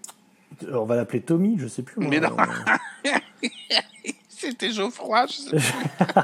On 0.72 0.84
va 0.84 0.96
l'appeler 0.96 1.20
Tommy, 1.20 1.56
je 1.58 1.66
sais 1.66 1.82
plus. 1.82 2.00
moi. 2.00 2.08
Mais 2.10 2.20
non. 2.20 2.36
Euh, 2.38 3.10
C'était 4.28 4.70
Geoffroy, 4.70 5.26
je 5.26 5.32
sais 5.32 5.56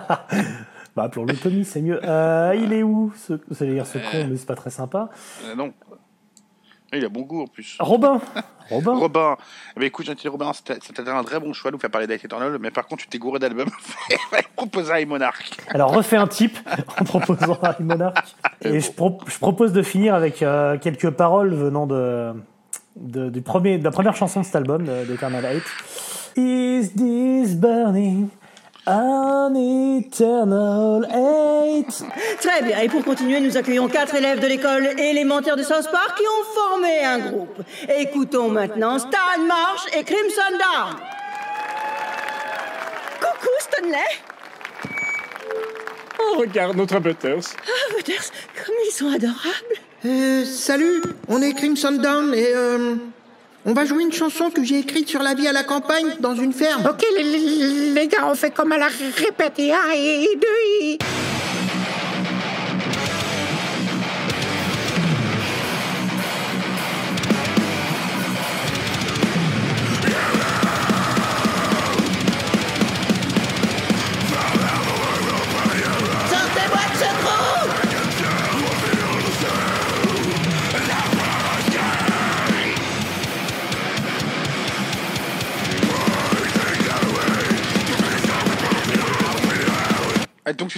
bah, 0.97 1.05
appelons-le 1.05 1.37
Tommy, 1.37 1.65
c'est 1.65 1.83
mieux. 1.83 2.01
Euh, 2.03 2.55
il 2.57 2.73
est 2.73 2.83
où 2.83 3.13
ce, 3.17 3.35
dire 3.65 3.87
ce 3.87 3.99
con, 3.99 4.29
mais 4.29 4.37
c'est 4.37 4.47
pas 4.47 4.57
très 4.57 4.71
sympa. 4.71 5.11
Euh, 5.45 5.55
non. 5.55 5.73
Il 6.97 7.05
a 7.05 7.09
bon 7.09 7.23
goût 7.23 7.43
en 7.43 7.47
plus. 7.47 7.77
Robin 7.81 8.21
Robin 8.71 8.95
Robin, 8.95 9.37
eh 9.77 9.81
ben, 9.81 9.87
écoute, 9.87 10.07
gentil 10.07 10.27
Robin, 10.27 10.51
c'était 10.53 11.09
un 11.09 11.23
très 11.23 11.39
bon 11.39 11.53
choix 11.53 11.71
de 11.71 11.77
nous 11.77 11.81
faire 11.81 11.91
parler 11.91 12.09
d'Ice 12.09 12.25
Eternal, 12.25 12.57
mais 12.61 12.73
par 12.73 12.87
contre, 12.87 13.03
tu 13.05 13.09
t'es 13.09 13.19
gouré 13.19 13.39
d'albums. 13.39 13.71
Proposer 14.57 14.93
à 14.93 15.07
Monarch. 15.07 15.51
Alors, 15.69 15.93
refais 15.95 16.17
un 16.17 16.27
type 16.27 16.59
en 17.01 17.05
proposant 17.05 17.59
à 17.63 17.77
Monarch. 17.81 18.35
Et 18.63 18.71
bon. 18.73 18.81
je, 18.81 18.91
pro- 18.91 19.19
je 19.29 19.39
propose 19.39 19.73
de 19.73 19.83
finir 19.83 20.15
avec 20.17 20.43
euh, 20.43 20.79
quelques 20.79 21.11
paroles 21.11 21.55
venant 21.55 21.87
de, 21.87 22.33
de, 22.97 23.31
du 23.31 23.41
premier, 23.43 23.79
de 23.79 23.85
la 23.85 23.93
première 23.93 24.17
chanson 24.17 24.41
de 24.41 24.47
cet 24.47 24.57
album, 24.57 24.85
de- 24.85 25.05
d'Eternal 25.05 25.45
Hate. 25.47 25.63
Is 26.37 26.91
this 26.95 27.55
burning? 27.55 28.29
An 28.87 29.55
eternal 29.55 31.05
hate 31.11 32.05
Très 32.41 32.63
bien, 32.63 32.79
et 32.81 32.89
pour 32.89 33.05
continuer, 33.05 33.41
nous 33.41 33.57
accueillons 33.57 33.89
quatre 33.89 34.15
élèves 34.15 34.41
de 34.41 34.47
l'école 34.47 34.87
élémentaire 34.99 35.57
de 35.57 35.63
South 35.63 35.91
Park 35.91 36.17
qui 36.17 36.23
ont 36.27 36.45
formé 36.55 37.05
un 37.05 37.19
groupe. 37.19 37.63
Écoutons 37.99 38.49
maintenant 38.49 38.99
Stan 38.99 39.41
Marsh 39.47 39.87
et 39.97 40.05
Crimson 40.05 40.53
Dawn. 40.53 40.97
Coucou 43.21 43.49
Stanley 43.61 43.99
Oh, 46.19 46.39
regarde 46.39 46.77
notre 46.77 46.99
Butters. 47.01 47.55
Ah, 47.67 47.95
Butters, 47.97 48.31
comme 48.65 48.75
ils 48.87 48.93
sont 48.93 49.09
adorables 49.09 49.77
Euh, 50.05 50.45
salut, 50.45 51.03
on 51.29 51.43
est 51.43 51.53
Crimson 51.55 51.93
Dawn 51.93 52.33
et 52.35 52.53
euh, 52.55 52.95
on 53.67 53.73
va 53.73 53.85
jouer 53.85 54.05
une 54.05 54.13
chanson 54.13 54.51
que 54.51 54.63
j'ai 54.63 54.79
écrite 54.79 55.09
sur 55.09 55.23
la 55.23 55.35
vie 55.35 55.49
à 55.49 55.53
la 55.53 55.65
campagne 55.65 56.07
dans 56.21 56.37
une 56.37 56.53
ferme. 56.53 56.87
Ok, 56.89 57.05
les, 57.19 58.07
gars, 58.07 58.29
on 58.31 58.35
fait 58.35 58.53
comme 58.53 58.71
à 58.71 58.79
la 58.79 58.87
répéter. 58.87 59.73
Un 59.73 59.93
et 59.93 60.29
deux 60.37 60.85
et... 60.87 60.99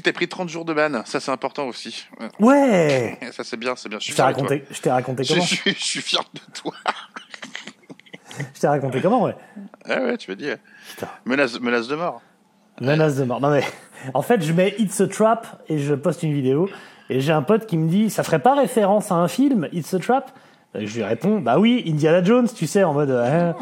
t'es 0.08 0.12
pris 0.14 0.26
30 0.26 0.48
jours 0.48 0.64
de 0.64 0.72
ban, 0.72 1.02
ça 1.04 1.20
c'est 1.20 1.30
important 1.30 1.66
aussi. 1.66 2.06
Ouais. 2.40 3.18
Ça 3.32 3.44
c'est 3.44 3.58
bien, 3.58 3.76
c'est 3.76 3.90
bien. 3.90 3.98
Je 4.00 4.14
t'ai 4.14 4.22
raconté, 4.22 4.64
je 4.70 4.80
t'ai 4.80 4.90
raconté 4.90 5.22
comment 5.28 5.42
je 5.42 5.70
suis 5.74 6.00
fier 6.00 6.22
de 6.32 6.40
toi. 6.54 6.72
Je 8.54 8.60
t'ai 8.60 8.68
raconté 8.68 9.00
comment, 9.00 9.22
ouais. 9.24 9.34
Ah 9.84 10.00
ouais, 10.00 10.16
tu 10.16 10.30
veux 10.30 10.36
dire. 10.36 10.58
Menace, 11.24 11.58
menace 11.60 11.88
de 11.88 11.96
mort. 11.96 12.22
Menace 12.80 13.16
de 13.16 13.24
mort. 13.24 13.40
Non 13.40 13.50
mais, 13.50 13.64
en 14.14 14.22
fait, 14.22 14.40
je 14.42 14.52
mets 14.52 14.76
It's 14.78 15.00
a 15.00 15.08
Trap 15.08 15.60
et 15.68 15.78
je 15.80 15.92
poste 15.94 16.22
une 16.22 16.32
vidéo. 16.32 16.70
Et 17.10 17.20
j'ai 17.20 17.32
un 17.32 17.42
pote 17.42 17.66
qui 17.66 17.76
me 17.76 17.88
dit, 17.88 18.10
ça 18.10 18.22
ferait 18.22 18.38
pas 18.38 18.54
référence 18.54 19.10
à 19.10 19.16
un 19.16 19.26
film, 19.26 19.68
It's 19.72 19.92
a 19.92 19.98
Trap? 19.98 20.30
Et 20.76 20.86
Je 20.86 20.94
lui 20.98 21.02
réponds, 21.04 21.40
bah 21.40 21.58
oui, 21.58 21.82
Indiana 21.88 22.22
Jones, 22.22 22.48
tu 22.54 22.68
sais, 22.68 22.84
en 22.84 22.92
mode. 22.94 23.10
euh, 23.10 23.52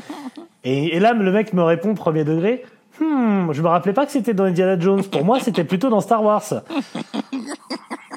et, 0.62 0.94
et 0.96 1.00
là, 1.00 1.14
le 1.14 1.32
mec 1.32 1.54
me 1.54 1.62
répond 1.62 1.94
premier 1.94 2.24
degré. 2.24 2.62
Hmm, 3.00 3.52
je 3.52 3.60
me 3.62 3.68
rappelais 3.68 3.92
pas 3.92 4.06
que 4.06 4.12
c'était 4.12 4.32
dans 4.34 4.44
Indiana 4.44 4.78
Jones. 4.78 5.04
Pour 5.04 5.24
moi, 5.24 5.38
c'était 5.40 5.64
plutôt 5.64 5.88
dans 5.90 6.00
Star 6.00 6.22
Wars. 6.22 6.42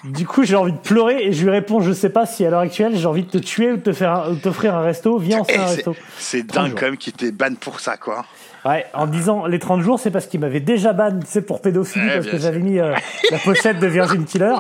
Du 0.06 0.26
coup, 0.26 0.44
j'ai 0.44 0.56
envie 0.56 0.72
de 0.72 0.78
pleurer 0.78 1.26
et 1.26 1.34
je 1.34 1.44
lui 1.44 1.50
réponds, 1.52 1.82
je 1.82 1.92
sais 1.92 2.10
pas 2.10 2.26
si 2.26 2.46
à 2.46 2.50
l'heure 2.50 2.62
actuelle 2.62 2.96
j'ai 2.96 3.06
envie 3.06 3.24
de 3.24 3.30
te 3.30 3.38
tuer 3.38 3.74
ou 3.74 3.76
de 3.78 3.82
te 3.82 3.92
faire 3.92 4.28
t'offrir 4.42 4.74
un 4.76 4.82
resto. 4.82 5.18
Viens, 5.18 5.40
on 5.42 5.44
se 5.44 5.52
Eh, 5.52 5.54
fait 5.56 5.60
un 5.60 5.68
c'est- 5.68 5.76
resto. 5.76 5.96
C'est 6.18 6.48
30 6.48 6.56
dingue 6.56 6.70
jours. 6.72 6.80
quand 6.80 6.86
même 6.86 6.98
qu'il 6.98 7.14
était 7.14 7.32
ban 7.32 7.54
pour 7.60 7.80
ça, 7.82 7.98
quoi. 7.98 8.24
Ouais, 8.66 8.86
en 8.94 9.08
disant 9.08 9.46
les 9.46 9.60
30 9.60 9.82
jours, 9.82 10.00
c'est 10.00 10.12
parce 10.12 10.26
qu'il 10.28 10.40
m'avait 10.40 10.60
déjà 10.62 10.94
ban, 10.94 11.20
sais, 11.26 11.42
pour 11.42 11.62
pédophilie, 11.62 12.06
Ouais, 12.06 12.14
parce 12.16 12.26
bien 12.28 12.32
que 12.34 12.38
j'avais 12.40 12.60
mis 12.60 12.80
euh, 12.80 12.94
la 13.32 13.38
pochette 13.40 13.80
de 13.80 13.88
Virgin 13.88 14.24
Killer, 14.26 14.56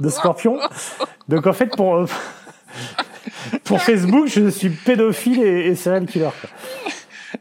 de 0.00 0.08
Scorpion. 0.08 0.58
Donc 1.28 1.46
en 1.46 1.52
fait, 1.52 1.66
pour, 1.76 1.96
euh, 1.96 2.06
pour 3.64 3.80
Facebook, 3.82 4.26
je 4.28 4.48
suis 4.48 4.70
pédophile 4.70 5.42
et, 5.42 5.66
et 5.68 5.74
serial 5.74 6.06
killer. 6.06 6.28
quoi. 6.40 6.50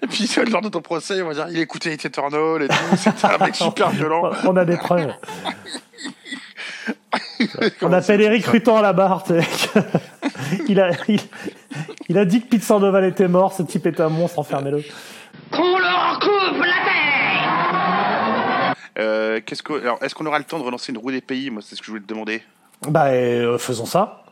Et 0.03 0.07
puis, 0.07 0.29
lors 0.49 0.61
de 0.61 0.69
ton 0.69 0.81
procès, 0.81 1.21
on 1.21 1.27
va 1.27 1.33
dire, 1.33 1.47
il 1.49 1.59
écoutait 1.59 1.93
It 1.93 2.05
Eternal 2.05 2.63
et 2.63 2.67
tout. 2.67 2.75
C'était 2.97 3.25
un 3.25 3.37
mec 3.37 3.55
super 3.67 3.89
violent. 3.89 4.31
On 4.45 4.55
a 4.55 4.65
des 4.65 4.77
preuves. 4.77 5.13
On 7.81 7.93
appelle 7.93 8.21
Eric 8.21 8.45
Rutan 8.45 8.77
à 8.77 8.81
la 8.81 8.93
barre. 8.93 9.23
tu 9.23 9.33
sais. 9.33 9.47
il, 10.67 10.79
a, 10.79 10.91
il, 11.07 11.19
il 12.09 12.17
a 12.17 12.25
dit 12.25 12.41
que 12.41 12.47
Pete 12.47 12.63
Sandoval 12.63 13.05
était 13.05 13.27
mort, 13.27 13.53
ce 13.53 13.63
type 13.63 13.85
était 13.85 14.01
un 14.01 14.09
monstre, 14.09 14.39
enfermez-le. 14.39 14.83
Qu'on 15.51 15.77
leur 15.77 16.19
coupe 16.19 16.59
la 16.59 16.65
tête 16.65 16.73
Euh, 18.99 19.39
qu'est-ce 19.45 19.63
que, 19.63 19.73
alors, 19.81 19.99
est-ce 20.01 20.15
qu'on 20.15 20.25
aura 20.25 20.39
le 20.39 20.45
temps 20.45 20.59
de 20.59 20.63
relancer 20.63 20.91
une 20.91 20.97
roue 20.97 21.11
des 21.11 21.21
pays? 21.21 21.49
Moi, 21.49 21.61
c'est 21.63 21.75
ce 21.75 21.81
que 21.81 21.85
je 21.85 21.91
voulais 21.91 22.03
te 22.03 22.07
demander. 22.07 22.41
Bah, 22.87 23.07
euh, 23.07 23.57
faisons 23.57 23.85
ça. 23.85 24.23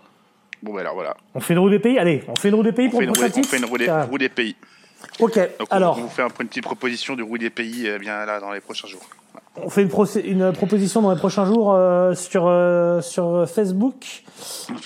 Bon, 0.64 0.74
bah 0.74 0.82
alors 0.82 0.96
voilà. 0.96 1.16
On 1.36 1.40
fait 1.40 1.54
une 1.54 1.60
roue 1.60 1.70
des 1.70 1.80
pays? 1.80 2.00
Allez, 2.00 2.24
on 2.28 2.36
fait 2.36 2.50
une 2.50 2.56
roue 2.56 2.64
des 2.64 2.72
pays 2.72 2.88
On 2.88 2.92
pour 2.92 3.02
le 3.02 3.08
prochain 3.12 3.30
on 3.38 3.44
fait 3.44 3.58
une 3.58 3.66
roue 3.66 3.78
des, 3.78 3.92
roue 3.92 4.18
des 4.18 4.30
pays. 4.30 4.56
Ok, 5.20 5.36
Donc, 5.38 5.48
on- 5.72 5.76
alors, 5.76 5.98
on 5.98 6.02
vous 6.02 6.10
fait 6.10 6.22
un- 6.24 6.28
une 6.40 6.48
petite 6.48 6.64
proposition 6.64 7.16
du 7.16 7.24
roue 7.24 7.38
des 7.38 7.50
pays 7.50 7.88
euh, 7.88 7.98
bien 8.00 8.26
là 8.26 8.40
dans 8.40 8.52
les 8.52 8.60
prochains 8.62 8.88
jours. 8.88 9.02
on 9.58 9.70
fait 9.70 9.82
une, 9.84 10.52
proposition 10.54 11.02
dans 11.02 11.12
les 11.12 11.18
prochains 11.20 11.46
jours 11.46 11.74
euh, 11.74 12.14
sur, 12.14 12.46
euh, 12.48 13.02
sur 13.02 13.48
Facebook. 13.50 14.24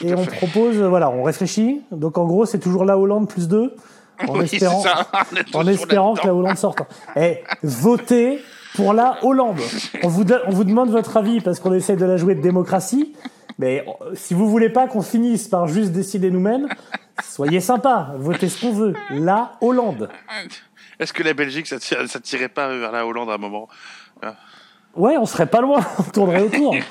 et 0.03 0.13
on 0.13 0.25
propose, 0.25 0.75
voilà, 0.77 1.09
on 1.09 1.23
réfléchit. 1.23 1.81
Donc 1.91 2.17
en 2.17 2.25
gros, 2.25 2.45
c'est 2.45 2.59
toujours 2.59 2.85
la 2.85 2.97
Hollande 2.97 3.27
plus 3.29 3.47
2. 3.47 3.75
En 4.27 4.37
Oui, 4.37 4.43
espérant, 4.51 4.83
en 5.53 5.65
espérant 5.67 6.13
que 6.13 6.27
la. 6.27 6.35
Hollande 6.35 6.57
sorte. 6.57 6.79
Eh, 7.15 7.37
votez 7.63 8.39
pour 8.75 8.91
la 8.91 9.17
Hollande. 9.23 9.59
On 10.03 10.09
vous, 10.09 10.25
on 10.45 10.49
vous 10.51 10.65
demande 10.65 10.89
votre 10.89 11.15
avis 11.15 11.39
parce 11.39 11.61
qu'on 11.61 11.73
essaie 11.73 11.95
de 11.95 12.03
la 12.05 12.17
jouer 12.17 12.35
de 12.35 12.41
démocratie. 12.41 13.13
Mais 13.59 13.85
si 14.15 14.33
vous 14.33 14.49
voulez 14.49 14.69
pas 14.69 14.87
qu'on 14.87 15.01
finisse 15.03 15.47
par 15.47 15.67
juste 15.69 15.91
décider 15.93 16.31
nous-mêmes, 16.31 16.67
soyez 17.23 17.59
sympa, 17.61 18.13
votez 18.17 18.49
ce 18.49 18.61
qu'on 18.61 18.73
veut. 18.73 18.93
La 19.11 19.53
Hollande. 19.61 20.09
Est-ce 20.99 21.13
que 21.13 21.23
la 21.23 21.33
Belgique, 21.33 21.67
ça, 21.67 21.79
tire- 21.79 22.05
tirait 22.21 22.49
pas 22.49 22.67
vers 22.75 22.91
la 22.91 23.05
Hollande 23.05 23.29
à 23.29 23.33
un 23.33 23.37
moment 23.37 23.67
Ah. 24.21 24.35
Ouais, 24.95 25.17
on 25.17 25.25
serait 25.25 25.45
pas 25.45 25.61
loin, 25.61 25.79
on 25.99 26.03
tournerait 26.03 26.41
autour. 26.41 26.73
Une 26.75 26.81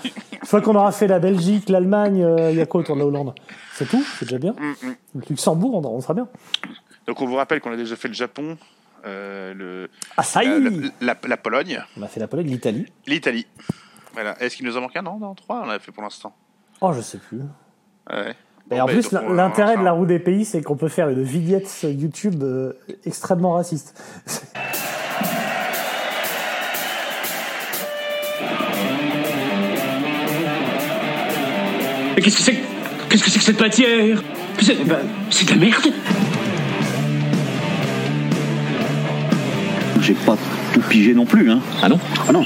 fois 0.46 0.60
qu'on 0.60 0.74
aura 0.76 0.92
fait 0.92 1.08
la 1.08 1.18
Belgique, 1.18 1.68
l'Allemagne, 1.68 2.24
il 2.50 2.56
y 2.56 2.60
a 2.60 2.66
quoi 2.66 2.80
autour 2.80 2.94
de 2.94 3.00
la 3.00 3.06
Hollande? 3.06 3.34
C'est 3.74 3.88
tout, 3.88 4.02
c'est 4.18 4.24
déjà 4.24 4.38
bien? 4.38 4.52
Mm, 4.52 4.88
Le 5.16 5.22
Luxembourg, 5.28 5.74
on, 5.74 5.86
on 5.88 6.00
sera 6.00 6.14
bien. 6.14 6.28
Donc 7.06 7.20
on 7.20 7.26
vous 7.26 7.34
rappelle 7.36 7.60
qu'on 7.60 7.72
a 7.72 7.76
déjà 7.76 7.96
fait 7.96 8.08
le 8.08 8.14
Japon, 8.14 8.56
euh, 9.04 9.52
le, 9.54 9.90
Ah, 10.16 10.22
ça 10.22 10.44
y 10.44 10.46
la, 10.48 10.54
est 10.56 10.60
la- 10.60 10.90
la- 11.00 11.16
la 11.28 11.36
Pologne, 11.36 11.82
On 11.98 12.02
a 12.02 12.06
fait 12.08 12.20
la 12.20 12.28
Pologne, 12.28 12.46
l'Italie. 12.46 12.86
l'Italie. 13.06 13.46
Voilà. 14.14 14.40
Est-ce 14.42 14.56
qu'il 14.56 14.66
nous 14.66 14.76
en 14.76 14.80
manque 14.80 14.96
un? 14.96 15.02
Non, 15.02 15.18
non, 15.18 15.34
trois, 15.34 15.62
on 15.62 15.66
l'a 15.66 15.78
fait 15.78 15.92
pour 15.92 16.02
l'instant. 16.02 16.34
Oh, 16.80 16.92
je 16.92 17.00
sais 17.00 17.18
plus. 17.18 17.40
Ouais. 18.10 18.34
Et 18.70 18.74
Bon, 18.76 18.82
en 18.82 18.86
plus, 18.86 19.10
va- 19.12 19.22
l'intérêt 19.28 19.76
de 19.78 19.82
la 19.82 19.92
roue 19.92 20.04
des 20.06 20.18
pays, 20.18 20.44
c'est 20.44 20.60
qu'on 20.62 20.76
peut 20.76 20.88
faire 20.88 21.08
une 21.08 21.22
vignette 21.22 21.70
YouTube 21.84 22.42
euh, 22.42 22.72
extrêmement 23.06 23.52
raciste. 23.52 23.94
Mais 32.16 32.22
qu'est-ce 32.22 32.36
que 32.36 32.42
c'est 32.42 32.52
que- 32.52 32.58
Qu'est-ce 33.08 33.24
que 33.24 33.30
c'est 33.30 33.38
que 33.38 33.44
cette 33.44 33.60
matière? 33.60 34.22
C'est 34.60 34.84
bah, 34.86 34.96
c'est 35.30 35.46
de 35.46 35.50
la 35.52 35.56
merde 35.56 35.86
J'ai 40.02 40.12
pas 40.14 40.36
tout 40.74 40.80
pigé 40.88 41.14
non 41.14 41.24
plus, 41.24 41.50
hein. 41.50 41.60
Ah 41.82 41.88
non? 41.88 41.98
Ah 42.28 42.32
non. 42.32 42.44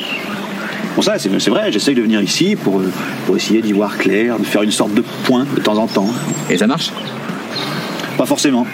Bon 0.94 1.00
ça, 1.00 1.18
c'est 1.18 1.48
vrai, 1.48 1.72
j'essaye 1.72 1.94
de 1.94 2.02
venir 2.02 2.20
ici 2.20 2.54
pour, 2.54 2.82
pour 3.24 3.36
essayer 3.36 3.62
d'y 3.62 3.72
voir 3.72 3.96
clair, 3.96 4.38
de 4.38 4.44
faire 4.44 4.62
une 4.62 4.70
sorte 4.70 4.92
de 4.92 5.02
point 5.24 5.46
de 5.56 5.60
temps 5.60 5.78
en 5.78 5.86
temps. 5.86 6.08
Et 6.50 6.58
ça 6.58 6.66
marche? 6.66 6.90
Pas 8.18 8.26
forcément. 8.26 8.66